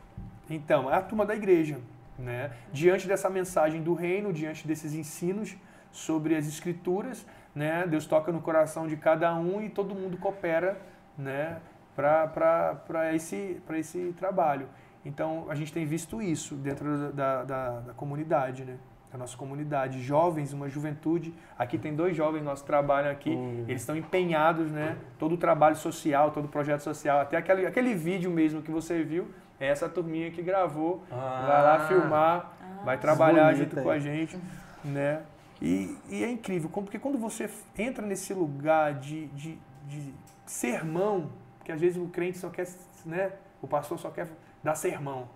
[0.50, 1.80] Então, é a turma da igreja.
[2.20, 2.52] Né?
[2.72, 5.56] Diante dessa mensagem do reino, diante desses ensinos
[5.92, 7.86] sobre as escrituras, né?
[7.88, 10.80] Deus toca no coração de cada um e todo mundo coopera
[11.18, 11.60] né?
[11.96, 14.68] para esse, esse trabalho.
[15.06, 18.78] Então, a gente tem visto isso dentro da, da, da comunidade, né?
[19.12, 20.02] Da nossa comunidade.
[20.02, 21.34] Jovens, uma juventude.
[21.58, 23.30] Aqui tem dois jovens que nós trabalham aqui.
[23.30, 23.66] Uhum.
[23.68, 24.98] Eles estão empenhados, né?
[25.20, 27.20] Todo o trabalho social, todo o projeto social.
[27.20, 31.04] Até aquele, aquele vídeo mesmo que você viu, é essa turminha que gravou.
[31.12, 31.46] Ah.
[31.48, 32.54] vai lá filmar,
[32.84, 34.40] vai trabalhar Bonito junto com a gente,
[34.84, 35.22] né?
[35.62, 39.58] E, e é incrível, porque quando você entra nesse lugar de, de,
[39.88, 40.14] de
[40.46, 42.68] sermão, porque às vezes o crente só quer,
[43.06, 43.32] né?
[43.62, 44.28] O pastor só quer
[44.64, 45.28] dar sermão.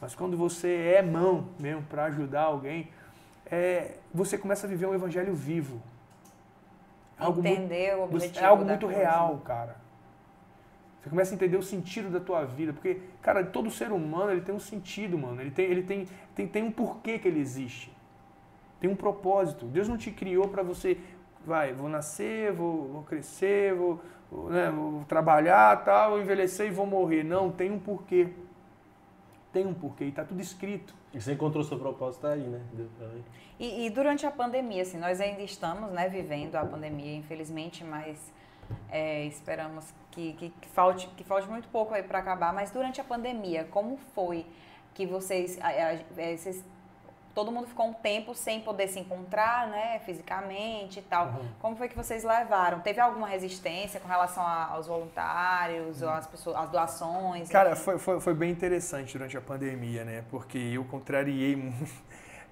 [0.00, 2.90] Mas quando você é mão mesmo para ajudar alguém,
[3.46, 5.80] é, você começa a viver um evangelho vivo.
[7.18, 8.98] Algo muito- Entender o você- objetivo é algo muito coisa.
[9.00, 9.76] real, cara.
[11.00, 14.40] Você começa a entender o sentido da tua vida, porque, cara, todo ser humano ele
[14.40, 15.40] tem um sentido, mano.
[15.40, 17.92] Ele tem, ele tem, tem, tem um porquê que ele existe.
[18.80, 19.66] Tem um propósito.
[19.66, 20.98] Deus não te criou para você,
[21.46, 26.70] vai, vou nascer, vou, vou crescer, vou, vou, né, vou trabalhar, tal, vou envelhecer e
[26.70, 27.22] vou morrer.
[27.24, 28.28] Não, tem um porquê.
[29.52, 30.94] Tem um porquê e tá tudo escrito.
[31.12, 32.60] E você encontrou seu propósito aí, né?
[32.72, 32.88] Ver.
[33.60, 38.32] E, e durante a pandemia, assim, nós ainda estamos, né, vivendo a pandemia, infelizmente, mas
[38.90, 42.52] é, esperamos que, que, que falte, que falte muito pouco aí para acabar.
[42.52, 44.44] Mas durante a pandemia, como foi
[44.92, 46.64] que vocês, a- a- é, vocês-
[47.34, 51.26] todo mundo ficou um tempo sem poder se encontrar, né, fisicamente e tal?
[51.26, 51.48] Uhum.
[51.60, 52.80] Como foi que vocês levaram?
[52.80, 57.48] Teve alguma resistência com relação a- aos voluntários, ou às pessoas, às doações?
[57.50, 60.24] Cara, foi, foi, foi bem interessante durante a pandemia, né?
[60.30, 61.92] Porque eu contrariei muito.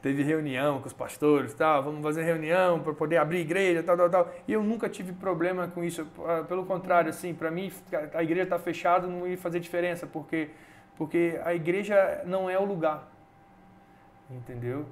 [0.03, 4.11] Teve reunião com os pastores, tal, vamos fazer reunião para poder abrir igreja, tal, tal,
[4.11, 4.29] tal.
[4.49, 6.05] E eu nunca tive problema com isso.
[6.27, 7.71] Ah, Pelo contrário, assim, para mim
[8.13, 10.51] a igreja tá fechada não ia fazer diferença, porque
[10.97, 13.12] porque a igreja não é o lugar.
[14.37, 14.87] Entendeu?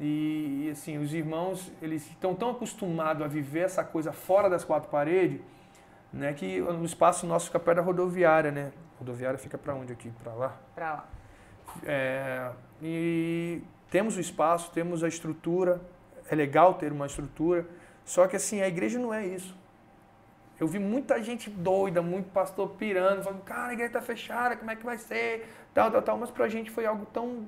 [0.00, 4.64] E, e, assim, os irmãos, eles estão tão acostumados a viver essa coisa fora das
[4.64, 5.40] quatro paredes,
[6.12, 8.72] né, que o espaço nosso fica perto da rodoviária, né?
[8.98, 10.10] Rodoviária fica para onde aqui?
[10.22, 10.56] Para lá.
[10.74, 11.08] Pra lá.
[11.84, 12.50] É,
[12.80, 15.80] e temos o espaço, temos a estrutura,
[16.30, 17.66] é legal ter uma estrutura,
[18.04, 19.54] só que assim, a igreja não é isso.
[20.58, 24.70] Eu vi muita gente doida, muito pastor pirando, falando, cara, a igreja está fechada, como
[24.70, 25.48] é que vai ser?
[25.74, 27.44] Tal, tal, tal, mas pra gente foi algo tão,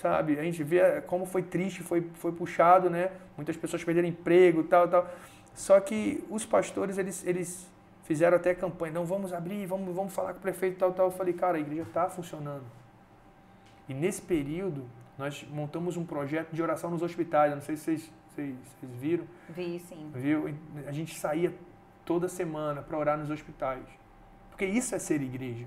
[0.00, 3.10] sabe, a gente vê como foi triste, foi, foi puxado, né?
[3.36, 5.08] Muitas pessoas perderam emprego, tal, tal.
[5.54, 7.70] Só que os pastores, eles, eles
[8.04, 11.06] fizeram até campanha, não, vamos abrir, vamos, vamos falar com o prefeito, tal, tal.
[11.06, 12.64] Eu falei, cara, a igreja está funcionando.
[13.88, 14.84] E nesse período,
[15.16, 17.50] nós montamos um projeto de oração nos hospitais.
[17.50, 19.24] Eu não sei se vocês, vocês, vocês viram.
[19.48, 20.10] Vi, sim.
[20.14, 20.54] Viu?
[20.86, 21.54] A gente saía
[22.04, 23.84] toda semana para orar nos hospitais.
[24.50, 25.66] Porque isso é ser igreja.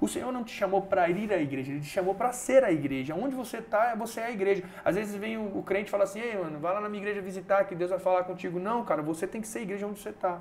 [0.00, 2.70] O Senhor não te chamou para ir à igreja, Ele te chamou para ser a
[2.72, 3.14] igreja.
[3.14, 4.62] Onde você está, você é a igreja.
[4.84, 7.02] Às vezes vem o, o crente e fala assim, ei, mano, vai lá na minha
[7.02, 8.58] igreja visitar que Deus vai falar contigo.
[8.58, 10.40] Não, cara, você tem que ser a igreja onde você está.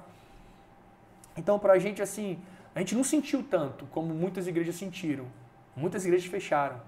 [1.38, 2.40] Então, para a gente, assim,
[2.76, 5.26] a gente não sentiu tanto como muitas igrejas sentiram.
[5.76, 6.80] Muitas igrejas fecharam.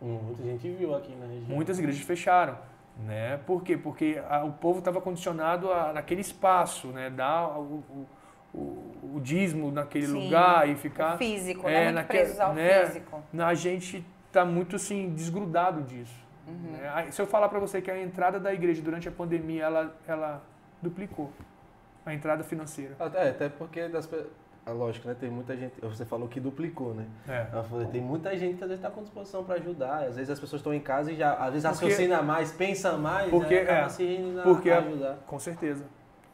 [0.00, 1.44] Hum, Muita gente viu aqui na região.
[1.48, 2.56] Muitas igrejas fecharam.
[3.04, 3.36] Né?
[3.46, 3.76] Por quê?
[3.76, 7.10] Porque a- o povo estava condicionado a, naquele espaço, né?
[7.10, 8.06] dar o, o,
[8.54, 10.24] o- o dízimo naquele Sim.
[10.24, 11.16] lugar e ficar.
[11.18, 12.06] Físico, É, né?
[12.40, 12.86] Ao né?
[12.86, 13.22] físico.
[13.38, 16.14] A gente está muito assim, desgrudado disso.
[16.46, 16.72] Uhum.
[16.72, 17.06] Né?
[17.10, 20.42] Se eu falar para você que a entrada da igreja durante a pandemia, ela, ela
[20.80, 21.30] duplicou
[22.06, 22.96] a entrada financeira.
[23.14, 24.08] É, até porque das,
[24.68, 25.16] ah, lógico, né?
[25.18, 25.72] Tem muita gente.
[25.80, 27.06] Você falou que duplicou, né?
[27.26, 27.62] É.
[27.62, 30.04] Falei, tem muita gente que às vezes está com disposição para ajudar.
[30.04, 32.92] Às vezes as pessoas estão em casa e já, às vezes porque, raciocina mais, pensa
[32.98, 33.62] mais, porque, né?
[33.62, 35.16] acaba é, se porque, ajudar.
[35.26, 35.84] Com certeza.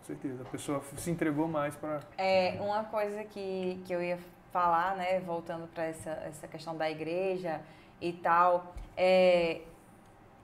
[0.04, 0.42] Certeza.
[0.42, 2.00] A pessoa se entregou mais para.
[2.18, 4.18] É, uma coisa que, que eu ia
[4.52, 5.18] falar, né?
[5.20, 7.60] Voltando para essa, essa questão da igreja
[8.00, 8.74] e tal.
[8.96, 9.62] É,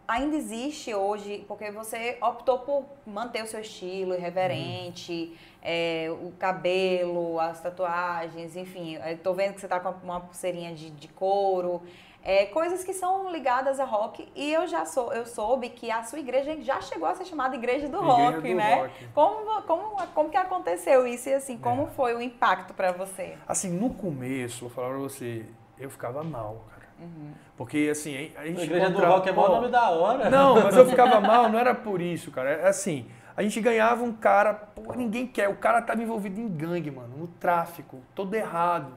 [0.09, 5.59] ainda existe hoje, porque você optou por manter o seu estilo irreverente, hum.
[5.63, 8.97] é, o cabelo, as tatuagens, enfim.
[8.97, 11.83] Estou vendo que você está com uma pulseirinha de, de couro.
[12.23, 16.03] É, coisas que são ligadas a rock e eu já sou, eu soube que a
[16.03, 18.75] sua igreja já chegou a ser chamada igreja do igreja rock, do né?
[18.75, 19.09] Rock.
[19.15, 21.87] Como, como, como que aconteceu isso e assim, como é.
[21.87, 23.39] foi o impacto para você?
[23.49, 25.47] Assim, no começo, vou falar para você,
[25.79, 26.89] eu ficava mal, cara.
[27.01, 27.33] Uhum.
[27.57, 28.61] Porque assim, a gente.
[28.61, 30.29] A igreja do rock é bom nome da hora.
[30.29, 32.51] Não, mas eu ficava mal, não era por isso, cara.
[32.51, 35.49] É assim, a gente ganhava um cara, pô, ninguém quer.
[35.49, 38.93] O cara tava envolvido em gangue, mano, no tráfico, todo errado.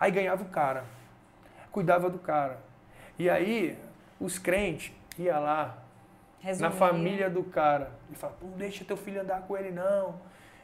[0.00, 0.84] Aí ganhava o cara,
[1.74, 2.58] cuidava do cara.
[3.18, 3.76] E aí,
[4.20, 5.74] os crentes iam lá,
[6.38, 6.68] Resumir.
[6.68, 10.14] na família do cara, e falavam, não deixa teu filho andar com ele, não.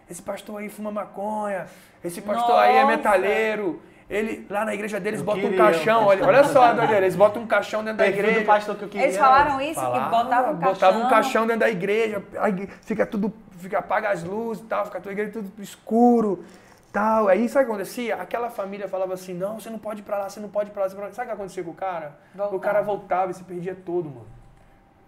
[0.08, 1.66] Esse pastor aí fuma maconha,
[2.04, 2.62] esse pastor Nossa.
[2.62, 6.04] aí é metalheiro, ele, lá na igreja deles, botam um caixão.
[6.06, 7.06] Olha, olha só, doideira.
[7.06, 8.44] Eles botam um caixão dentro da igreja.
[8.44, 10.72] pastor que eu queria, eles falaram isso, falaram, que botavam um caixão.
[10.74, 12.22] Botavam um caixão dentro da igreja.
[12.38, 16.44] Aí fica tudo, fica, apaga as luzes e tal, fica a tua igreja tudo escuro.
[16.92, 17.28] Tal.
[17.28, 18.16] Aí sabe o que acontecia?
[18.16, 20.72] Aquela família falava assim: não, você não pode ir pra lá, você não pode ir
[20.72, 20.88] pra lá.
[20.88, 22.18] Sabe o que acontecia com o cara?
[22.34, 22.56] Voltava.
[22.56, 24.26] O cara voltava e se perdia todo, mano.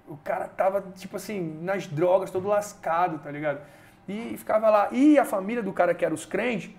[0.08, 3.60] O cara tava, tipo assim, nas drogas, todo lascado, tá ligado?
[4.08, 4.88] E ficava lá.
[4.90, 6.70] E a família do cara que era os crentes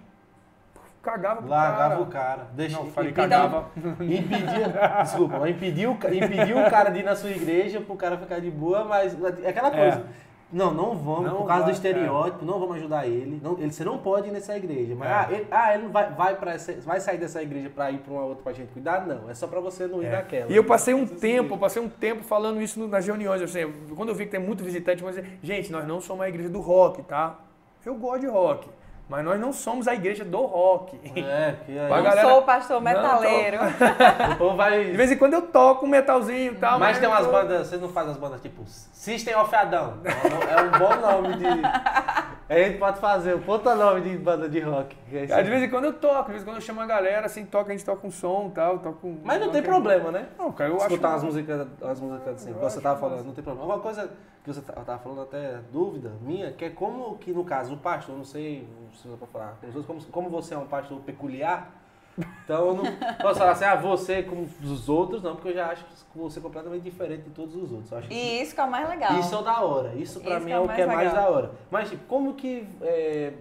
[1.02, 2.02] cagava pro Largava cara.
[2.02, 2.48] o cara.
[2.54, 3.70] Deixa, não, falei cagava.
[4.00, 8.50] Impedia, desculpa, impediu, impediu o cara de ir na sua igreja pro cara ficar de
[8.50, 10.00] boa, mas é aquela coisa.
[10.00, 10.33] É.
[10.54, 12.48] Não, não vamos, não por causa vai, do estereótipo, é.
[12.48, 13.42] não vamos ajudar ele.
[13.42, 13.74] Não, ele.
[13.74, 14.96] Você não pode ir nessa igreja.
[14.96, 15.12] Mas, é.
[15.12, 18.14] ah, ele, ah, ele vai, vai, pra essa, vai sair dessa igreja para ir para
[18.14, 19.08] uma outra pra gente cuidar?
[19.08, 20.12] Não, é só para você não ir é.
[20.12, 20.52] naquela.
[20.52, 23.42] E eu passei um tempo, eu passei um tempo falando isso nas reuniões.
[23.42, 23.62] Assim,
[23.96, 26.50] quando eu vi que tem muito visitante, eu falei, gente, nós não somos uma igreja
[26.50, 27.40] do rock, tá?
[27.84, 28.70] Eu gosto de rock.
[29.14, 31.00] Mas nós não somos a igreja do rock.
[31.16, 31.88] É, que aí.
[31.88, 32.28] Não galera...
[32.28, 33.58] sou o pastor metaleiro.
[34.34, 34.86] o povo vai...
[34.86, 36.80] De vez em quando eu toco um metalzinho e tal.
[36.80, 40.00] Mas, mas tem umas bandas, vocês não fazem as bandas tipo System of Adão.
[40.04, 41.46] É um bom nome de.
[41.46, 44.98] A gente pode fazer um puta nome de banda de rock.
[45.12, 47.28] É de vez em quando eu toco, de vez em quando eu chamo a galera,
[47.28, 48.80] assim, toca, a gente toca um som e tal.
[48.80, 49.20] Toca um...
[49.24, 50.30] Mas não tem problema, né?
[50.40, 51.18] Não, cara, eu Escutar acho.
[51.18, 53.76] as músicas, as músicas assim, que você tava falando, não tem problema.
[53.76, 54.10] Uma coisa
[54.44, 58.16] que você tava falando até dúvida minha, que é como que no caso o pastor,
[58.16, 58.68] não sei
[59.04, 61.72] se você pode falar, como, como você é um pastor peculiar,
[62.18, 62.84] então eu não
[63.22, 65.86] posso falar assim, ah, você como os outros, não, porque eu já acho
[66.16, 68.06] você completamente diferente de todos os outros.
[68.10, 69.20] e isso, isso que é o mais legal.
[69.20, 69.94] Isso é o da hora.
[69.96, 71.52] Isso pra mim é, é o que é mais da hora.
[71.70, 73.34] Mas tipo, como que é,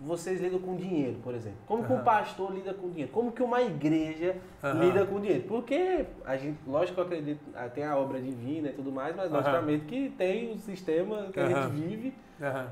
[0.00, 1.58] vocês lidam com dinheiro, por exemplo?
[1.66, 3.12] Como que um pastor lida com dinheiro?
[3.12, 4.36] Como que uma igreja
[4.80, 5.44] lida com dinheiro?
[5.46, 9.14] Porque a gente, lógico que eu acredito, ah, tem a obra divina e tudo mais,
[9.14, 12.14] mas logicamente que tem o sistema que a gente vive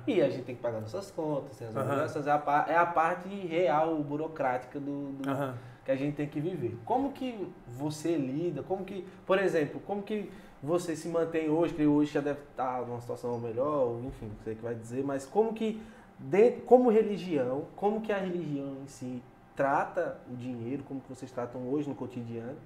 [0.07, 3.29] e a gente tem que pagar nossas contas, as obrigações, é, a, é a parte
[3.29, 6.79] real, burocrática do, do que a gente tem que viver.
[6.85, 8.63] Como que você lida?
[8.63, 10.31] Como que, por exemplo, como que
[10.63, 14.63] você se mantém hoje, que hoje já deve estar numa situação melhor, enfim, você que
[14.63, 15.81] vai dizer, mas como que
[16.19, 19.23] de, como religião, como que a religião em si
[19.55, 22.57] trata o dinheiro, como que vocês tratam hoje no cotidiano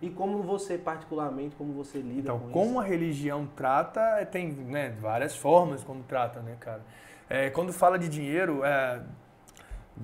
[0.00, 2.50] e como você particularmente, como você lida então, com isso?
[2.50, 6.80] Então, como a religião trata, é, tem né, várias formas como trata, né, cara?
[7.28, 9.02] É, quando fala de dinheiro, é,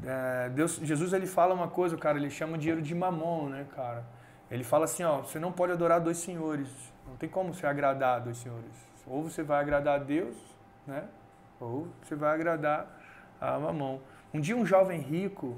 [0.04, 3.66] é, Deus, Jesus ele fala uma coisa, cara, ele chama o dinheiro de mamon, né,
[3.74, 4.04] cara?
[4.50, 6.68] Ele fala assim, ó, você não pode adorar dois senhores,
[7.08, 8.70] não tem como você agradar dois senhores.
[9.06, 10.36] Ou você vai agradar a Deus,
[10.86, 11.04] né?
[11.60, 12.86] Ou você vai agradar
[13.40, 14.00] a mamão.
[14.32, 15.56] Um dia um jovem rico,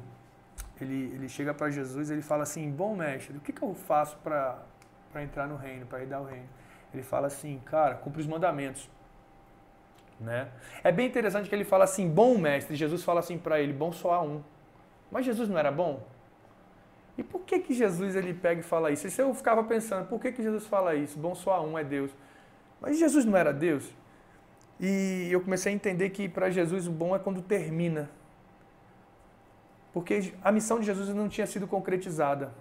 [0.81, 4.17] ele, ele chega para Jesus ele fala assim, bom mestre, o que, que eu faço
[4.19, 4.63] para
[5.17, 6.49] entrar no reino, para herdar o reino?
[6.93, 8.89] Ele fala assim, cara, cumpre os mandamentos.
[10.21, 10.49] Né?
[10.83, 13.93] É bem interessante que ele fala assim, bom mestre, Jesus fala assim para ele, bom
[13.93, 14.43] só há um.
[15.11, 16.03] Mas Jesus não era bom?
[17.17, 19.07] E por que que Jesus ele pega e fala isso?
[19.07, 21.19] Isso eu ficava pensando, por que que Jesus fala isso?
[21.19, 22.13] Bom só há um é Deus.
[22.81, 23.93] Mas Jesus não era Deus?
[24.81, 28.09] E eu comecei a entender que para Jesus o bom é quando termina.
[29.93, 32.53] Porque a missão de Jesus não tinha sido concretizada.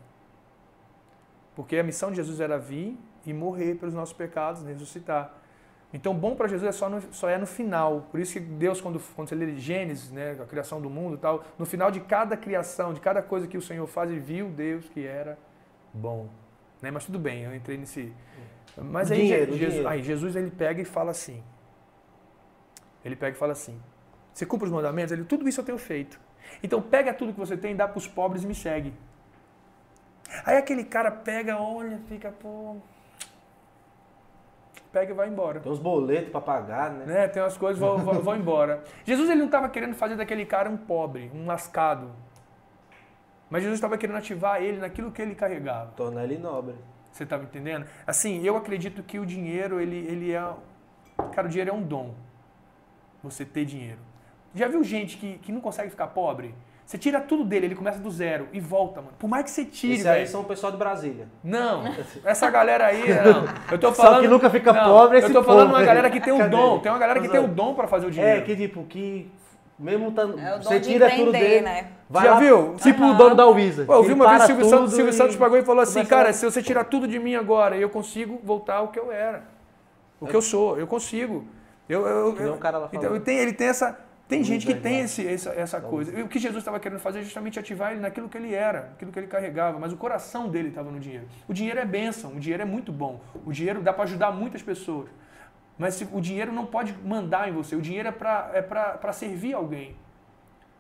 [1.56, 5.34] Porque a missão de Jesus era vir e morrer pelos nossos pecados, ressuscitar.
[5.94, 8.08] Então, bom para Jesus é só, no, só é no final.
[8.12, 11.18] Por isso que Deus, quando, quando você lê Gênesis, né, a criação do mundo e
[11.18, 14.50] tal, no final de cada criação, de cada coisa que o Senhor faz, e viu
[14.50, 15.38] Deus que era
[15.94, 16.28] bom.
[16.82, 16.92] Né?
[16.92, 18.14] Mas tudo bem, eu entrei nesse,
[18.78, 19.88] Mas aí, Dinheiro, Jesus, dinheiro.
[19.88, 21.42] aí Jesus ele pega e fala assim.
[23.04, 23.80] Ele pega e fala assim:
[24.34, 25.12] Você cumpre os mandamentos?
[25.12, 26.20] Ele, tudo isso eu tenho feito.
[26.62, 28.94] Então pega tudo que você tem, dá para os pobres e me segue.
[30.46, 32.78] Aí aquele cara pega, olha, fica, pô.
[34.92, 35.60] Pega e vai embora.
[35.60, 37.06] Tem uns boletos pra pagar, né?
[37.06, 37.28] Né?
[37.28, 38.84] Tem umas coisas, vão, vão, vão embora.
[39.06, 42.12] Jesus ele não estava querendo fazer daquele cara um pobre, um lascado.
[43.50, 45.92] Mas Jesus estava querendo ativar ele naquilo que ele carregava.
[45.92, 46.76] Tornar ele nobre.
[47.12, 47.86] Você tá me entendendo?
[48.06, 50.54] Assim, eu acredito que o dinheiro, ele, ele é.
[51.34, 52.14] Cara, o dinheiro é um dom.
[53.30, 54.00] Você ter dinheiro.
[54.56, 56.54] Já viu gente que, que não consegue ficar pobre?
[56.86, 59.14] Você tira tudo dele, ele começa do zero e volta, mano.
[59.20, 61.28] Por mais que você tire, Esses aí são o pessoal de Brasília.
[61.44, 61.84] Não,
[62.24, 63.44] essa galera aí, não.
[63.70, 64.22] Eu tô Só falando.
[64.22, 66.38] que nunca fica não, pobre é Eu esse tô falando uma galera que tem o
[66.38, 66.80] Cadê dom.
[66.80, 68.40] Tem uma galera que tem o dom pra fazer o dinheiro.
[68.40, 69.30] É, que tipo, que
[69.78, 71.88] mesmo tá, É você tira tudo dele, né?
[72.10, 72.76] vai Já lá, viu?
[72.78, 73.14] Tipo Aham.
[73.14, 73.86] o dono da Wizard.
[73.86, 76.06] Pô, eu vi uma vez o para Silvio Santos, Silvio Santos pagou e falou assim,
[76.06, 79.44] cara, se você tirar tudo de mim agora, eu consigo voltar ao que eu era.
[80.22, 81.46] O que eu sou, eu consigo.
[81.88, 83.20] Eu, eu, eu- um cara lá então, falou.
[83.20, 83.98] tem, ele tem essa...
[84.28, 86.12] Tem gente que tem esse, essa, essa coisa.
[86.20, 88.92] E o que Jesus estava querendo fazer é justamente ativar ele naquilo que ele era,
[88.94, 91.26] aquilo que ele carregava, mas o coração dele estava no dinheiro.
[91.48, 93.22] O dinheiro é bênção, o dinheiro é muito bom.
[93.46, 95.08] O dinheiro dá para ajudar muitas pessoas.
[95.78, 99.96] Mas o dinheiro não pode mandar em você, o dinheiro é para é servir alguém.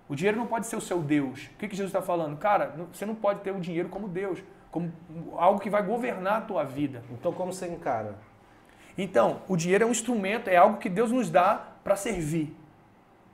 [0.09, 1.45] O dinheiro não pode ser o seu Deus.
[1.45, 2.37] O que, que Jesus está falando?
[2.37, 4.91] Cara, você não pode ter o dinheiro como Deus, como
[5.37, 7.03] algo que vai governar a tua vida.
[7.11, 8.15] Então como você encara?
[8.97, 12.55] Então, o dinheiro é um instrumento, é algo que Deus nos dá para servir.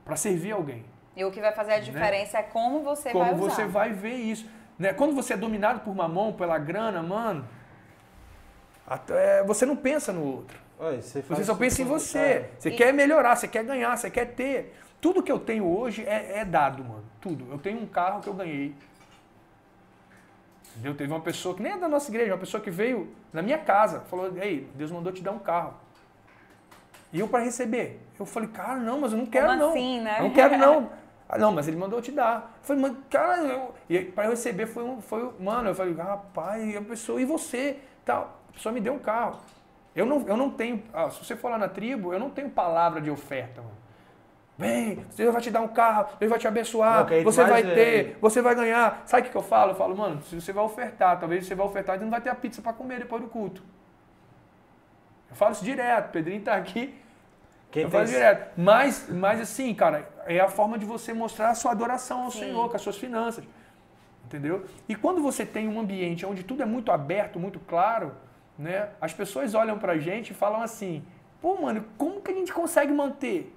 [0.03, 0.83] Para servir alguém.
[1.15, 3.49] E o que vai fazer a diferença é como você Como vai usar.
[3.55, 4.45] você vai ver isso.
[4.77, 4.91] Né?
[4.93, 7.47] Quando você é dominado por mamão, pela grana, mano,
[8.85, 10.59] até, você não pensa no outro.
[10.79, 12.19] Olha, você, faz Você só pensa em você.
[12.41, 14.75] cara, Você E- quer melhorar, você quer ganhar, você quer ter.
[14.99, 17.03] Tudo que eu tenho hoje é, é dado, mano.
[17.21, 17.47] Tudo.
[17.51, 18.75] Eu tenho um carro que eu ganhei.
[20.73, 20.95] Entendeu?
[20.95, 23.57] Teve uma pessoa que nem é da nossa igreja, uma pessoa que veio na minha
[23.59, 25.75] casa, falou: Ei, Deus mandou te dar um carro.
[27.11, 28.01] E eu para receber.
[28.19, 29.69] Eu falei, cara, não, mas eu não quero, não.
[29.69, 30.15] assim, né?
[30.17, 30.89] Eu não quero, não.
[31.29, 32.53] Ah, não, mas ele mandou te dar.
[32.61, 33.73] Eu falei, mas, cara, eu...
[33.89, 37.19] e para eu receber foi um, foi, um- mano, eu falei, rapaz, e a pessoa,
[37.19, 37.77] e você?
[38.05, 38.39] Tal.
[38.49, 39.39] A pessoa me deu um carro.
[39.95, 42.49] Eu não, eu não tenho, ah, se você for lá na tribo, eu não tenho
[42.49, 43.73] palavra de oferta, mano.
[44.67, 47.73] Vem, Deus vai te dar um carro, Deus vai te abençoar, Não, você vai é-
[47.73, 49.03] ter, você vai ganhar.
[49.05, 49.71] Sabe o que que eu falo?
[49.71, 52.29] Eu falo, mano, se você vai ofertar, talvez você vai ofertar e não vai ter
[52.29, 53.61] a pizza para comer depois do culto.
[55.29, 56.93] Eu falo isso direto, o Pedrinho tá aqui,
[57.71, 58.51] Quem eu falo direto.
[58.55, 62.39] Mas, mas assim, cara, é a forma de você mostrar a sua adoração ao Sim.
[62.41, 63.43] Senhor, com as suas finanças.
[64.25, 64.65] Entendeu?
[64.87, 68.13] E quando você tem um ambiente onde tudo é muito aberto, muito claro,
[68.57, 68.89] né?
[69.01, 71.03] As pessoas olham pra gente e falam assim:
[71.41, 73.53] pô, mano, como que a gente consegue manter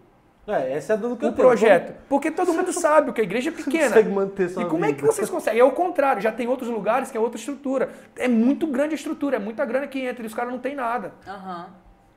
[0.49, 1.35] É, essa é do que eu o tenho.
[1.35, 1.93] projeto?
[2.09, 3.89] Porque todo mundo sabe que a igreja é pequena.
[3.89, 5.07] consegue manter sua E como é que vida?
[5.13, 5.61] vocês conseguem?
[5.61, 7.91] É o contrário, já tem outros lugares que é outra estrutura.
[8.17, 10.75] É muito grande a estrutura, é muita grana que entra e os caras não tem
[10.77, 11.13] nada.
[11.27, 11.67] Aham.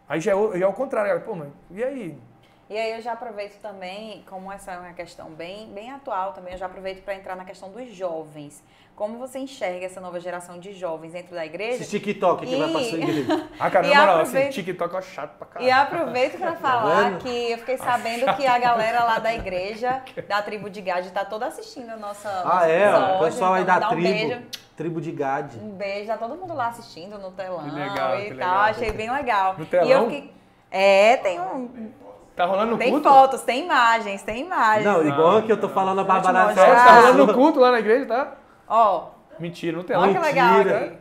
[0.07, 1.21] Aí já é, o- já é o contrário.
[1.21, 2.17] Pô, mas e aí?
[2.69, 6.53] E aí eu já aproveito também, como essa é uma questão bem, bem atual também,
[6.53, 8.63] eu já aproveito para entrar na questão dos jovens.
[8.95, 11.81] Como você enxerga essa nova geração de jovens dentro da igreja?
[11.81, 13.47] Esse TikTok que vai pra sua E- igreja.
[13.59, 15.81] Ah, cara, E na moral, aproveita- assim, TikTok é chato pra E caralho.
[15.81, 17.19] aproveito para falar vendo?
[17.23, 21.25] que eu fiquei sabendo que a galera lá da igreja, da tribo de Gade, tá
[21.25, 22.93] toda assistindo a nossa Ah, é?
[23.15, 24.03] O pessoal aí então da um tribo.
[24.09, 24.41] beijo.
[24.77, 25.57] Tribo de Gade.
[25.57, 28.37] Um beijo, tá todo mundo lá assistindo no telão Que legal, e que tal.
[28.37, 28.57] legal.
[28.59, 29.55] Achei bem legal.
[29.57, 29.89] No E telão?
[29.89, 30.33] eu fiquei.
[30.69, 31.91] É, tem um.
[32.39, 33.09] Tá rolando no Tem culto?
[33.09, 34.85] fotos, tem imagens, tem imagens.
[34.85, 37.69] Não, igual que eu tô falando a Bárbara Vou Sério, tá rolando no culto lá
[37.69, 38.31] na igreja, tá?
[38.65, 39.07] Ó,
[39.37, 40.13] Mentira, não tem olha lá.
[40.13, 40.97] que legal aqui.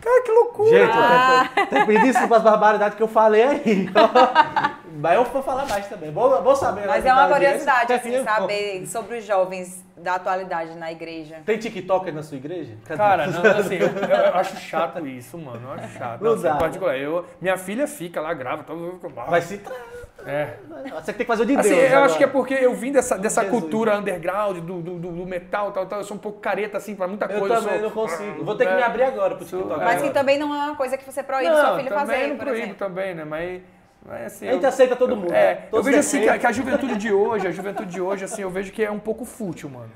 [0.00, 0.70] Cara, que loucura.
[0.70, 1.48] Gente, Ah.
[1.56, 3.90] tem, tem pedido desculpa as barbaridades que eu falei aí.
[4.98, 6.12] Mas eu vou falar mais também.
[6.12, 6.86] Bom, bom saber.
[6.86, 7.48] Mas é uma audiência.
[7.58, 11.42] curiosidade, assim, saber sobre os jovens da atualidade na igreja.
[11.44, 12.74] Tem TikTok aí na sua igreja?
[12.84, 12.96] Cadê?
[12.98, 15.60] Cara, não, assim, eu, eu acho chato isso, mano.
[15.66, 16.20] Eu acho chato.
[16.20, 16.54] Não Não, assim, dá.
[16.54, 19.60] particular, eu, minha filha fica lá, grava, então, Vai se.
[20.26, 20.56] É.
[20.94, 21.80] Você tem que fazer o de Assim, Deus.
[21.82, 22.04] eu agora.
[22.06, 23.60] acho que é porque eu vim dessa, dessa Jesus.
[23.60, 26.00] cultura underground, do, do, do- do metal, tal, tal.
[26.00, 27.56] Eu sou um pouco careta, assim, pra muita Eu coisa.
[27.56, 28.44] também sou- não consigo.
[28.44, 28.84] Vou ter que me É.
[28.84, 29.80] abrir agora pro TikTok.
[29.80, 29.84] É.
[29.84, 32.26] Mas que também não é uma coisa que você proíbe não, seu filho também fazer,
[32.28, 32.76] não por proíbo exemplo.
[32.76, 33.24] também, né?
[33.24, 33.62] Mas,
[34.04, 34.48] mas assim...
[34.48, 35.32] A gente eu- aceita todo mundo.
[35.32, 35.68] É, né?
[35.72, 38.42] eu vejo assim que a, que a juventude de hoje, a juventude de hoje, assim,
[38.42, 39.90] eu vejo que é um pouco fútil, mano.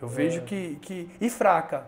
[0.00, 0.10] Eu É.
[0.10, 1.10] vejo que, que.
[1.20, 1.84] E fraca.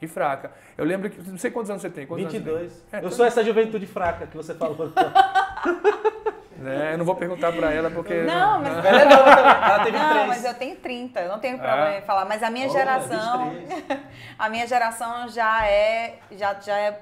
[0.00, 0.50] E fraca.
[0.76, 1.30] Eu lembro que.
[1.30, 2.04] Não sei quantos anos você tem.
[2.06, 2.84] Quantos anos você 22.
[2.92, 4.90] É, eu tô- sou essa juventude fraca que você falou.
[6.62, 6.72] tem?
[6.82, 8.14] É, eu não vou perguntar pra ela porque.
[8.22, 9.30] Não, mas- Ela é nova.
[9.30, 10.02] Ela 23.
[10.14, 11.98] Não, mas eu tenho 30, eu não tenho problema É.
[11.98, 12.24] em falar.
[12.24, 14.00] Mas a minha Olha, geração, 23.
[14.38, 16.98] a minha geração já é, já, já é,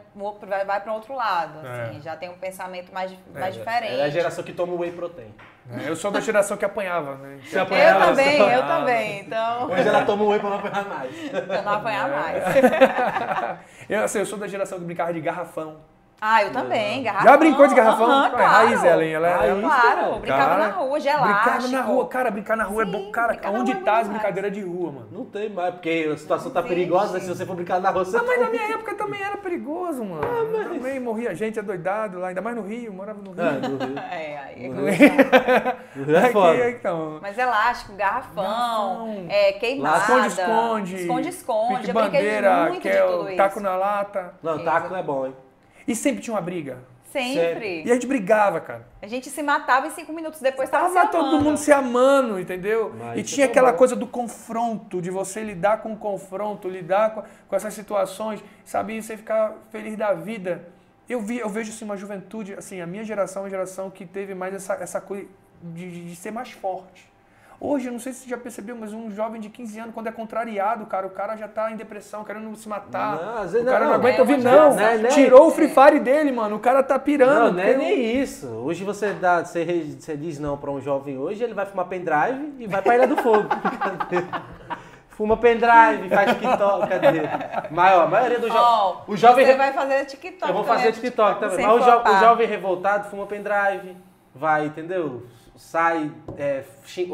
[0.47, 2.01] vai, vai para outro lado, assim, É.
[2.01, 3.93] já tem um pensamento mais, mais É, diferente.
[3.93, 5.35] Ela é a geração que toma whey protein.
[5.73, 7.39] É, Eu sou da geração que apanhava, né?
[7.45, 8.81] Você Eu apanhava, também, eu apanhava.
[8.81, 11.15] também, então Hoje ela toma whey pra não apanhar mais.
[11.32, 12.12] eu não apanhar É.
[12.12, 12.45] mais.
[13.89, 15.77] eu, assim, eu sou da geração que brincava de garrafão.
[16.23, 17.31] Ah, eu também, garrafão.
[17.31, 18.07] Já brincou de garrafão?
[18.07, 18.53] Aham, Ué, claro.
[18.53, 19.51] Raiz, Ellen, ela, Raiz.
[19.51, 22.83] ela Claro, Cara, brincava cara, na rua, de Brincava na rua, cara, brincar na rua
[22.83, 23.11] é Sim, bom.
[23.11, 25.09] Cara, onde é tá as brincadeiras de rua, mano?
[25.11, 27.21] Não tem mais, porque a situação tá perigosa, né?
[27.21, 29.39] Se você for brincar na rua, você Ah, mas tá- na minha época também era
[29.39, 30.21] perigoso, mano.
[30.69, 33.43] Também morria gente adoidado lá, ainda mais no Rio, morava no Rio.
[33.43, 33.99] Ah, no Rio.
[34.11, 36.71] É, aí é No Rio é foda.
[36.71, 37.19] então.
[37.23, 39.27] Mas elástico, garrafão, Garrafão.
[39.29, 39.99] é, queimada.
[40.27, 40.95] Esconde-esconde.
[40.97, 41.77] Esconde-esconde.
[41.79, 43.37] Pique Eu brinquei bandeira, muito que de é tudo o isso.
[43.39, 44.35] taco na lata.
[44.43, 45.35] Não, taco é bom, hein?
[45.86, 46.78] E sempre tinha uma briga.
[47.11, 47.82] Sempre.
[47.85, 48.86] E a gente brigava, cara.
[49.02, 51.43] A gente se matava e cinco minutos depois tava, Tava se todo amando.
[51.44, 52.94] mundo se amando, entendeu?
[52.97, 53.78] Mas e tinha é aquela bom.
[53.78, 58.97] coisa do confronto, de você lidar com o confronto, lidar com, com essas situações, sabe?
[58.97, 60.69] E você ficar feliz da vida.
[61.09, 64.07] Eu, vi, eu vejo assim, uma juventude, assim, a minha geração é uma geração que
[64.07, 65.27] teve mais essa, essa coisa
[65.61, 67.10] de, de- de ser mais forte.
[67.62, 70.07] Hoje, eu não sei se você já percebeu, mas um jovem de 15 anos, quando
[70.07, 73.16] é contrariado, cara, o cara já tá em depressão, querendo se matar.
[73.23, 74.73] Não, às vezes o cara não, não, aguenta é ouvir, não.
[74.73, 75.09] geração- né?
[75.11, 75.51] Tirou o.
[75.51, 76.57] Free Fire dele, mano.
[76.57, 77.35] O cara tá pirando.
[77.35, 78.47] Não, não é nem isso.
[78.47, 82.55] Hoje você dá, você, você diz não pra um jovem hoje, ele vai fumar pendrive
[82.59, 83.47] e vai pra Ilha do Fogo.
[85.11, 87.20] Fuma pendrive, faz TikTok, cadê?
[87.70, 88.65] Mas ó, a maioria dos jovens.
[88.65, 91.57] Ó, o jovem você re- vai fazer TikTok Eu vou também, fazer TikTok também.
[91.57, 93.95] sem Mas o, jo- o jovem revoltado fuma pendrive,
[94.35, 95.24] vai, entendeu?
[95.62, 96.65] Sai é,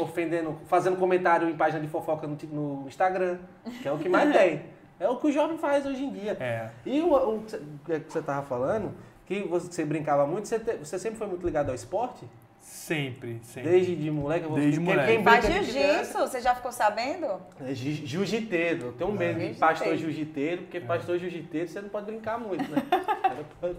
[0.00, 3.38] ofendendo, fazendo comentário em página de fofoca no, no Instagram,
[3.82, 4.62] que é o que mais tem.
[5.00, 6.36] É o que o jovem faz hoje em dia.
[6.38, 6.70] É.
[6.86, 8.94] E o, o que você- o que você tava falando,
[9.26, 12.24] que você, brincava muito, você, te- você sempre foi muito ligado ao esporte?
[12.60, 13.68] Sempre, sempre.
[13.70, 14.44] Desde de moleque?
[14.44, 15.12] eu vou- Desde quem- moleque.
[15.16, 17.26] Quem Faz de jiu-jitsu, você já ficou sabendo?
[17.60, 18.86] é ji- Jiu-jiteiro.
[18.86, 19.58] Eu tenho medo de Jiu-jiteiro.
[19.58, 22.78] pastor jiu-jiteiro, porque pastor jiu-jiteiro você não pode brincar muito, né?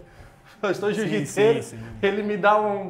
[0.94, 1.84] Jiu-jiteiro, sim, sim.
[2.02, 2.90] ele me dá um-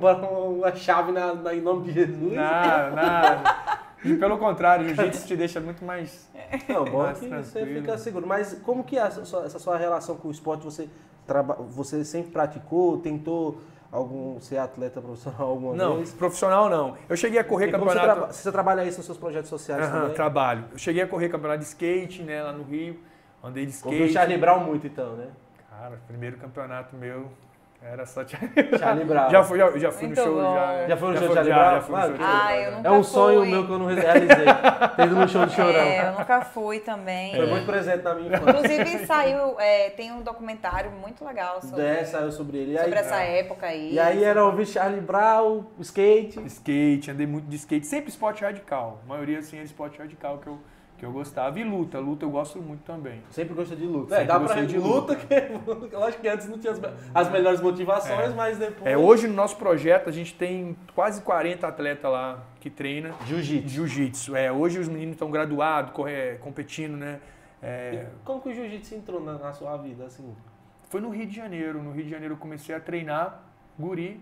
[0.58, 2.34] uma chave na, na- em nome de Jesus.
[2.34, 3.58] Nada, nada.
[4.04, 6.30] E pelo contrário, o jiu-jitsu te deixa muito mais.
[6.70, 8.26] Não, bom é Mais que você fica seguro.
[8.28, 10.64] Mas como que é essa sua, essa sua relação com o esporte?
[10.64, 10.88] Você,
[11.26, 13.60] traba, você sempre praticou, tentou
[13.92, 16.14] algum ser atleta profissional alguma Não, vez?
[16.14, 16.96] profissional não.
[17.10, 18.20] Eu cheguei a correr E como você, campeonato.
[18.20, 20.14] traba- você trabalha isso nos seus projetos sociais Aham, também?
[20.14, 20.66] trabalho.
[20.72, 23.00] Eu cheguei a correr campeonato de skate, né, lá no Rio.
[23.44, 24.14] Andei de Ouviu o skate.
[24.14, 25.28] Charlie Brown muito então, né?
[25.70, 27.30] Cara, primeiro campeonato meu
[27.82, 29.30] era só Charlie Brown.
[29.30, 30.34] Já fui, já, já fui no show.
[30.36, 30.54] bom.
[30.56, 31.76] Já, Já foi no show do fui- Charlie já- Brown?
[31.76, 33.50] já fui no Claro show Ah, eu nunca É um sonho fui.
[33.52, 34.46] meu que eu não realizei.
[34.98, 35.80] Ter ido no show do Chorão.
[35.80, 37.36] É, eu nunca fui também.
[37.36, 38.50] Foi muito presente na minha infância.
[38.50, 42.72] Inclusive saiu, é, tem um documentário muito legal sobre, É, saiu sobre ele.
[42.74, 43.94] E aí, sobre essa época aí.
[43.94, 46.40] e aí era ouvir Charlie Brown, skate.
[46.46, 47.86] Skate, andei muito de skate.
[47.86, 49.00] Sempre esporte radical.
[49.06, 50.58] A maioria, assim, é esporte radical que eu,
[50.98, 51.60] que eu gostava.
[51.60, 52.00] E luta.
[52.00, 53.22] Luta eu gosto muito também.
[53.30, 54.10] Sempre gostou de luta.
[54.16, 55.16] Sempre É, dá pra de luta, luta.
[55.16, 56.82] que lógico que antes não tinha as,
[57.14, 58.36] as melhores motivações, É.
[58.36, 58.86] mas depois.
[58.86, 63.70] É, hoje no nosso projeto a gente tem quase 40 atletas lá que treina Jiu-jitsu.
[63.70, 64.36] jiu-jitsu.
[64.36, 67.20] É, hoje os meninos estão graduados, corre- competindo, né?
[67.62, 70.36] É, Como que o jiu-jitsu entrou na, na sua vida, assim?
[70.90, 71.84] foi no Rio de Janeiro.
[71.84, 73.44] No Rio de Janeiro eu comecei a treinar,
[73.78, 74.20] guri.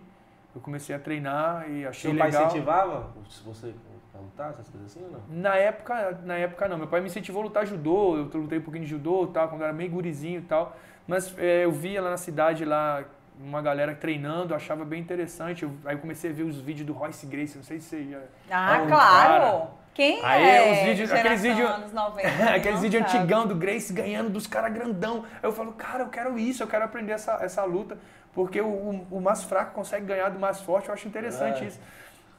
[0.55, 2.45] Eu comecei a treinar e achei Seu pai legal.
[2.47, 3.11] incentivava
[3.45, 3.73] você
[4.17, 5.21] a lutar, essas coisas assim ou não?
[5.29, 6.77] Na época, na época não.
[6.77, 8.17] Meu pai me incentivou a lutar judô.
[8.17, 10.75] Eu lutei um pouquinho de judô, tal, quando eu era meio gurizinho e tal.
[11.07, 13.03] Mas é, eu via lá na cidade lá
[13.39, 15.63] uma galera treinando, achava bem interessante.
[15.63, 18.03] Eu- aí eu comecei a ver os vídeos do Royce Gracie, não sei se você
[18.05, 18.19] já
[18.49, 19.43] Ah, um claro!
[19.43, 19.67] cara.
[19.93, 20.71] Quem Aí, é?
[20.73, 25.23] os vídeos- aqueles vídeos- anos 90, Aqueles vídeos antigão do Grace ganhando dos caras grandão.
[25.35, 27.97] Aí eu falo, cara, eu quero isso, eu quero aprender essa, essa luta,
[28.33, 31.67] porque o, o, o mais fraco consegue ganhar do mais forte, eu acho interessante É.
[31.67, 31.79] isso.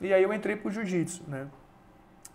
[0.02, 1.46] E aí eu entrei pro jiu-jitsu, né?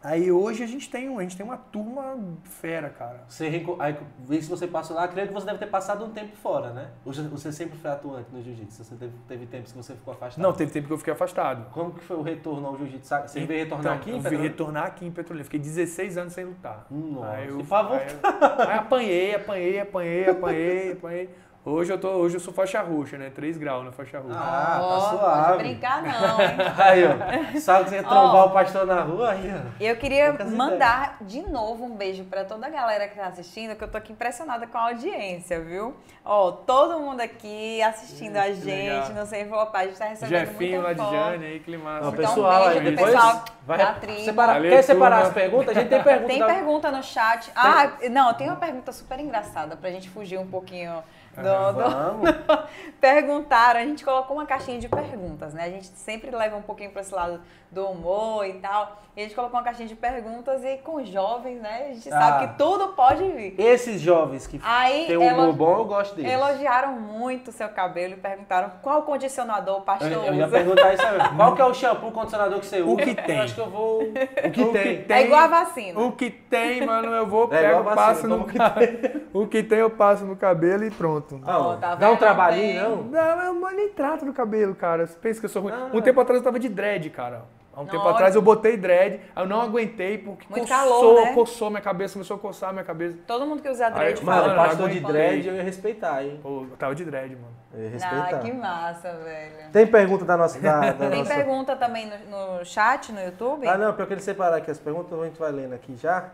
[0.03, 3.21] Aí hoje a gente tem, um- a gente tem uma turma fera, cara.
[3.27, 3.95] Você, aí,
[4.41, 6.89] se você passou lá, creio que você deve ter passado um tempo fora, né?
[7.05, 8.83] Você- você sempre foi atuante no jiu-jitsu?
[8.83, 10.41] Você teve, teve tempos que você ficou afastado?
[10.43, 11.69] Não, teve tempo que eu fiquei afastado.
[11.71, 13.13] Como que foi o retorno ao jiu-jitsu?
[13.27, 14.49] Você veio retornar Então, aqui em eu vim Petrolina?
[14.49, 15.43] retornar aqui em Petrolina.
[15.43, 16.87] Fiquei 16 anos sem lutar.
[16.89, 21.29] Nossa, Aí eu, aí, eu- aí apanhei, apanhei, apanhei, apanhei, apanhei.
[21.63, 23.29] Hoje eu, tô, hoje eu sou faixa roxa, né?
[23.29, 24.35] 3 graus na faixa roxa.
[24.35, 25.45] Ah, tá Ó, suave.
[25.51, 26.57] Pode brincar não, hein?
[26.75, 27.59] Aí, ó.
[27.59, 29.29] Sabe que você ia trombar o pastor na rua?
[29.33, 29.69] Aí, ó.
[29.79, 33.75] Eu queria Poucas mandar de novo um beijo pra toda a galera que tá assistindo,
[33.75, 35.95] que eu tô aqui impressionada com a audiência, viu?
[36.25, 39.09] Ó, todo mundo aqui assistindo a Que gente, legal.
[39.13, 41.15] não sei flopar, a gente tá recebendo Jefinho muito lá de.
[41.15, 42.05] Jane aí, que massa.
[42.05, 44.19] Não, Então, pessoal, beijo aí pessoal vai da tribo.
[44.21, 44.53] separar.
[44.53, 45.27] Valeu, Quer separar turma.
[45.27, 45.77] as perguntas?
[45.77, 46.27] A gente tem pergunta.
[46.27, 47.51] Tem da- pergunta no chat.
[47.55, 51.03] Ah, não, tem uma pergunta super engraçada pra gente fugir um pouquinho
[51.35, 52.29] do, do- Vamos.
[52.99, 55.65] perguntaram, a gente colocou uma caixinha de perguntas, né?
[55.65, 57.39] A gente sempre leva um pouquinho para esse lado
[57.71, 58.99] do humor e tal.
[59.15, 61.87] E a gente colocou uma caixinha de perguntas e com jovens, né?
[61.89, 62.47] A gente sabe Ah.
[62.47, 63.55] que tudo pode vir.
[63.59, 66.31] Esses jovens que Aí têm um humor bom, eu gosto deles.
[66.31, 70.93] elogiaram muito o seu cabelo e perguntaram qual condicionador o pastor Eu, eu ia perguntar
[70.93, 71.11] isso aí.
[71.35, 72.91] Qual que é o shampoo, o condicionador que você usa?
[72.93, 73.37] O que tem.
[73.37, 74.01] Eu acho que eu vou...
[74.03, 75.05] O que tem.
[75.09, 75.99] É igual a vacina.
[75.99, 79.21] O que tem, mano, eu vou, É pego, igual a vacina, passo no o que.
[79.33, 81.20] O que tem eu passo no cabelo e pronto.
[81.22, 81.43] Pronto.
[81.49, 83.03] Ah, tá dá um trabalhinho, não?
[83.03, 85.06] Não, mas nem trato no cabelo, cara.
[85.07, 85.73] Você pensa que eu sou ruim.
[85.73, 85.89] Ah.
[85.93, 87.43] Um tempo atrás eu tava de dread, cara.
[87.73, 91.22] Há um tempo atrás eu botei dread, aí eu não aguentei porque Muito coçou, calor,
[91.23, 91.34] né?
[91.34, 93.18] coçou minha cabeça, começou a coçar minha cabeça.
[93.26, 94.48] Todo mundo que usa dread Aí, fala.
[94.49, 96.38] Mano, pastor de dread eu ia respeitar, hein?
[96.43, 97.48] Pô, eu tava de dread, mano.
[97.73, 98.39] Eu ia Ah, respeitar.
[98.39, 99.72] que massa, velho.
[99.72, 100.60] Tem pergunta da nossa.
[100.60, 101.34] Da, da Tem nossa...
[101.34, 103.65] pergunta também no, no chat, no YouTube?
[103.65, 106.30] Ah, não, pior que ele separar aqui as perguntas, a gente vai lendo aqui já.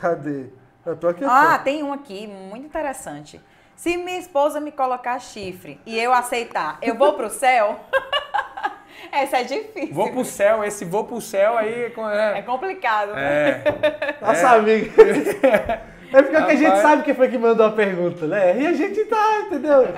[0.00, 0.46] Cadê?
[0.86, 1.24] Eu tô aqui.
[1.24, 1.64] Ah, tô.
[1.64, 3.40] tem um aqui, muito interessante.
[3.74, 7.78] Se minha esposa me colocar chifre e eu aceitar, eu vou pro céu?
[9.12, 9.94] Essa é difícil.
[9.94, 11.92] Vou pro céu, esse vou pro céu aí.
[11.94, 12.42] É É.
[12.42, 13.62] complicado, né?
[13.62, 14.16] é.
[14.20, 14.90] Nossa amiga.
[16.12, 16.82] É porque a gente Rapaz.
[16.82, 18.56] sabe quem foi que mandou a pergunta, né?
[18.60, 19.88] E a gente tá, entendeu?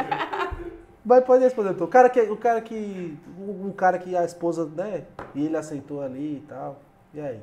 [1.05, 1.81] Mas pode responder.
[1.83, 2.19] O cara que.
[2.23, 3.15] O cara que.
[3.39, 5.05] O cara que a esposa, né?
[5.35, 6.81] E ele aceitou ali e tal.
[7.13, 7.39] E aí?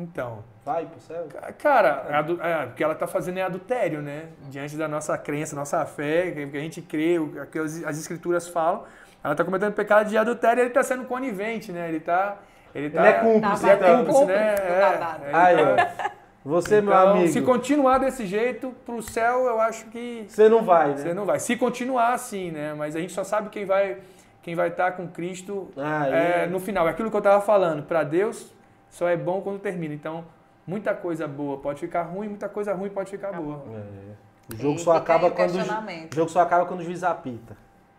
[0.00, 1.26] Então, Vai pro céu?
[1.58, 4.26] cara, é adu- é, o que ela tá fazendo é adultério, né?
[4.48, 8.46] Diante da nossa crença, nossa fé, que a gente crê, o que as, as escrituras
[8.46, 8.84] falam.
[9.24, 11.88] Ela tá cometendo pecado de adultério e ele tá sendo conivente, né?
[11.88, 12.36] Ele tá.
[12.72, 13.96] Ele, tá, Ele é cúmplice, ele é então.
[14.04, 14.54] cúmplice, né?
[14.54, 15.24] Do É, babado.
[15.24, 16.18] ele Aí, tá- ó.
[16.44, 17.28] Você, meu Então, amigo.
[17.28, 20.96] se continuar desse jeito, pro céu, eu acho que Você não vai, né?
[20.98, 21.40] você não vai.
[21.40, 22.72] Se continuar assim, né?
[22.74, 23.98] Mas a gente só sabe quem vai
[24.42, 26.46] quem vai estar com Cristo Ah, é, é.
[26.46, 26.86] no final.
[26.86, 28.54] É Aquilo que eu estava falando, para Deus
[28.90, 29.94] só é bom quando termina.
[29.94, 30.24] Então,
[30.66, 33.62] muita coisa boa pode ficar ruim, muita coisa ruim pode ficar boa.
[33.74, 34.28] É.
[34.54, 35.54] O jogo E só acaba o quando.
[35.54, 37.56] O jogo só acaba quando o juiz apita.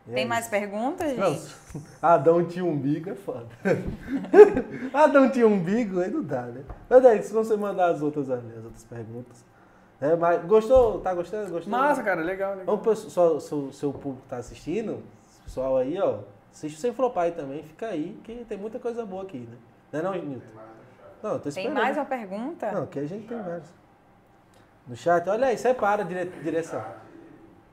[0.07, 0.51] E Tem é mais isso.
[0.51, 1.55] perguntas, Não, gente?
[2.01, 3.47] Adão tinha umbigo, é foda.
[4.91, 6.63] Adão tinha umbigo, aí não dá, né?
[6.89, 9.45] Mas daí, se você mandar as outras as outras perguntas.
[10.01, 10.99] É, mas gostou?
[11.01, 11.51] Tá gostando?
[11.51, 11.69] Gostou?
[11.69, 12.65] Massa, cara, legal, legal.
[12.65, 15.03] Vamos pro só, seu, seu público que tá assistindo,
[15.43, 16.19] pessoal aí, ó.
[16.51, 19.57] Assiste sem flopar aí também, fica aí, que tem muita coisa boa aqui, né?
[19.91, 20.47] Não é não, Nilton?
[21.21, 21.73] Não, eu tô Tem esperando.
[21.83, 22.71] mais uma pergunta?
[22.71, 23.69] Não, aqui a gente tem vários.
[24.87, 26.83] No chat, olha aí, separa a dire- direção.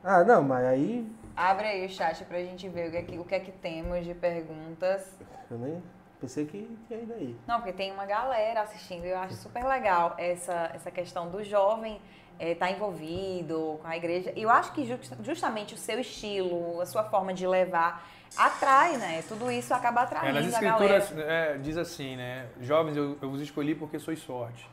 [0.05, 3.19] Ah, não, mas aí Abre aí o chat pra gente ver o que é que,
[3.19, 5.15] o que, é que temos de perguntas.
[5.51, 5.83] eu nem
[6.21, 6.57] pensei que
[6.91, 7.37] ia ir daí.
[7.47, 11.45] Não, porque tem uma galera assistindo e eu acho super legal essa, essa questão do
[11.45, 12.01] jovem
[12.41, 14.33] estar envolvido com a igreja.
[14.35, 18.07] E eu acho que justa- justamente o seu estilo, a sua forma de levar,
[18.37, 19.23] atrai, né?
[19.29, 20.97] Tudo isso acaba É, atraindo nas a galera.
[20.99, 22.47] escrituras é, diz assim, né?
[22.61, 24.65] Jovens, eu, eu vos escolhi porque sois fortes.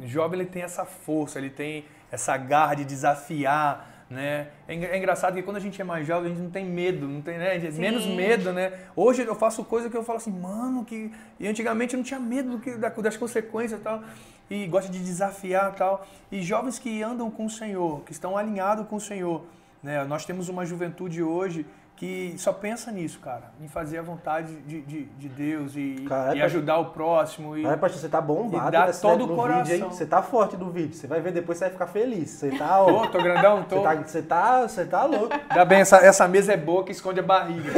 [0.00, 4.48] O jovem ele tem essa força, ele tem essa garra de desafiar, né?
[4.68, 7.08] É, é engraçado que quando a gente é mais jovem, a gente não tem medo,
[7.08, 7.58] não tem, né?
[7.72, 8.72] Menos medo, né?
[8.94, 11.12] Hoje eu faço coisa que eu falo assim, mano, que.
[11.40, 14.02] E antigamente eu não tinha medo do que, da- das consequências e tal.
[14.48, 16.06] E gosta de desafiar e tal.
[16.30, 19.44] E jovens que andam com o Senhor, que estão alinhados com o Senhor.
[19.82, 20.04] Né?
[20.04, 21.66] Nós temos uma juventude hoje
[21.96, 26.36] que só pensa nisso, cara, em fazer a vontade de, de, de Deus e, Caraca.
[26.36, 27.56] e ajudar o próximo.
[27.56, 29.64] E, Aí, pastor, você tá bombado E dá nesse- todo o coração.
[29.64, 29.88] vídeo?
[29.90, 30.94] Você tá forte no vídeo.
[30.94, 32.28] Você vai ver depois, você vai ficar feliz.
[32.28, 33.76] Você tá, ó, Tô, tô grandão, tô.
[33.76, 35.34] você tá, você tá, você tá louco.
[35.48, 37.72] Ainda bem, essa, essa mesa é boa que esconde a barriga.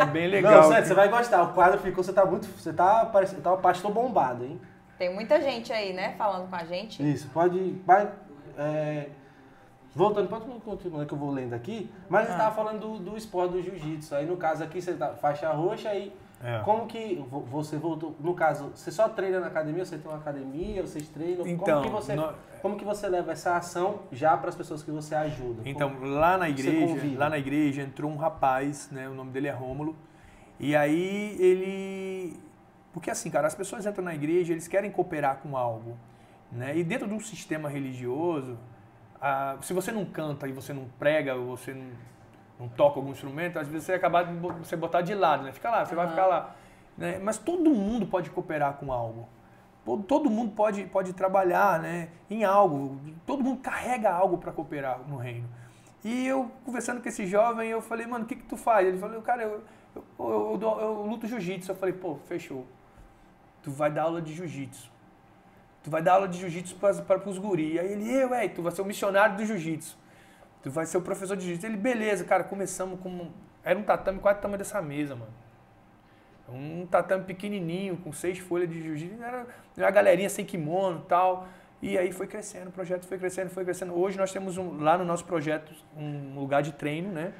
[0.00, 0.62] É bem legal.
[0.62, 1.42] Não, sério, você vai gostar.
[1.42, 4.60] O quadro ficou, você tá muito, você tá parecendo, tá um pastor bombado, hein?
[4.98, 7.02] Tem muita gente aí, né, falando com a gente.
[7.06, 8.08] Isso, pode, vai,
[8.56, 9.08] é,
[9.94, 12.38] voltando, pode continuar que eu vou lendo aqui, mas você Ah.
[12.38, 14.14] tava falando do, do esporte do jiu-jitsu.
[14.14, 16.12] Aí no caso aqui, você tá faixa roxa, aí
[16.42, 16.58] É.
[16.64, 20.18] como que vo- você voltou, no caso, você só treina na academia, você tem uma
[20.18, 22.14] academia, vocês treinam, Então, como que você...
[22.14, 25.60] nó- Como que você leva essa ação já para as pessoas que você ajuda?
[25.66, 29.06] Então, Como- lá na igreja, lá na igreja entrou um rapaz, né?
[29.06, 29.94] O nome dele é Rômulo.
[30.58, 32.40] E aí ele
[32.92, 35.96] porque assim, cara, as pessoas entram na igreja, eles querem cooperar com algo,
[36.50, 36.74] né?
[36.74, 38.56] E dentro de um sistema religioso,
[39.26, 41.86] ah, se você não canta e você não prega, ou você não,
[42.60, 45.52] não toca algum instrumento, às vezes você acaba de você botar de lado, né?
[45.52, 46.14] Fica lá, você vai Aham.
[46.14, 46.54] ficar lá,
[46.98, 47.18] né?
[47.20, 49.26] Mas todo mundo pode cooperar com algo.
[50.06, 53.00] Todo mundo pode, pode trabalhar né, em algo.
[53.24, 55.48] Todo mundo carrega algo para cooperar no reino.
[56.04, 58.86] E eu, conversando com esse jovem, eu falei, mano, o que, que tu faz?
[58.86, 59.62] Ele falou, cara, eu,
[59.96, 61.72] eu, eu, eu eu luto jiu-jitsu.
[61.72, 62.66] Eu falei, pô, fechou.
[63.62, 64.90] Tu vai dar aula de jiu-jitsu.
[65.84, 67.78] Tu vai dar aula de jiu-jitsu para os guri.
[67.78, 69.96] Aí ele, eu, ué, tu vai ser o missionário do jiu-jitsu.
[70.62, 71.66] Tu vai ser o professor de jiu-jitsu.
[71.66, 73.30] Ele, beleza, cara, começamos com...
[73.62, 75.32] Era um tatame quase o tamanho dessa mesa, mano.
[76.48, 79.22] Um tatame pequenininho, com seis folhas de jiu-jitsu.
[79.22, 79.46] Era
[79.76, 81.46] uma galerinha sem kimono e tal.
[81.82, 83.94] E aí foi crescendo, o projeto foi crescendo, foi crescendo.
[83.94, 87.34] Hoje nós temos um- lá no nosso projeto um lugar de treino, né?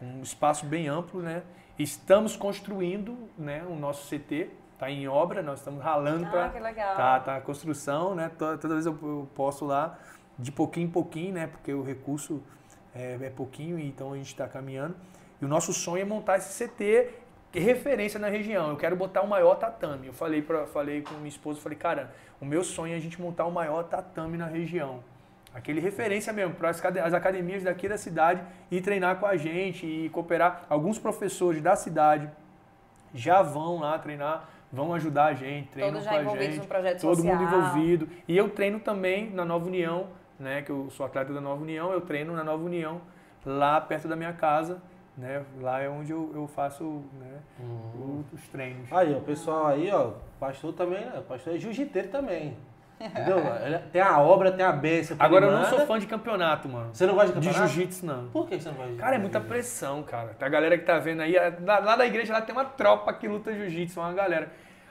[0.00, 1.42] Um espaço bem amplo, né?
[1.76, 6.60] Estamos construindo né, o nosso CT, está em obra, nós estamos ralando Ah, para que
[6.60, 6.96] legal.
[6.96, 8.30] Tá, tá a construção, né?
[8.38, 9.98] Toda, toda vez eu, eu posto lá,
[10.38, 11.48] de pouquinho em pouquinho, né?
[11.48, 12.40] Porque o recurso
[12.94, 14.94] é, é pouquinho, então a gente está caminhando.
[15.42, 17.10] E o nosso sonho é montar esse CT
[17.50, 18.70] que é referência na região.
[18.70, 20.06] Eu quero botar o maior tatame.
[20.06, 23.20] Eu falei, pra, falei com minha esposa, falei, cara, o meu sonho é a gente
[23.20, 25.02] montar o maior tatame na região.
[25.52, 30.08] Aquele referência mesmo para as academias daqui da cidade e treinar com a gente e
[30.10, 30.66] cooperar.
[30.68, 32.30] Alguns professores da cidade
[33.14, 36.60] já vão lá treinar, vão ajudar a gente, treinam Todos com já a gente.
[37.00, 37.36] todo social.
[37.36, 38.08] mundo envolvido.
[38.26, 40.08] E eu treino também na Nova União,
[40.38, 40.62] né?
[40.62, 43.00] Que eu sou atleta da Nova União, eu treino na Nova União,
[43.44, 44.80] lá perto da minha casa.
[45.16, 45.44] Né?
[45.60, 48.22] Lá é onde eu, eu faço né, Uhum.
[48.32, 48.92] os treinos.
[48.92, 51.20] Aí, o pessoal aí, ó, pastor também, né?
[51.28, 52.56] pastor é jiu-jiteiro também.
[53.00, 53.36] Entendeu?
[53.92, 55.16] Tem a obra, tem a bênção.
[55.16, 56.90] que Agora eu não sou fã de campeonato, mano.
[56.92, 57.72] Você não gosta de De campeonato?
[57.72, 58.28] jiu-jitsu, não.
[58.28, 60.34] Por que você não gosta de Cara, é muita pressão, cara.
[60.40, 63.28] A galera que tá vendo aí, é- lá, da igreja lá tem uma tropa que
[63.28, 64.50] luta jiu-jitsu, uma galera.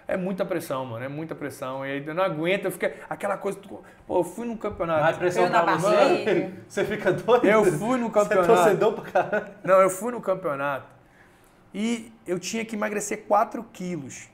[0.09, 1.85] É muita pressão, mano, é muita pressão.
[1.85, 2.85] E aí eu não aguento, eu fico.
[3.09, 3.59] Aquela coisa.
[3.59, 5.01] Pô, eu fui num campeonato.
[5.01, 6.49] Mais pressão na você?
[6.65, 7.45] Você fica doido?
[7.45, 8.53] Eu fui no Você é campeonato.
[8.53, 9.47] torcedor pra caralho.
[9.65, 10.85] Não, eu fui no campeonato
[11.73, 14.29] e eu tinha que emagrecer 4 quilos.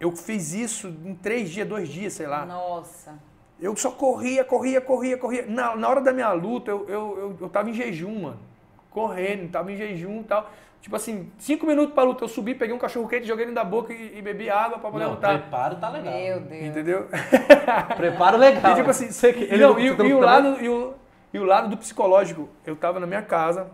[0.00, 2.46] Eu fiz isso em 3 dias, 2 dias, sei lá.
[2.46, 3.18] Nossa.
[3.60, 5.44] Eu só corria, corria, corria, corria.
[5.46, 8.38] Na, na hora da minha luta, eu, eu, eu, eu tava em jejum, mano.
[8.90, 10.50] Correndo, tava em jejum e tal.
[10.80, 13.62] Tipo assim, cinco minutos pra luta, eu subi, peguei um cachorro quente, joguei ele na
[13.62, 15.38] boca e, e bebi água pra poder Não, lutar.
[15.38, 16.14] preparo tá legal.
[16.14, 16.64] Meu Deus.
[16.64, 17.06] Entendeu?
[17.98, 18.72] Preparo legal.
[18.72, 20.94] E tipo assim, Você que- não, e, e o tá lado, e, o,
[21.34, 23.68] e o lado do psicológico, eu tava na minha casa,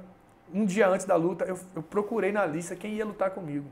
[0.52, 3.66] um dia antes da luta, eu, eu procurei na lista quem ia lutar comigo.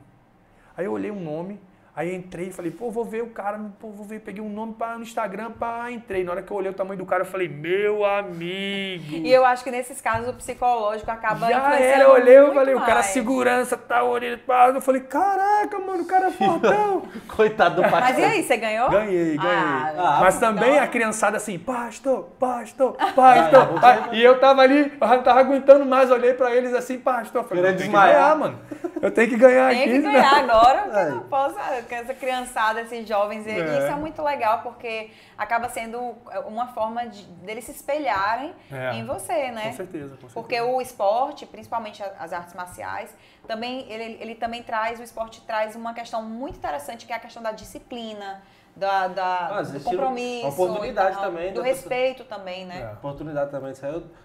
[0.77, 1.59] Aí eu olhei um nome,
[1.95, 4.49] aí eu entrei e falei, pô, vou ver o cara, pô, vou ver, peguei um
[4.49, 6.23] nome pra, no Instagram, pá, entrei.
[6.23, 9.15] Na hora que eu olhei o tamanho do cara, eu falei, meu amigo.
[9.15, 12.53] E eu acho que nesses casos o psicológico acaba Já influenciando era, eu olhei, eu
[12.53, 13.05] falei, o cara mais.
[13.07, 14.67] segurança, tá olhando, pá.
[14.69, 17.03] Eu falei, caraca, mano, o cara é fortão.
[17.35, 17.99] Coitado do pastor.
[18.01, 18.89] Mas e aí, você ganhou?
[18.89, 19.55] Ganhei, ganhei.
[19.97, 24.13] Ah, Mas então- também a criançada assim, pastor, pastor, Ah, pastor.
[24.13, 27.41] E eu tava ali, eu não tava aguentando mais, olhei pra eles assim, pastor.
[27.43, 28.21] Eu falei, Querendo eu tenho que desmaiar.
[28.23, 28.59] ganhar, mano.
[29.01, 29.91] Eu tenho que ganhar Tem aqui.
[29.93, 30.11] que né?
[30.13, 31.09] ganhar agora, porque É.
[31.09, 31.61] não posso, com
[31.93, 33.45] essa criançada, esses jovens.
[33.45, 33.77] E É.
[33.77, 35.99] isso é muito legal, porque acaba sendo
[36.47, 38.93] uma forma de, deles se espelharem É.
[38.95, 39.67] em você, né?
[39.67, 40.33] Com certeza, com certeza.
[40.33, 43.15] Porque o esporte, principalmente as artes marciais,
[43.47, 47.19] também ele, ele também traz, o esporte traz uma questão muito interessante, que é a
[47.19, 48.41] questão da disciplina,
[48.75, 50.47] da, da- Ah, do compromisso.
[50.47, 52.81] oportunidade também Do da pessoa- respeito também, né?
[52.81, 52.93] É.
[52.93, 53.71] Oportunidade também.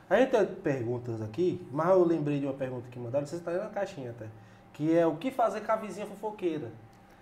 [0.09, 3.53] A gente tem perguntas aqui, mas eu lembrei de uma pergunta que mandaram, você está
[3.53, 4.27] aí na caixinha até.
[4.73, 6.73] Que é o que fazer com a vizinha fofoqueira?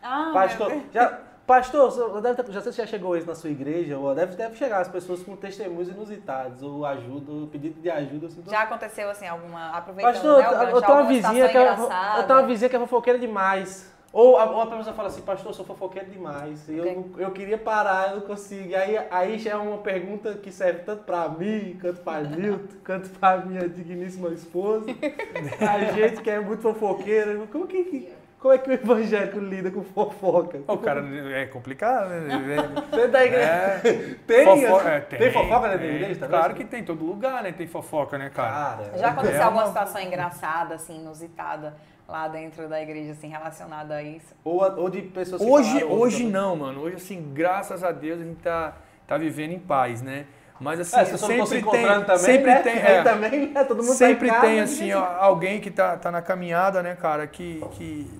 [0.03, 3.51] Ah, Pastor, meu já, pastor, deve ter- já sei se já chegou isso na sua
[3.51, 7.91] igreja, ou deve, deve chegar as pessoas com testemunhos inusitados, ou ajuda, ou pedido de
[7.91, 8.27] ajuda.
[8.27, 9.71] Assim, Já aconteceu assim, alguma.
[9.71, 12.69] Aproveitando Pastor, né, eu, gancho, eu tenho uma vizinha que é, eu tenho uma vizinha
[12.69, 13.99] que é fofoqueira demais.
[14.11, 16.67] Ou a, ou a pessoa fala assim, pastor, eu sou fofoqueira demais.
[16.69, 18.69] Eu, não- eu queria parar, eu não consigo.
[18.71, 22.75] E aí, aí já é uma pergunta que serve tanto pra mim, quanto pra Nilton,
[22.87, 24.87] quanto pra minha digníssima esposa.
[25.61, 27.37] A gente que é muito fofoqueira.
[27.53, 28.11] Como, que-
[28.41, 30.61] como é que o evangélico lida com fofoca?
[30.67, 32.39] Ô, cara, é complicado, né?
[32.91, 33.45] Dentro da igreja.
[33.45, 33.79] É,
[34.27, 35.95] Tem, fofo- assim, é, tem, fofoca dentro da tem.
[35.97, 36.21] igreja?
[36.21, 37.53] Tá Claro que tem, em todo lugar, né?
[37.53, 38.77] Tem fofoca, né, cara?
[38.87, 41.75] Cara, Já aconteceu É alguma uma- situação engraçada, assim, inusitada
[42.09, 44.35] lá dentro da igreja, assim, relacionada a isso?
[44.45, 46.81] ou, a- ou de pessoas que Hoje, falaram, hoje não, mano.
[46.83, 48.73] Hoje, assim, graças a Deus, a gente tá,
[49.07, 50.27] tá vivendo em paz, né?
[50.61, 52.63] Mas assim, É, se sempre tem, também, sempre né?
[52.63, 53.63] tem, é, também, né?
[53.65, 56.21] Todo mundo sempre tá em casa, tem assim se- ó, alguém que tá, tá na
[56.21, 58.11] caminhada, né, cara, que, que,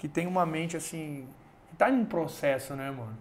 [0.00, 1.28] que tem uma mente assim,
[1.68, 3.16] que tá em um processo, né, mano?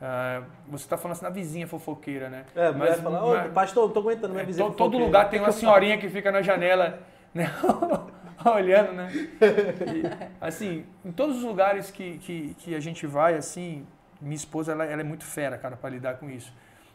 [0.00, 2.44] Ah, você tá falando assim da vizinha fofoqueira, né?
[2.54, 5.28] É, Mas- fala, ô, mas- pastor, não tô aguentando minha É, vizinha to- todo lugar
[5.28, 7.00] tem uma senhorinha que fica na janela,
[7.34, 7.50] né?
[8.46, 9.10] olhando, né?
[9.12, 10.02] E,
[10.40, 13.84] assim, em todos os lugares que, que, que a gente vai, assim,
[14.20, 16.50] minha esposa, ela, ela é muito fera, cara, para lidar com isso.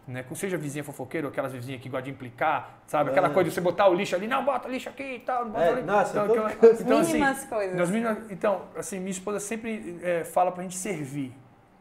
[0.07, 0.23] Né?
[0.35, 3.09] Seja vizinha fofoqueira ou aquelas vizinhas que gostam de implicar, sabe?
[3.09, 3.33] Aquela É.
[3.33, 5.63] coisa de você botar o lixo ali, não, bota lixo aqui e tal, não bota
[5.65, 5.81] É, ali.
[5.81, 7.75] nossa, então, aquela- então, assim, mínimas coisas.
[7.75, 11.33] nas mínimas- então, assim, minha esposa sempre é, fala pra gente servir.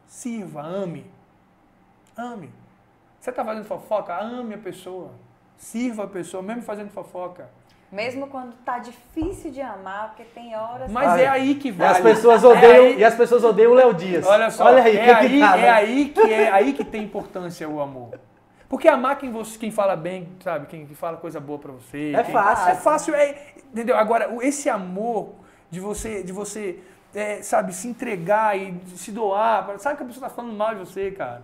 [0.07, 1.05] Sirva, ame.
[2.17, 2.49] Ame.
[3.19, 4.15] Você tá fazendo fofoca?
[4.19, 5.11] Ame a pessoa.
[5.57, 7.49] Sirva a pessoa, mesmo fazendo fofoca.
[7.95, 10.91] Mesmo quando tá difícil de amar, porque tem horas...
[10.91, 11.91] Mas Ah, é aí que E vale.
[11.91, 14.25] as pessoas É odeiam, aí- e as pessoas odeiam o Léo Dias.
[14.27, 15.69] Olha só, Olha aí, é, que aí, que tá, é né?
[15.69, 18.19] aí que é aí que tem importância o amor.
[18.67, 20.65] Porque amar quem, você, quem fala bem, sabe?
[20.65, 22.11] Quem fala coisa boa pra você.
[22.13, 22.69] É quem- fácil.
[22.71, 23.35] É fácil, é,
[23.71, 23.95] entendeu?
[23.95, 25.29] Agora, esse amor
[25.71, 26.79] de você, de você
[27.13, 29.73] é, sabe, se entregar e se doar.
[29.79, 31.43] Sabe que a pessoa tá falando mal de você, cara?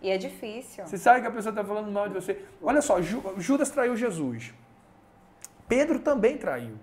[0.00, 0.86] E é difícil.
[0.86, 2.40] Você sabe que a pessoa tá falando mal de você.
[2.62, 4.54] Olha só, Ju- Judas traiu Jesus.
[5.68, 6.74] Pedro também traiu.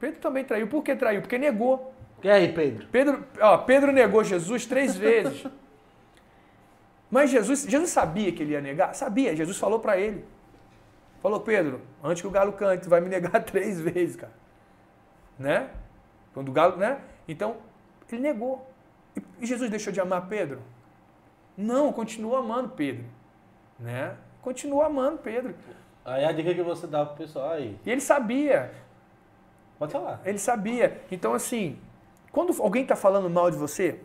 [0.00, 0.66] Pedro também traiu.
[0.66, 1.20] Por que traiu?
[1.20, 1.94] Porque negou.
[2.22, 2.86] E aí, Pedro?
[2.88, 5.46] Pedro, ó, Pedro negou Jesus três vezes.
[7.10, 8.94] Mas Jesus, Jesus sabia que ele ia negar?
[8.94, 9.36] Sabia.
[9.36, 10.24] Jesus falou para ele.
[11.20, 14.32] Falou, Pedro, antes que o galo cante, tu vai me negar três vezes, cara.
[15.38, 15.70] Né?
[16.34, 17.00] Quando o galo, né?
[17.28, 17.56] Então,
[18.10, 18.68] ele negou.
[19.40, 20.60] E Jesus deixou de amar Pedro?
[21.56, 23.04] Não, continua amando Pedro.
[23.78, 24.16] Né?
[24.42, 25.54] continua amando Pedro.
[26.04, 27.78] Aí a dica que você dá pro pessoal aí.
[27.84, 28.72] E ele sabia.
[29.78, 30.20] Pode falar.
[30.24, 31.00] Ele sabia.
[31.10, 31.78] Então, assim,
[32.30, 34.00] quando alguém está falando mal de você,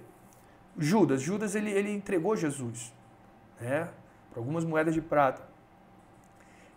[0.77, 2.93] Judas, Judas ele, ele entregou Jesus,
[3.59, 3.89] né?
[4.31, 5.41] Por algumas moedas de prata.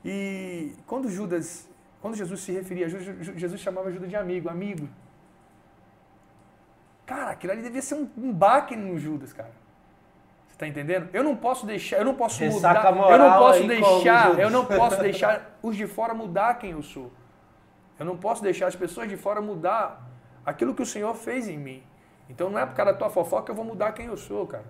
[0.02, 1.68] E quando Judas,
[2.00, 4.88] quando Jesus se referia a Judas, Jesus chamava Judas de amigo, amigo.
[7.04, 9.59] Cara, aquilo ali devia ser um, um baque no Judas, cara.
[10.60, 11.08] Tá entendendo?
[11.14, 14.50] Eu não posso deixar, eu não posso Ressaca mudar, eu não posso deixar, como eu
[14.50, 17.10] não posso deixar os de fora mudar quem eu sou.
[17.98, 20.06] Eu não posso deixar as pessoas de fora mudar
[20.44, 21.82] aquilo que o Senhor fez em mim.
[22.28, 24.46] Então não é por causa da tua fofoca que eu vou mudar quem eu sou,
[24.46, 24.64] cara.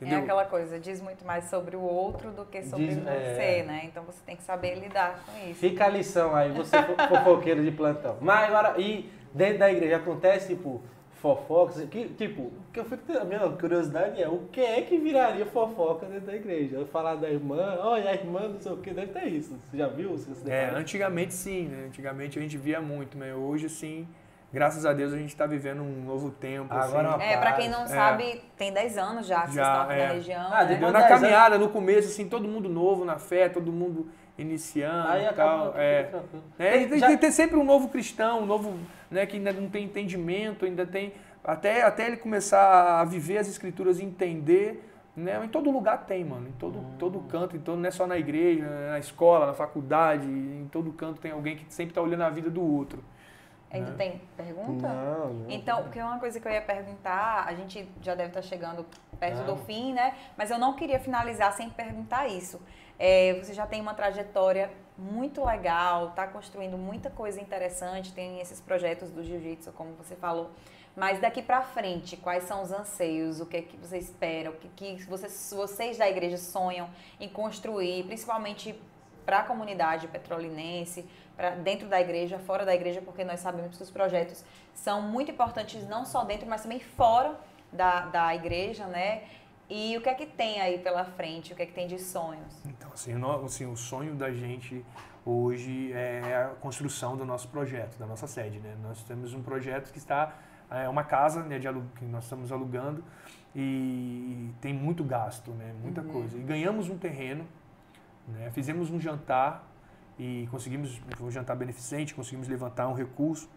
[0.00, 0.20] Entendeu?
[0.20, 3.62] É aquela coisa, diz muito mais sobre o outro do que sobre Diz- você, é.
[3.62, 3.82] né?
[3.84, 5.60] Então você tem que saber lidar com isso.
[5.60, 8.16] Fica a lição aí, você fo- fofoqueiro de plantão.
[8.22, 10.80] Mas agora, e dentro da igreja acontece, tipo,
[11.24, 14.98] fofocas, que, tipo, o que eu fico, a minha curiosidade é, o que é que
[14.98, 16.76] viraria fofoca dentro da igreja?
[16.76, 19.58] Eu falar da irmã, olha, a irmã não sei o que, deve ter isso.
[19.64, 20.10] Você já viu?
[20.10, 21.86] Você É, antigamente sim, né?
[21.86, 24.06] Antigamente a gente via muito, mas hoje assim,
[24.52, 26.74] graças a Deus a gente está vivendo um novo tempo.
[26.74, 27.24] Agora assim.
[27.24, 27.86] É, pra quem não É.
[27.88, 30.06] sabe, tem 10 anos já que Já, vocês estão aqui é.
[30.06, 30.46] na região.
[30.52, 30.78] Ah, né?
[30.78, 35.22] na 10 caminhada, no começo, assim, todo mundo novo na fé, todo mundo iniciando Aí
[35.22, 35.80] e acaba tal.
[35.80, 36.10] É.
[36.58, 38.78] É, e tem, Já- tem que ter sempre um novo cristão, um novo,
[39.10, 41.12] né, que ainda não tem entendimento, ainda tem.
[41.42, 44.90] Até, até ele começar a viver as escrituras e entender.
[45.16, 45.40] Né?
[45.44, 46.48] Em todo lugar tem, mano.
[46.48, 46.96] Em todo, Hum.
[46.98, 51.20] todo canto, então não é só na igreja, na escola, na faculdade, em todo canto
[51.20, 53.04] tem alguém que sempre está olhando a vida do outro.
[53.70, 53.96] Ainda né?
[53.96, 54.88] tem pergunta?
[54.88, 55.50] Não, não.
[55.50, 58.84] Então, porque uma coisa que eu ia perguntar, a gente já deve estar chegando
[59.20, 59.44] perto Ah.
[59.44, 60.14] do fim, né?
[60.36, 62.60] Mas eu não queria finalizar sem perguntar isso.
[62.98, 68.60] É, você já tem uma trajetória muito legal, está construindo muita coisa interessante, tem esses
[68.60, 70.50] projetos do jiu-jitsu, como você falou.
[70.96, 73.40] Mas daqui para frente, quais são os anseios?
[73.40, 74.50] O que, é que você espera?
[74.50, 76.88] O que, que vocês, vocês da igreja sonham
[77.18, 78.80] em construir, principalmente
[79.26, 81.04] para a comunidade petrolinense,
[81.36, 85.32] pra dentro da igreja, fora da igreja, porque nós sabemos que os projetos são muito
[85.32, 87.40] importantes não só dentro, mas também fora
[87.72, 89.24] da, da igreja, né?
[89.68, 91.52] E o que é que tem aí pela frente?
[91.52, 92.62] O que é que tem de sonhos?
[92.66, 94.84] Então, assim, o assim, o sonho da gente
[95.24, 98.58] hoje é a construção do nosso projeto, da nossa sede.
[98.58, 98.76] Né?
[98.82, 100.34] Nós temos um projeto que está,
[100.70, 103.02] é uma casa né, de que nós estamos alugando
[103.56, 105.74] e tem muito gasto, né?
[105.82, 106.36] muita coisa.
[106.36, 107.46] E ganhamos um terreno,
[108.28, 108.50] né?
[108.52, 109.66] fizemos um jantar
[110.18, 113.48] e conseguimos, foi um jantar beneficente, conseguimos levantar um recurso.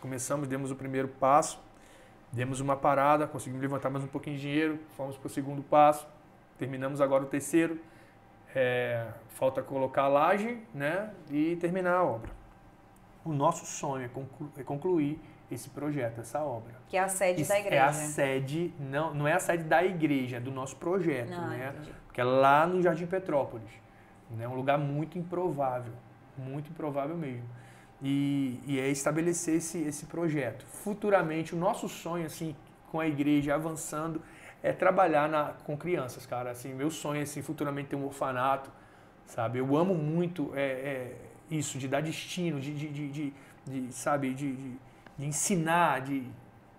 [0.00, 1.58] Começamos, demos o primeiro passo,
[2.34, 6.06] demos uma parada, conseguimos levantar mais um pouquinho de dinheiro, fomos para o segundo passo,
[6.58, 7.78] terminamos agora o terceiro.
[8.56, 12.30] É, falta colocar a laje né, e terminar a obra.
[13.24, 15.20] O nosso sonho é, conclu- é concluir
[15.50, 16.72] esse projeto, essa obra.
[16.88, 17.84] Que é a sede Isso da É igreja.
[17.86, 21.72] a sede, não, não é a sede da igreja, é do nosso projeto, Não, né?
[21.74, 21.92] entendi.
[22.06, 23.68] Porque é lá no Jardim Petrópolis.
[24.38, 25.92] É um lugar muito improvável,
[26.38, 27.44] muito improvável mesmo.
[28.04, 30.66] E, e é estabelecer esse, esse projeto.
[30.66, 32.54] Futuramente, o nosso sonho, assim,
[32.92, 34.20] com a igreja avançando,
[34.62, 36.50] é trabalhar na, com crianças, cara.
[36.50, 38.70] Assim, meu sonho é, assim, futuramente ter um orfanato,
[39.26, 39.58] sabe?
[39.58, 41.16] Eu amo muito é, é,
[41.50, 43.32] isso, de dar destino, de, de, de, de-
[43.66, 44.72] de, sabe, de, de,
[45.18, 46.24] de ensinar, de,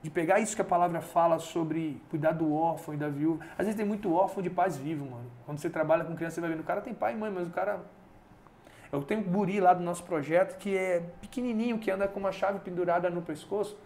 [0.03, 3.43] de pegar isso que a palavra fala sobre cuidar do órfão e da viúva.
[3.57, 5.31] Às vezes tem muito órfão de pais vivos, mano.
[5.45, 7.47] Quando você trabalha com criança, você vai vendo, o cara tem pai e mãe, mas
[7.47, 7.83] o cara...
[8.95, 12.31] Eu tenho um guri lá do nosso projeto que é pequenininho, que anda com uma
[12.31, 13.77] chave pendurada no pescoço,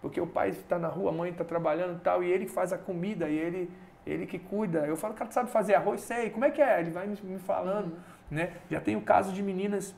[0.00, 2.52] porque o pai está na rua, a mãe está trabalhando e tal, e ele que
[2.52, 3.70] faz a comida, e ele,
[4.06, 4.86] ele que cuida.
[4.86, 6.00] Eu falo, cara, sabe fazer arroz?
[6.00, 6.30] Sei.
[6.30, 6.80] Como é que é?
[6.80, 7.98] Ele vai me, falando,
[8.30, 8.54] né?
[8.70, 9.94] Já tem o caso de meninas,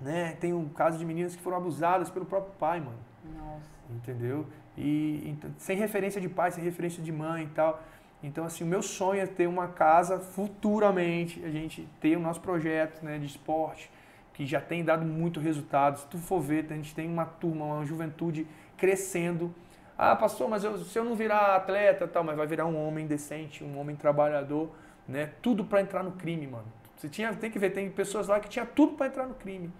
[0.00, 0.36] né?
[0.40, 2.98] Tem um caso de meninas que foram abusadas pelo próprio pai, mano
[3.36, 3.70] Nossa.
[3.90, 4.46] entendeu?
[4.76, 7.82] E então, sem referência de pai, sem referência de mãe e tal.
[8.22, 12.40] Então, assim, o meu sonho é ter uma casa futuramente, a gente ter o nosso
[12.40, 13.90] projeto né, de esporte,
[14.32, 15.98] que já tem dado muito resultado.
[15.98, 18.46] Se tu for ver, a gente tem uma turma, uma juventude
[18.76, 19.52] crescendo.
[19.98, 23.06] Ah, pastor, mas eu- se eu não virar atleta, tal, mas vai virar um homem
[23.06, 24.70] decente, um homem trabalhador,
[25.06, 25.30] né?
[25.42, 26.64] Tudo para entrar no crime, mano.
[26.96, 29.70] Você tinha, tem que ver, tem pessoas lá que tinha tudo para entrar no crime.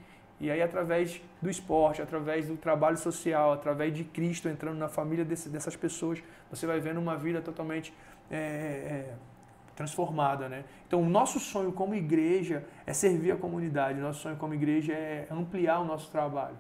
[0.41, 5.25] E aí, através do esporte, através do trabalho social, através de Cristo entrando na família
[5.25, 6.21] desse- dessas pessoas,
[6.51, 7.95] você vai vendo uma vida totalmente
[8.31, 9.15] é, é,
[9.75, 10.65] transformada, né?
[10.87, 13.99] Então, o nosso sonho como igreja é servir a comunidade.
[13.99, 16.57] O nosso sonho como igreja é ampliar o nosso trabalho.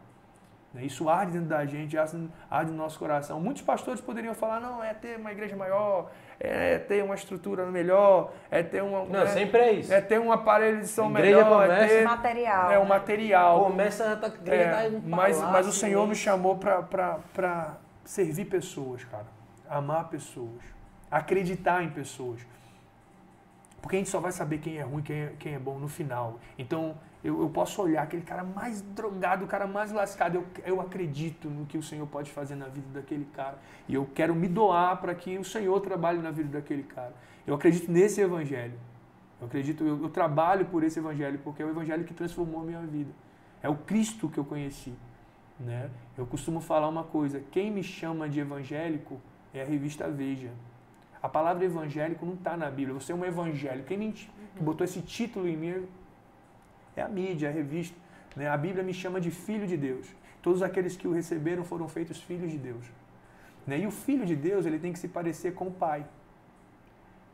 [0.72, 0.84] né?
[0.84, 3.38] Isso arde dentro da gente, arde no nosso coração.
[3.38, 6.10] Muitos pastores poderiam falar, não, é ter uma igreja maior,
[6.40, 9.04] é ter uma estrutura melhor, é ter uma...
[9.04, 9.92] Não, é, sempre é isso.
[9.92, 12.70] é ter um aparelho de som Igreja melhor, é começa- ter Material.
[12.70, 12.88] é, o né?
[12.88, 13.64] material.
[13.64, 17.76] Começa a tá- igreja É, tá um mas, mas o palácio Senhor me chamou para
[18.04, 19.26] servir pessoas, cara.
[19.68, 20.72] Amar pessoas.
[21.12, 22.40] Acreditar em pessoas.
[23.82, 25.88] Porque a gente só vai saber quem é ruim, quem é, quem é bom no
[25.88, 26.38] final.
[26.56, 30.36] Então, eu, eu posso olhar aquele cara mais drogado, o cara mais lascado.
[30.36, 33.58] Eu, eu acredito no que o Senhor pode fazer na vida daquele cara.
[33.88, 37.12] E eu quero me doar para que o Senhor trabalhe na vida daquele cara.
[37.46, 38.78] Eu acredito nesse evangelho.
[39.40, 42.64] Eu acredito, eu, eu trabalho por esse evangelho, porque é o evangelho que transformou a
[42.64, 43.10] minha vida.
[43.60, 44.94] É o Cristo que eu conheci.
[45.58, 45.90] Né?
[46.16, 49.20] Eu costumo falar uma coisa: quem me chama de evangélico
[49.52, 50.50] é a revista Veja.
[51.22, 52.94] A palavra evangélico não está na Bíblia.
[52.98, 53.86] Você é um evangélico.
[53.86, 54.28] Quem me, que
[54.60, 55.86] botou esse título em mim
[56.96, 57.96] é a mídia, a revista.
[58.34, 58.48] Né?
[58.48, 60.08] A Bíblia me chama de filho de Deus.
[60.42, 62.84] Todos aqueles que o receberam foram feitos filhos de Deus.
[63.66, 63.78] Né?
[63.78, 66.04] E o filho de Deus ele tem que se parecer com o Pai.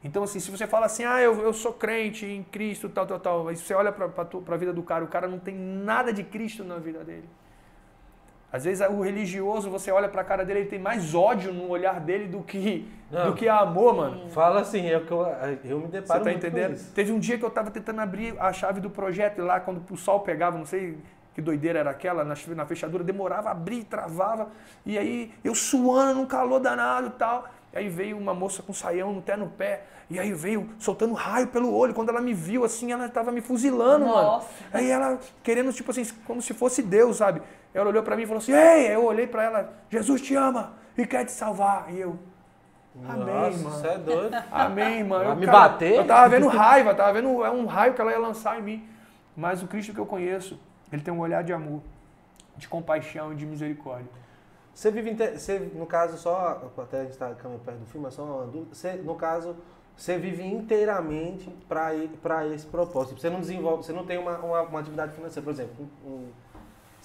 [0.04, 3.18] Então, assim, se você fala assim, ah, eu, eu sou crente em Cristo, tal, tal,
[3.18, 6.22] tal, mas você olha para a vida do cara, o cara não tem nada de
[6.22, 7.28] Cristo na vida dele.
[8.50, 12.00] Às vezes o religioso, você olha pra cara dele, ele tem mais ódio no olhar
[12.00, 14.30] dele do que, do que amor, mano.
[14.30, 15.26] Fala assim, é que eu,
[15.64, 16.92] eu me deparo Você tá entendendo?
[16.94, 19.82] Teve um dia que eu tava tentando abrir a chave do projeto e lá, quando
[19.90, 20.96] o sol pegava, não sei
[21.34, 24.48] que doideira era aquela, na, na fechadura, demorava a abrir, travava.
[24.84, 27.48] E aí eu suando num calor danado e tal.
[27.72, 29.82] E aí veio uma moça com saião até no pé.
[30.10, 31.94] E aí veio soltando raio pelo olho.
[31.94, 34.46] Quando ela me viu assim, ela tava me fuzilando, Nossa.
[34.46, 34.46] mano.
[34.72, 37.42] Aí ela querendo, tipo assim, como se fosse Deus, sabe?
[37.78, 38.92] Ela olhou para mim e falou assim: Ei!
[38.92, 41.86] Eu olhei para ela: Jesus te ama e quer te salvar.
[41.92, 42.18] E eu.
[43.08, 43.76] Amém, Nossa, mano.
[43.76, 44.36] Você é doido.
[44.50, 45.24] Amém, mano.
[45.26, 45.94] Vai me cara, bater?
[45.94, 48.88] Eu tava vendo raiva, tava vendo é um raio que ela ia lançar em mim.
[49.36, 50.58] Mas o Cristo que eu conheço,
[50.92, 51.80] ele tem um olhar de amor,
[52.56, 54.10] de compaixão e de misericórdia.
[54.74, 58.14] Você vive, você, no caso, só, até a gente está caminhando perto do filme, mas
[58.14, 59.56] só uma dúvida, você, no caso,
[59.96, 63.20] você vive inteiramente para esse propósito.
[63.20, 66.28] Você não desenvolve, você não tem uma, uma, uma atividade financeira, por exemplo, um,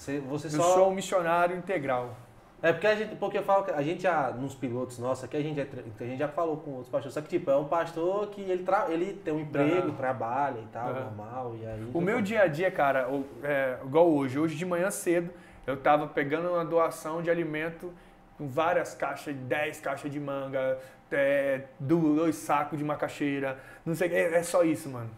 [0.04, 0.56] você, você só...
[0.56, 2.16] Eu sou um missionário integral.
[2.62, 5.36] É porque a gente, porque eu falo que a gente já, nos pilotos nossos aqui,
[5.36, 8.28] a gente, a gente já falou com outros pastores, só que tipo, é um pastor
[8.28, 9.94] que ele, tra, ele tem um emprego, uhum.
[9.94, 10.94] trabalha e tal, uhum.
[10.94, 11.90] normal, e aí...
[11.92, 13.06] O meu dia a dia, cara,
[13.42, 15.30] é, igual hoje, hoje de manhã cedo,
[15.66, 17.92] eu tava pegando uma doação de alimento
[18.38, 20.78] com várias caixas, 10 caixas de manga,
[21.12, 25.10] é, dois sacos de macaxeira, não sei o que, é, é só isso, mano.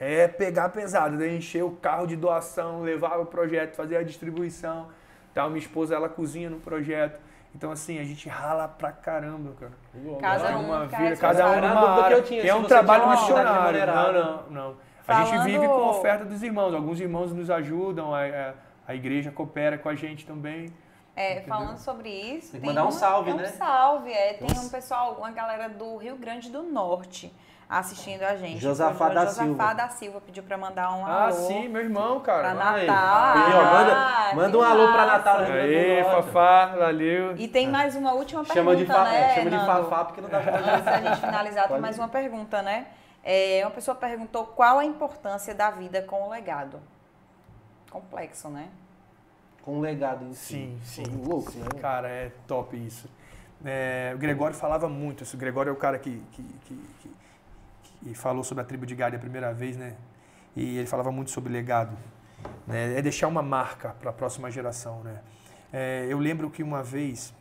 [0.00, 1.28] É pegar pesado, né?
[1.28, 4.88] encher o carro de doação, levar o projeto, fazer a distribuição.
[5.34, 5.50] Tal.
[5.50, 7.20] Minha esposa, ela cozinha no projeto.
[7.54, 9.72] Então, assim, a gente rala pra caramba, cara.
[10.18, 12.22] Cada um, uma vida, cada um numa área.
[12.22, 13.86] Tinha, é um trabalho missionário.
[13.86, 14.76] Não, não, não.
[15.02, 15.22] Falando...
[15.22, 16.72] A gente vive com a oferta dos irmãos.
[16.72, 18.54] Alguns irmãos nos ajudam, a, a,
[18.88, 20.72] a igreja coopera com a gente também.
[21.14, 22.52] É, falando sobre isso.
[22.52, 23.42] Tem que mandar um salve, né?
[23.42, 24.34] Um salve, é.
[24.34, 27.30] Tem um pessoal, uma galera do Rio Grande do Norte
[27.70, 28.58] assistindo a gente.
[28.58, 29.52] Josafá da Josafá Silva.
[29.52, 31.28] Josafá da Silva pediu para mandar um ah, alô.
[31.28, 32.50] Ah, sim, meu irmão, cara.
[32.50, 33.36] Pra Natal.
[33.36, 35.38] Aí, ó, manda, ah, manda um alô para Natal.
[35.38, 37.36] Aí, Fafá, valeu.
[37.36, 40.28] E tem mais uma última pergunta, chama de fa, né, Chama de Fafá porque não
[40.28, 40.56] dá pra...
[40.58, 42.88] Antes da gente finalizar, tem mais uma pergunta, né?
[43.22, 46.80] É, uma pessoa perguntou qual a importância da vida com o legado.
[47.88, 48.68] Complexo, né?
[49.62, 50.76] Com o legado em si.
[50.82, 51.22] Sim, sim.
[51.24, 51.68] Louco, né?
[51.80, 53.08] Cara, é top isso.
[53.64, 55.36] É, o Gregório falava muito isso.
[55.36, 57.19] O Gregório é o cara que, que, que, que
[58.04, 59.96] e falou sobre a tribo de Gad a primeira vez, né?
[60.56, 61.96] E ele falava muito sobre legado.
[62.66, 62.98] Né?
[62.98, 65.20] É deixar uma marca para a próxima geração, né?
[65.72, 67.32] É, eu lembro que uma vez,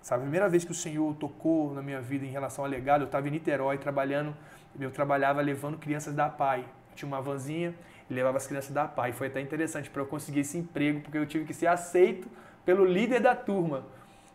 [0.00, 3.02] sabe, a primeira vez que o Senhor tocou na minha vida em relação a legado,
[3.02, 4.34] eu estava em Niterói trabalhando,
[4.78, 6.64] eu trabalhava levando crianças da PAI.
[6.94, 7.74] tinha uma vanzinha
[8.08, 9.12] e levava as crianças da PAI.
[9.12, 12.28] Foi até interessante para eu conseguir esse emprego, porque eu tive que ser aceito
[12.64, 13.84] pelo líder da turma.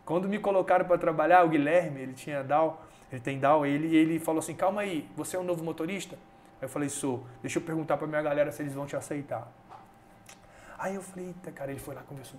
[0.04, 4.18] Quando me colocaram para trabalhar, o Guilherme, ele tinha DAO, ele tem Down, ele, ele
[4.18, 6.16] falou assim, calma aí, você é um novo motorista?
[6.60, 7.24] Aí eu falei, sou.
[7.42, 9.48] Deixa eu perguntar pra minha galera se eles vão te aceitar.
[10.78, 12.38] Aí eu falei, eita, cara, ele foi lá, conversou.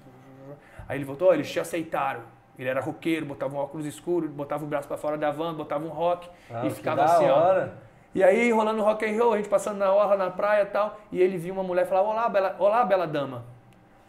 [0.88, 2.22] Aí ele voltou, eles te aceitaram.
[2.57, 5.85] Ele era roqueiro, botava um óculos escuro, botava o braço para fora da van, botava
[5.85, 7.77] um rock ah, e ficava assim, hora.
[7.77, 7.91] ó.
[8.14, 10.99] E aí, rolando rock and roll, a gente passando na orla, na praia e tal,
[11.11, 13.45] e ele viu uma mulher falar, olá, bela, olá, bela dama.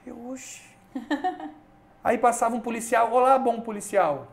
[0.06, 0.62] Eu, oxe.
[2.02, 4.26] aí passava um policial, olá, bom policial.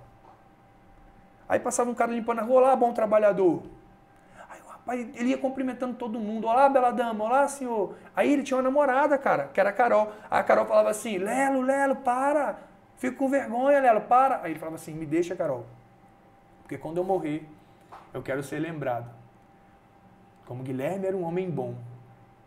[1.49, 3.63] Aí passava um cara limpando a rua, olá, bom trabalhador.
[4.47, 7.95] Aí o rapaz, ele ia cumprimentando todo mundo, olá, bela dama, olá, senhor.
[8.15, 10.11] Aí ele tinha uma namorada, cara, que era a Carol.
[10.29, 12.59] Aí a Carol falava assim, Lelo, Lelo, para.
[12.97, 14.41] Fico com vergonha, Lelo, para.
[14.43, 15.65] Aí ele falava assim, me deixa, Carol.
[16.61, 17.49] Porque quando eu morrer,
[18.13, 19.09] eu quero ser lembrado.
[20.45, 21.73] Como Guilherme era um homem bom.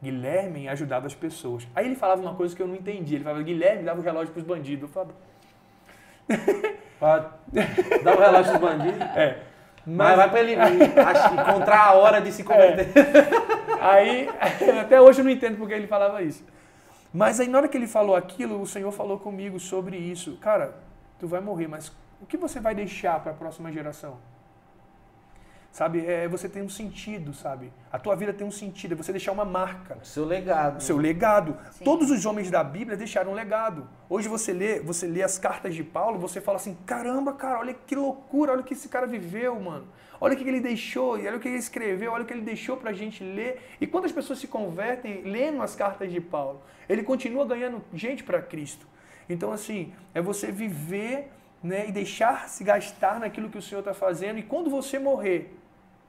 [0.01, 1.67] Guilherme ajudava as pessoas.
[1.75, 3.17] Aí ele falava uma coisa que eu não entendi.
[3.17, 4.83] Ele falava, Guilherme dava o relógio para os bandidos.
[4.83, 5.13] Eu falava...
[6.99, 7.31] Pra
[8.03, 9.01] dar o relógio dos bandidos.
[9.17, 9.39] É.
[9.85, 12.87] Mas, Mas vai para ele encontrar a hora de se converter.
[12.97, 13.53] É.
[13.83, 14.29] Aí,
[14.81, 16.45] até hoje eu não entendo porque ele falava isso.
[17.13, 20.39] Mas aí na hora que ele falou aquilo, o Senhor falou comigo sobre isso.
[20.41, 20.77] Cara,
[21.19, 24.19] tu vai morrer, mas o que você vai deixar para a próxima geração?
[25.73, 26.07] Sabe?
[26.07, 27.73] É você tem um sentido, sabe?
[27.91, 29.99] A tua vida tem um sentido, é você deixar uma marca.
[30.03, 30.79] Seu legado.
[30.79, 31.57] O seu legado.
[31.73, 31.85] Sim.
[31.85, 33.89] Todos os homens da Bíblia deixaram um legado.
[34.09, 37.75] Hoje você lê, você lê as cartas de Paulo, você fala assim: caramba, cara, olha
[37.75, 39.87] que loucura, olha o que esse cara viveu, mano.
[40.21, 42.77] Olha o que ele deixou, olha o que ele escreveu, olha o que ele deixou
[42.77, 43.61] pra gente ler.
[43.81, 46.63] E quantas pessoas se convertem lendo as cartas de Paulo?
[46.89, 48.87] Ele continua ganhando gente para Cristo.
[49.29, 51.29] Então, assim, é você viver
[51.63, 54.39] né, e deixar se gastar naquilo que o Senhor está fazendo.
[54.39, 55.57] E quando você morrer,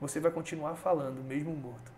[0.08, 1.92] você vai continuar falando, mesmo morto.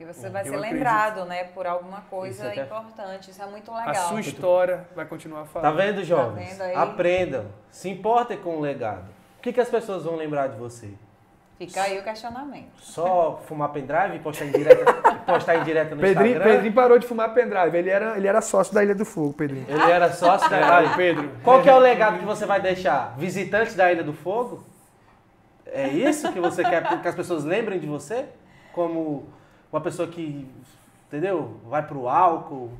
[0.00, 3.30] E você vai ser lembrado, né, por alguma coisa isso é importante.
[3.30, 3.90] Isso é muito legal.
[3.90, 5.74] A sua história vai continuar falando.
[5.74, 6.56] Tá vendo, jovens?
[6.56, 7.46] Tá vendo Aprendam.
[7.70, 9.08] Se importem com o legado.
[9.38, 10.90] O que, que as pessoas vão lembrar de você?
[11.58, 12.70] Fica aí o questionamento.
[12.78, 14.92] Só fumar pendrive e postar em direta,
[15.26, 16.52] postar em direta no Pedrinho, Instagram?
[16.52, 17.76] Pedrinho parou de fumar pendrive.
[17.76, 19.66] Ele era, ele era sócio da Ilha do Fogo, Pedrinho.
[19.68, 21.30] Ele era sócio da Ilha do Pedro.
[21.42, 23.16] Qual que é o legado que você vai deixar?
[23.18, 24.62] Visitante da Ilha do Fogo?
[25.72, 28.26] É isso que você quer que as pessoas lembrem de você?
[28.72, 29.26] Como
[29.72, 30.48] uma pessoa que,
[31.06, 31.60] entendeu?
[31.64, 32.70] Vai pro álcool,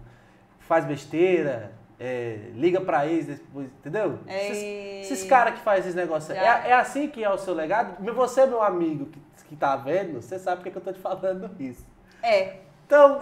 [0.60, 4.19] faz besteira, é, liga pra ex depois, entendeu?
[4.27, 6.31] Esses, esses caras que fazem esses negócios.
[6.31, 8.02] É, é, assim que é o seu legado?
[8.15, 11.51] Você, meu amigo, que, que tá vendo, você sabe porque que eu tô te falando
[11.59, 11.85] isso.
[12.23, 12.56] É.
[12.86, 13.20] Então.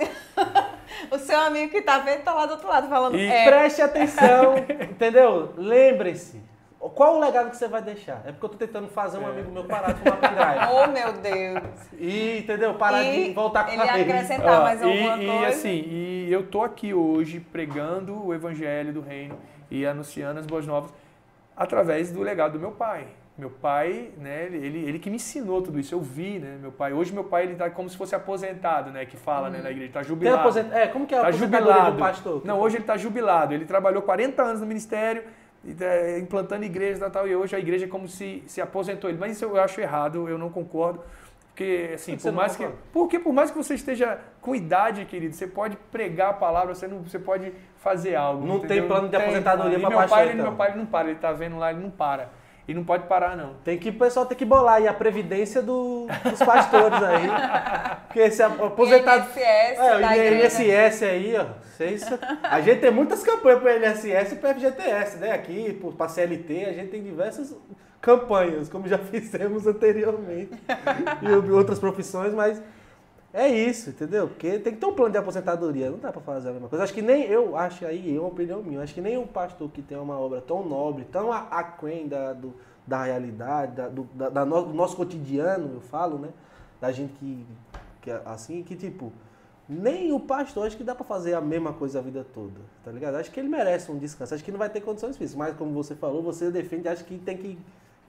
[1.11, 3.17] o seu amigo que tá vendo tá lá do outro lado falando.
[3.17, 3.45] E é.
[3.45, 4.57] preste atenção,
[4.91, 5.53] entendeu?
[5.57, 6.41] Lembre-se.
[6.91, 8.23] Qual o legado que você vai deixar?
[8.25, 9.31] É porque eu tô tentando fazer um é.
[9.31, 10.67] amigo meu parar de fumar pendrive.
[10.77, 11.63] Oh, meu Deus.
[11.99, 12.75] E, entendeu?
[12.75, 15.43] Parar e de voltar com ele a Ele acrescentar mais alguma e, coisa.
[15.43, 19.39] E assim, e eu tô aqui hoje pregando o evangelho do reino
[19.71, 20.93] e anunciando as boas novas
[21.57, 23.07] através do legado do meu pai.
[23.39, 26.95] Meu pai, né, ele, ele que me ensinou tudo isso, eu vi, né, meu pai.
[26.95, 29.93] Hoje meu pai, ele tá como se fosse aposentado, né, que fala, né, na igreja,
[29.93, 30.41] tá jubilado.
[30.41, 30.73] Aposent...
[30.73, 31.93] É, como que é a tá jubilado.
[31.93, 32.43] do pastor?
[32.47, 35.25] Não, hoje ele tá jubilado, ele trabalhou 40 anos no ministério,
[36.19, 39.19] implantando igrejas e tal, e hoje a igreja é como se se aposentou ele.
[39.19, 41.01] Mas isso eu acho errado, eu não concordo.
[41.57, 42.69] Porque, assim, por mais que.
[42.93, 46.87] Porque por mais que você esteja com idade, querido, você pode pregar a palavra, você,
[46.87, 48.47] não, você pode fazer algo.
[48.47, 48.77] Não entendeu?
[48.77, 50.43] tem plano de aposentadoria para meu pai, então.
[50.45, 52.29] Meu pai ele não para, ele tá vendo lá, ele não para.
[52.69, 53.55] E não pode parar, não.
[53.65, 57.29] Tem que, o pessoal tem que bolar aí a previdência do, dos pastores aí.
[58.07, 59.29] Porque esse aposentado.
[59.31, 61.47] INSS, é, o INSS aí, ó.
[61.63, 62.05] Vocês,
[62.43, 65.33] a gente tem muitas campanhas para o INSS e para o FGTS, né?
[65.33, 67.55] Aqui, para CLT, a gente tem diversas
[68.01, 70.53] campanhas, como já fizemos anteriormente.
[71.23, 72.61] e outras profissões, mas
[73.37, 74.29] é isso, entendeu?
[74.29, 76.83] Porque tem que ter um plano de aposentadoria, não dá para fazer a mesma coisa.
[76.83, 79.69] Acho que nem eu, acho aí, é uma opinião minha, acho que nem um pastor
[79.69, 82.55] que tem uma obra tão nobre, tão aquém da, do,
[82.87, 86.31] da realidade, da, do, da, da no, do nosso cotidiano, eu falo, né?
[86.81, 87.47] Da gente que,
[88.01, 89.13] que assim, que tipo,
[89.69, 92.91] nem o pastor acho que dá para fazer a mesma coisa a vida toda, tá
[92.91, 93.17] ligado?
[93.17, 95.75] Acho que ele merece um descanso, acho que não vai ter condições físicas, mas como
[95.75, 97.59] você falou, você defende, acho que tem que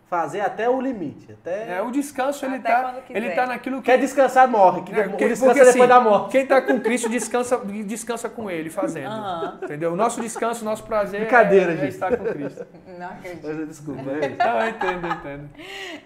[0.09, 1.33] fazer até o limite.
[1.33, 1.77] Até...
[1.77, 3.91] É, o descanso ele está ele tá naquilo que.
[3.91, 4.81] Quer descansar, morre.
[4.81, 6.31] Que, é, que, descansa porque, depois assim, da morte.
[6.31, 9.11] Quem está com Cristo descansa, descansa com ele fazendo.
[9.11, 9.59] Uhum.
[9.63, 9.93] Entendeu?
[9.93, 11.85] O nosso descanso, o nosso prazer Brincadeira, é, gente.
[11.85, 12.65] é estar com Cristo.
[12.97, 13.65] Não acredito.
[13.67, 14.37] Desculpa, é isso.
[14.37, 15.49] Não, eu entendo, eu entendo.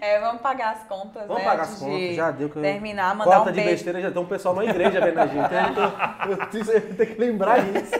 [0.00, 1.48] É, vamos pagar as contas, vamos né?
[1.48, 2.48] pagar as contas, já deu.
[2.48, 3.70] Que terminar, mandar Cota um de beijo.
[3.70, 5.52] besteira, já tem um pessoal na igreja vendo a gente.
[6.22, 7.92] Eu, eu, tenho que lembrar isso.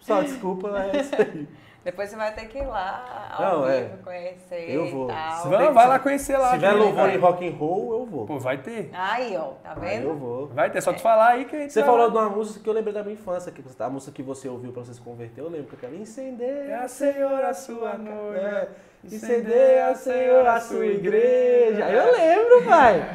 [0.00, 1.48] Só desculpa, é isso aí.
[1.84, 3.90] Depois você vai ter que ir lá ao Não, vivo, é.
[4.04, 5.08] conhecer Eu vou.
[5.08, 5.48] tal.
[5.50, 6.48] Vai, vai lá conhecer lá.
[6.50, 7.14] Se tiver louvor cara.
[7.14, 8.24] em rock and roll, eu vou.
[8.26, 8.88] Pô, vai ter.
[8.92, 10.08] Aí, ó, tá Aí vendo?
[10.10, 10.46] eu vou.
[10.48, 12.12] Vai ter, só tu falar aí que a gente Você vai falou lá.
[12.12, 14.72] de uma música que eu lembrei da minha infância, que a música que você ouviu
[14.72, 18.38] pra você se converter, eu lembro que aquela incendeia É a Senhora a sua noiva.
[18.38, 18.68] É,
[19.04, 21.88] incendeia, Senhor, a sua igreja.
[21.90, 23.10] Eu lembro, pai.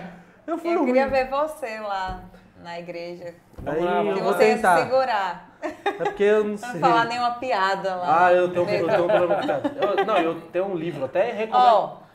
[0.46, 2.22] Eu fui Eu queria ver você lá
[2.62, 3.34] na igreja.
[3.66, 4.78] Aí vamos eu vou você ia se tentar.
[4.84, 5.47] segurar.
[5.62, 6.80] É porque eu não Não sei.
[6.80, 8.26] falar nenhuma piada lá.
[8.28, 9.72] Ah, eu tenho, eu tenho um problema com piada.
[9.76, 11.66] Eu- Não, eu tenho um livro, até recomendo.
[11.66, 12.08] Ó,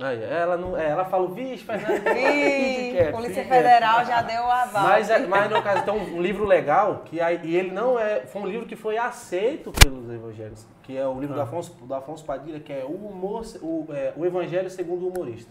[0.00, 2.06] Aí, ela, não, é, ela fala, vixe, Fernando.
[2.06, 4.82] Ih, fique quieto, Polícia fique quieto." Federal já deu o aval.
[4.84, 7.98] Mas, é- mas no caso, tem um, um livro legal, que aí, e ele não
[7.98, 8.20] é.
[8.20, 11.92] Foi um livro que foi aceito pelos evangélicos, que é o livro do, Afonso, do
[11.92, 15.50] Afonso Padilha, que é o humor, o, é, o Evangelho segundo o humorista.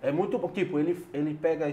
[0.00, 0.38] É muito.
[0.50, 1.68] Tipo, ele, ele pega.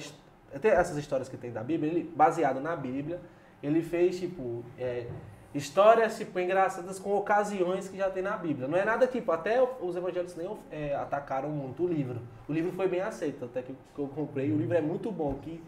[0.60, 3.20] Tem essas histórias que tem da Bíblia, ele, baseado na Bíblia,
[3.62, 4.64] ele fez, tipo.
[4.80, 5.08] é,
[5.54, 8.68] histórias, tipo, engraçadas com ocasiões que já tem na Bíblia.
[8.68, 12.20] Não é nada tipo, até os evangélicos nem é, atacaram muito o livro.
[12.48, 14.52] O livro foi bem aceito, até que eu comprei.
[14.52, 15.62] O livro é muito bom, que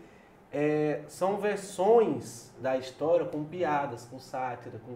[0.52, 4.96] é, são versões da história com piadas, com sátira, com,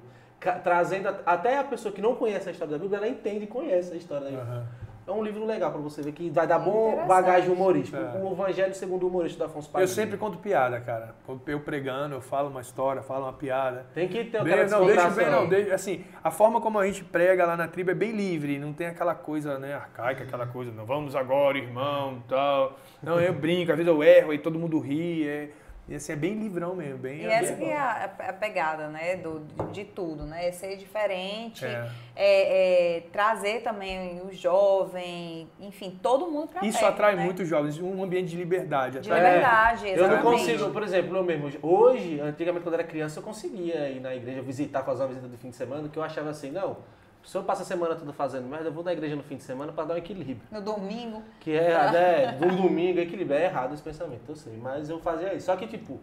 [0.60, 3.94] trazendo até a pessoa que não conhece a história da Bíblia, ela entende e conhece
[3.94, 4.54] a história da Bíblia.
[4.54, 4.68] Aham.
[5.06, 7.98] É um livro legal pra você ver que vai dar bom bagagem humorística.
[7.98, 8.22] É.
[8.24, 9.88] O Evangelho segundo o humorista da Afonso Eu Padilha.
[9.88, 11.16] sempre conto piada, cara.
[11.48, 13.86] Eu pregando, eu falo uma história, falo uma piada.
[13.94, 15.48] Tem que ter Bem, aquela não, deixa bem, não.
[15.48, 18.72] deixa- assim, a forma como a gente prega lá na tribo é bem livre, não
[18.74, 22.78] tem aquela coisa, né, arcaica, aquela coisa, não vamos agora, irmão, tal.
[23.02, 25.28] Não, eu brinco, às vezes eu erro e todo mundo ri.
[25.28, 25.50] É,
[25.88, 27.22] e assim, é bem livrão mesmo, bem.
[27.22, 30.52] E essa que é a, a pegada, né, do, de, de tudo, né?
[30.54, 31.90] Ser diferente, É.
[32.16, 37.26] é, é, trazer também o jovem, enfim, todo mundo pra Isso perto, atrai né?
[37.26, 39.00] muitos jovens, um ambiente de liberdade.
[39.02, 40.40] De atrai- liberdade, Eu não exatamente.
[40.40, 41.52] consigo, por exemplo, eu mesmo.
[41.62, 45.28] Hoje, antigamente quando eu era criança, eu conseguia ir na igreja visitar, fazer uma visita
[45.28, 46.78] do fim de semana, que eu achava assim, não,
[47.24, 49.44] se eu passo a semana toda fazendo merda, eu vou na igreja no fim de
[49.44, 50.42] semana pra dar um equilíbrio.
[50.52, 53.38] No domingo, Que é, né, do domingo, equilíbrio.
[53.38, 54.58] É errado esse pensamento, eu sei.
[54.58, 55.46] Mas eu fazia isso.
[55.46, 56.00] Só que, tipo,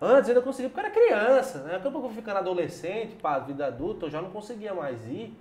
[0.00, 1.74] antes eu ainda conseguia porque eu era criança, né?
[1.74, 5.06] Daqui a pouco eu fui ficando adolescente, pá, vida adulta, eu já não conseguia mais
[5.06, 5.36] ir.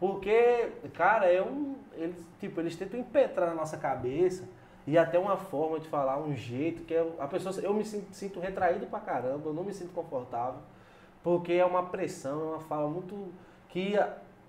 [0.00, 1.76] Porque, cara, é um.
[1.94, 4.48] Eles, tipo, eles tentam impetrar na nossa cabeça
[4.84, 7.54] e até uma forma de falar, um jeito que é, a pessoa.
[7.62, 10.60] Eu me sinto, sinto retraído pra caramba, eu não me sinto confortável.
[11.22, 13.32] Porque é uma pressão, é uma fala muito.
[13.68, 13.96] Que,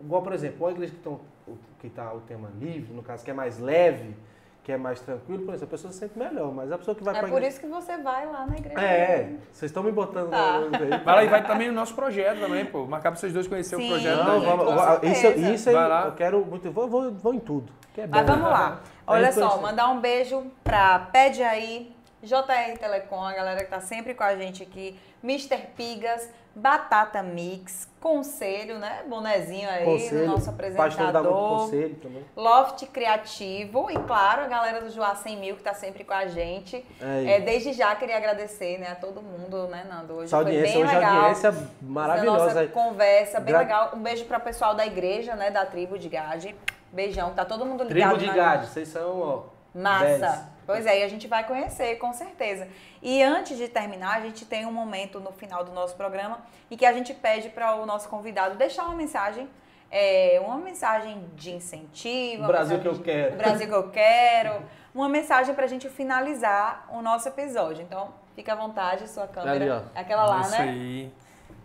[0.04, 3.34] igual, por exemplo, uma igreja que, que tá o tema livre, no caso, que é
[3.34, 4.16] mais leve,
[4.64, 6.54] que é mais tranquilo, por exemplo, a pessoa se sente melhor.
[6.54, 7.50] Mas a pessoa que vai é pra por igreja.
[7.50, 8.80] isso que você vai lá na igreja.
[8.80, 10.60] É, vocês estão me botando Tá.
[10.60, 10.70] no.
[10.72, 12.86] Vai lá e vai também no nosso projeto também, pô.
[12.86, 13.86] Marcar pra vocês dois conhecer Sim.
[13.86, 16.06] o projeto Não, vamos, com vamos- isso, isso aí lá.
[16.06, 16.72] eu quero muito.
[16.72, 17.72] Vou, vou, vou em tudo.
[17.94, 18.34] Que é Mas bom.
[18.34, 18.80] vamos lá.
[19.06, 21.93] Pra Olha só, mandar um beijo pra Pede Aí,
[22.24, 25.58] JR Telecom, a galera que tá sempre com a gente aqui, Mr.
[25.76, 29.02] Pigas, Batata Mix, Conselho, né?
[29.08, 31.60] Bonezinho aí Conselho, do nosso apresentador.
[31.60, 32.24] conselho também.
[32.36, 36.28] Loft Criativo e, claro, a galera do Joá 100 Mil que tá sempre com a
[36.28, 36.86] gente.
[37.02, 40.14] É, É, desde já queria agradecer né, a todo mundo, né, Nando?
[40.14, 41.16] Hoje essa foi audiência, bem hoje legal.
[41.16, 42.45] audiência Da maravilhosa.
[42.54, 43.91] nossa conversa, bem Gra- legal.
[43.95, 46.56] Um beijo para o pessoal da igreja, né, da tribo de Gade.
[46.91, 48.16] Beijão, tá todo mundo ligado.
[48.18, 49.44] Tribo de Gade, vocês são, ó.
[49.74, 50.06] Massa.
[50.20, 50.53] Dez.
[50.65, 52.68] Pois é, e a gente vai conhecer, com certeza.
[53.02, 56.40] E antes de terminar, a gente tem um momento no final do nosso programa
[56.72, 59.49] em que a gente pede para o nosso convidado deixar uma mensagem,
[59.91, 62.44] é, uma mensagem de incentivo.
[62.44, 63.34] O Brasil que eu de- quero.
[63.34, 64.61] O Brasil que eu quero.
[64.95, 67.81] Uma mensagem para a gente finalizar o nosso episódio.
[67.84, 69.56] Então, fica à vontade, sua câmera.
[69.56, 69.99] Ali, ó.
[69.99, 70.57] Aquela lá, Isso né?
[70.60, 71.14] aí.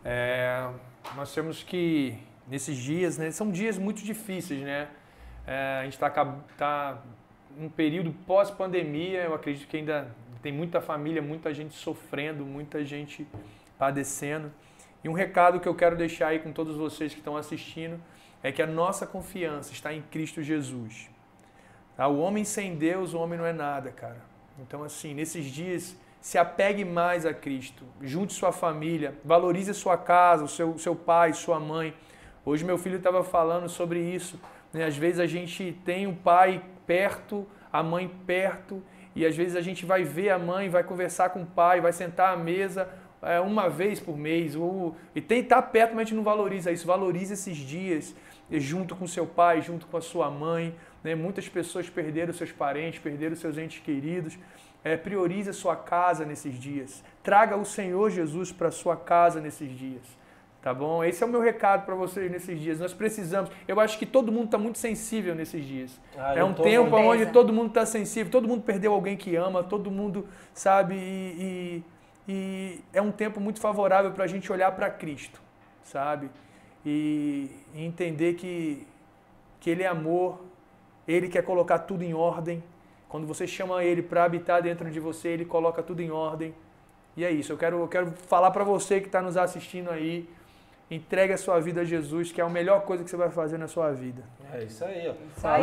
[0.05, 0.67] É,
[1.15, 4.89] nós temos que, nesses dias, né, são dias muito difíceis, né?
[5.47, 6.11] É, a gente está
[6.57, 6.99] tá
[7.59, 10.09] num período pós-pandemia, eu acredito que ainda
[10.41, 13.27] tem muita família, muita gente sofrendo, muita gente
[13.77, 14.53] padecendo.
[15.03, 18.01] E um recado que eu quero deixar aí com todos vocês que estão assistindo
[18.43, 21.11] é que a nossa confiança está em Cristo Jesus.
[21.97, 22.07] Tá?
[22.07, 24.21] O homem sem Deus, o homem não é nada, cara.
[24.61, 27.85] Então, assim, nesses dias, se apegue mais a Cristo.
[28.01, 31.93] Junte sua família, valorize sua casa, o seu, seu pai, sua mãe.
[32.45, 34.39] Hoje meu filho estava falando sobre isso.
[34.73, 34.85] Né?
[34.85, 38.83] Às vezes a gente tem o pai perto, a mãe perto,
[39.15, 41.93] e às vezes a gente vai ver a mãe, vai conversar com o pai, vai
[41.93, 42.89] sentar à mesa
[43.23, 44.57] é, uma vez por mês.
[44.57, 46.87] Ou, e tem estar perto, mas a gente não valoriza isso.
[46.87, 48.15] Valorize esses dias
[48.51, 50.75] junto com seu pai, junto com a sua mãe.
[51.03, 51.15] Né?
[51.15, 54.39] Muitas pessoas perderam seus parentes, perderam seus entes queridos.
[54.85, 57.05] É, priorize a sua casa nesses dias.
[57.23, 60.18] Traga o Senhor Jesus para a sua casa nesses dias.
[60.69, 61.03] Tá bom?
[61.03, 62.79] Esse é o meu recado para vocês nesses dias.
[62.79, 63.51] Nós precisamos.
[63.67, 65.99] Eu acho que todo mundo está muito sensível nesses dias.
[66.15, 67.33] Ah, é um tempo com onde certeza.
[67.33, 70.95] todo mundo está sensível, todo mundo perdeu alguém que ama, todo mundo, sabe?
[70.95, 71.83] E,
[72.29, 75.41] e- e é um tempo muito favorável para a gente olhar para Cristo,
[75.83, 76.29] sabe?
[76.85, 78.87] E, e entender que,
[79.61, 80.39] que Ele é amor,
[81.07, 82.63] Ele quer colocar tudo em ordem.
[83.09, 86.55] Quando você chama Ele para habitar dentro de você, Ele coloca tudo em ordem.
[87.17, 87.53] E é isso.
[87.53, 90.29] Eu quero, eu quero falar para você que está nos assistindo aí.
[90.91, 93.59] Entregue a sua vida a Jesus, que é a melhor coisa que você vai fazer
[93.59, 94.23] na sua vida.
[94.55, 95.13] É isso aí, ó.
[95.37, 95.63] Isso aí.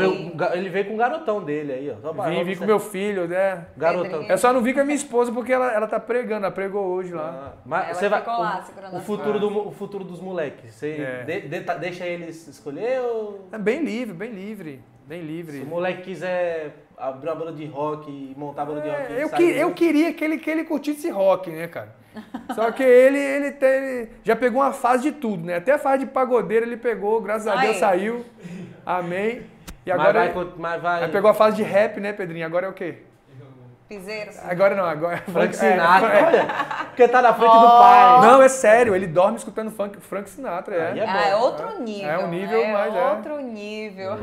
[0.59, 1.95] Ele veio com o garotão dele aí, ó.
[1.99, 3.65] Só Vim, vim com meu filho, né?
[3.75, 4.21] Garotão.
[4.21, 6.85] Eu só não vi com a minha esposa porque ela, ela tá pregando, ela pregou
[6.85, 7.53] hoje lá.
[7.55, 10.75] Ah, mas Ela você vai, ficou lá o- o, futuro do, o futuro dos moleques.
[10.75, 11.23] Você É.
[11.23, 15.61] de- de- tá- deixa eles escolher ou É bem livre, bem livre, bem se livre.
[15.61, 19.01] o moleque quiser abrir uma banda de rock e montar a banda de rock?
[19.13, 22.04] É, eu, que- eu queria que ele, que ele curtisse rock, né, cara?
[22.53, 25.57] Só que ele, ele tem, já pegou uma fase de tudo, né?
[25.57, 27.55] Até a fase de pagodeiro ele pegou, graças a.
[27.55, 28.25] Deus saiu.
[28.85, 29.41] Amém.
[29.85, 31.03] E Mas agora vai, ele, mas vai.
[31.03, 32.45] aí pegou a fase de rap, né, Pedrinho?
[32.45, 32.99] Agora é o quê?
[33.87, 34.31] Piseiro.
[34.43, 35.17] Agora não, agora.
[35.17, 36.07] Frank é, Sinatra.
[36.07, 36.23] é.
[36.25, 36.45] Olha,
[36.85, 37.59] porque tá na frente Ó.
[37.59, 38.21] do pai.
[38.27, 40.97] Não, é sério, ele dorme escutando funk, Frank Sinatra, é.
[40.97, 41.11] É bom.
[41.11, 42.09] Ah, é outro nível.
[42.09, 43.05] É um nível é mais, é.
[43.11, 44.17] outro nível.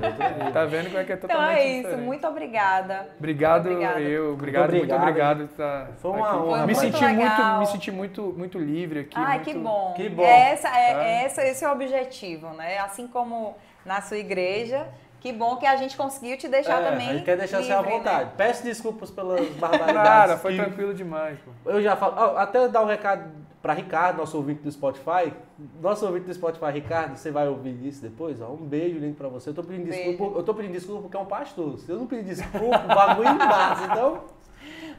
[0.52, 2.05] Tá vendo como é que é Então totalmente é isso, diferente.
[2.05, 3.09] muito obrigada.
[3.18, 4.01] Obrigado, Obrigada.
[4.01, 5.43] eu, obrigado, muito obrigado.
[5.43, 5.48] obrigado.
[5.56, 6.36] Tá Foi uma aqui.
[6.39, 9.14] honra, Me senti Muito muito, me senti muito, muito livre aqui.
[9.14, 9.93] Ai, muito- que bom.
[9.97, 10.24] Que bom.
[10.24, 11.05] Essa é, Tá.
[11.05, 12.78] essa, esse é o objetivo, né?
[12.78, 13.56] Assim como
[13.86, 14.89] na sua igreja,
[15.23, 17.09] Que bom que a gente conseguiu te deixar É, também.
[17.09, 17.99] A gente quer deixar você à livre, né?
[17.99, 18.31] vontade.
[18.36, 19.94] Peço desculpas pelas barbaridades.
[19.94, 21.70] Nada, foi que- tranquilo demais, pô.
[21.70, 23.31] Eu já falo, até dar um recado
[23.62, 25.32] para Ricardo, nosso ouvinte do Spotify.
[25.81, 28.49] Nosso ouvinte do Spotify, Ricardo, você vai ouvir isso depois, ó.
[28.49, 29.51] Um beijo lindo para você.
[29.51, 30.09] Eu tô pedindo Beijo.
[30.11, 31.78] desculpa, eu tô pedindo desculpa porque é um pastor.
[31.78, 33.85] Se eu não pedir desculpa, o bagulho embaça.
[33.93, 34.24] Então,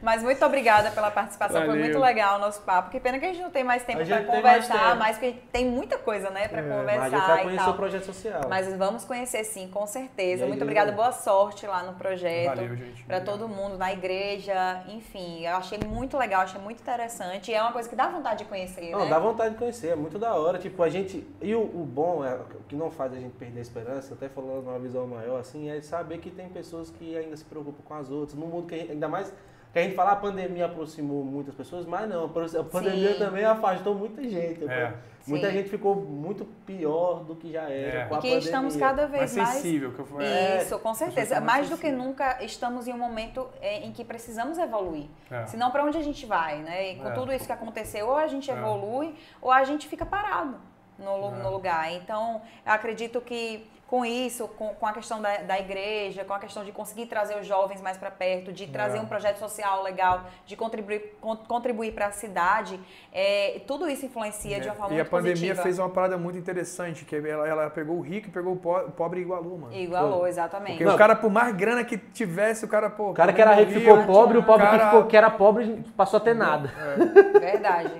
[0.04, 1.82] Mas muito obrigada pela participação, foi Valeu.
[1.84, 2.90] muito legal o nosso papo.
[2.90, 5.96] Que pena que a gente não tem mais tempo para conversar, mas porque tem muita
[5.96, 7.72] coisa, né, para É, mas a conversar gente vai e conhecer tal.
[7.72, 8.40] o projeto social.
[8.48, 10.44] Mas vamos conhecer sim, com certeza.
[10.44, 12.54] aí, Muito obrigada, boa sorte lá no projeto.
[12.56, 13.02] Valeu, gente.
[13.04, 17.50] Para todo mundo, na igreja, enfim, eu achei muito legal, achei muito interessante.
[17.50, 19.10] E é uma coisa que dá vontade de conhecer, Não, né?
[19.10, 20.58] dá vontade de conhecer, é muito da hora.
[20.58, 21.26] Tipo, a gente.
[21.40, 24.28] E o, o bom, é, o que não faz a gente perder a esperança, até
[24.28, 27.94] falando numa visão maior, assim, é saber que tem pessoas que ainda se preocupam com
[27.94, 28.38] as outras.
[28.38, 29.32] No mundo que a gente, ainda mais.
[29.74, 32.28] Que a gente fala a pandemia aproximou muitas pessoas, mas não, a
[32.62, 33.18] pandemia Sim.
[33.18, 34.64] também afastou muita gente.
[34.70, 34.94] É.
[35.26, 35.52] Muita Sim.
[35.54, 38.02] gente ficou muito pior do que já era.
[38.02, 38.04] É.
[38.06, 38.38] com E a que pandemia.
[38.38, 39.48] estamos cada Mais vez mais.
[39.48, 40.28] sensível, que eu falei.
[40.28, 41.40] É, Isso, com certeza.
[41.40, 45.06] Mais mais do que nunca, estamos em um momento é, em que precisamos evoluir.
[45.28, 45.44] É.
[45.46, 46.92] Senão, para onde a gente vai, né?
[46.92, 47.12] E com É.
[47.12, 48.54] tudo isso que aconteceu, ou a gente É.
[48.54, 50.54] evolui, ou a gente fica parado
[50.96, 51.42] no, É.
[51.42, 51.92] no lugar.
[51.92, 56.38] Então, eu acredito que com isso, com, com a questão da, da igreja, com a
[56.38, 59.00] questão de conseguir trazer os jovens mais para perto, de trazer É.
[59.00, 62.80] um projeto social legal, de contribuir, con- contribuir para a cidade,
[63.12, 65.62] é, tudo isso influencia de uma forma e a muito pandemia positiva.
[65.62, 68.76] fez uma parada muito interessante, que ela, ela pegou o rico e pegou o po-
[68.78, 69.74] o pobre e igualou, mano.
[69.74, 70.72] Igualou, exatamente.
[70.72, 70.94] Porque Não.
[70.94, 73.10] o cara, por mais grana que tivesse, o cara, pô...
[73.10, 75.84] O cara que era rico ficou pobre, o pobre cara- que, ficou, que era pobre
[75.96, 76.72] passou a ter nada.
[77.38, 77.92] Verdade.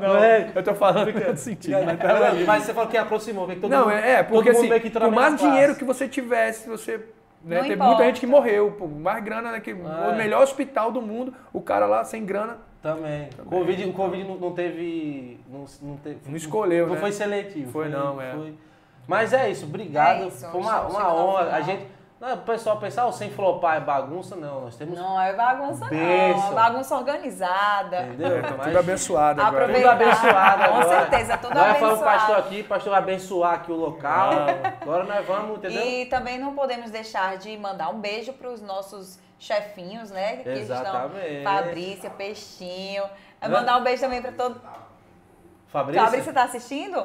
[0.00, 0.50] Não, É.
[0.54, 2.46] eu tô falando em outro sentido, mas.
[2.46, 4.96] Mas você falou que aproximou, que todo Não, mundo, é, é, porque todo assim, que
[4.96, 6.98] entrou por mais dinheiro que você tivesse, você...
[7.44, 9.74] Né, Não teve muita gente que morreu, pô, mais grana, né, que, É.
[9.74, 13.28] o melhor hospital do mundo, o cara lá sem grana, Também.
[13.40, 15.40] O Covid, o Covid não, não teve.
[15.50, 17.00] Não, não, teve, Não escolheu, Não né?
[17.00, 17.72] foi seletivo.
[17.72, 18.34] Foi não, é.
[19.08, 20.24] Mas é isso, obrigado.
[20.24, 21.54] É isso, foi uma, estamos uma honra.
[21.56, 21.86] A gente.
[22.18, 24.62] Não, o pessoal pensar, oh, sem flopar é bagunça, não.
[24.62, 24.98] Nós temos.
[24.98, 25.90] Não é bagunça, não.
[25.90, 26.50] Bênção.
[26.50, 28.02] É bagunça organizada.
[28.06, 28.38] Entendeu?
[28.38, 29.74] é, tá tudo abençoado agora.
[29.74, 30.88] Tudo abençoado Com agora.
[30.88, 32.18] certeza, tudo Nós falamos abençoado.
[32.18, 34.30] pastor aqui, pastor vai abençoar aqui o local.
[34.80, 35.82] Agora nós vamos, entendeu?
[35.84, 40.36] E também não podemos deixar de mandar um beijo para os nossos chefinhos, né?
[40.36, 41.26] Que Exatamente.
[41.26, 43.04] estão Fabrícia, Peixinho.
[43.42, 44.58] Mandar um beijo também para todo.
[45.68, 46.02] Fabrício?
[46.02, 47.04] Fabrícia tá assistindo?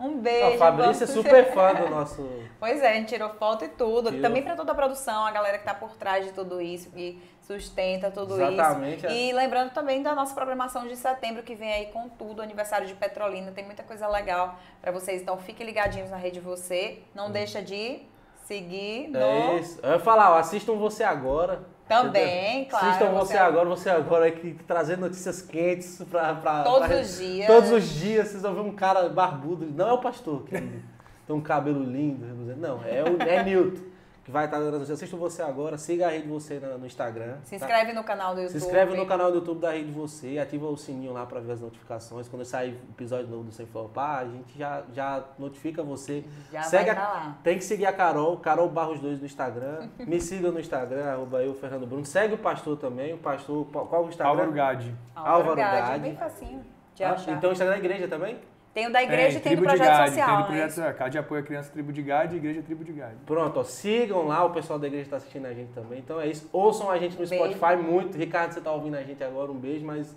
[0.00, 0.52] Um beijo.
[0.52, 2.28] Não, Fabrício é super fã do nosso.
[2.60, 4.10] Pois é, a gente tirou foto e tudo.
[4.10, 4.20] Tirou.
[4.20, 7.18] Também para toda a produção, a galera que tá por trás de tudo isso, que
[7.40, 9.06] sustenta tudo Exatamente, isso.
[9.06, 9.12] é.
[9.14, 12.94] E lembrando também da nossa programação de setembro, que vem aí com tudo, aniversário de
[12.94, 13.50] Petrolina.
[13.50, 15.22] Tem muita coisa legal para vocês.
[15.22, 16.98] Então fiquem ligadinhos na rede Você.
[17.14, 18.02] Não deixa de
[18.44, 19.18] seguir no...
[19.18, 19.80] É isso.
[19.82, 21.62] Eu ia falar, ó, assistam você agora.
[21.90, 22.86] Também, claro.
[22.86, 26.34] Assistam você, agora, você agora aqui trazendo notícias quentes pra.
[26.34, 27.46] pra Todos pra- os dias.
[27.48, 29.66] Todos os dias vocês vão ver um cara barbudo.
[29.66, 30.52] Não é o pastor, que
[31.26, 32.24] tem um cabelo lindo.
[32.56, 33.82] Não, é o é Newton,
[34.30, 35.10] que vai estar dando as notícias.
[35.10, 37.36] Você agora, siga a rede você no Instagram.
[37.42, 37.66] Se tá?
[37.66, 38.62] inscreve no canal do Se YouTube.
[38.62, 41.60] inscreve no canal do YouTube da Rede Você, ativa o sininho lá pra ver as
[41.60, 42.28] notificações.
[42.28, 46.24] Quando sair episódio novo do Sem Flopar, a gente já, já notifica você.
[46.52, 47.36] Já Segue vai a- estar lá.
[47.42, 49.88] Tem que seguir a Carol, Carol Barros 2 no Instagram.
[49.98, 52.04] Me siga no Instagram, arroba eu, Fernando Bruno.
[52.06, 54.30] Segue o pastor também, o pastor, qual o Instagram?
[54.30, 54.94] Álvaro Gade.
[55.14, 56.00] Álvaro Gade, Gade.
[56.02, 58.38] Bem facinho de Ah, então o Instagram da igreja também?
[58.72, 60.26] Tem o da igreja e tem do de projeto Gade, social.
[60.26, 60.94] Tem do não é projeto social.
[60.94, 63.16] Cade apoia a criança Tribo de Gade e Igreja Tribo de Gade.
[63.26, 65.98] Pronto, ó, sigam lá, o pessoal da igreja está assistindo a gente também.
[65.98, 66.48] Então é isso.
[66.52, 67.52] Ouçam a gente no Beijo.
[67.56, 68.16] Spotify muito.
[68.16, 70.14] Ricardo, você está ouvindo a gente agora, um beijo, mas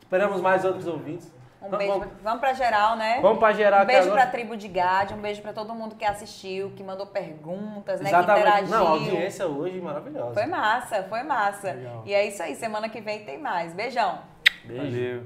[0.00, 1.32] esperamos mais outros ouvintes.
[1.62, 2.10] Um Vamos- beijo.
[2.22, 3.20] Vamos, pra geral, né?
[3.22, 4.20] vamos para geral Um beijo agora.
[4.20, 8.10] pra tribo de Gade, um beijo pra todo mundo que assistiu, que mandou perguntas, né?
[8.10, 8.42] Exatamente.
[8.44, 8.76] Que interagiu.
[8.76, 10.34] Não, a audiência hoje maravilhosa.
[10.34, 11.72] Foi massa, foi massa.
[11.72, 12.02] Legal.
[12.04, 13.72] E é isso aí, semana que vem tem mais.
[13.72, 14.18] Beijão.
[14.66, 14.82] Beijo.
[14.84, 15.22] Valeu.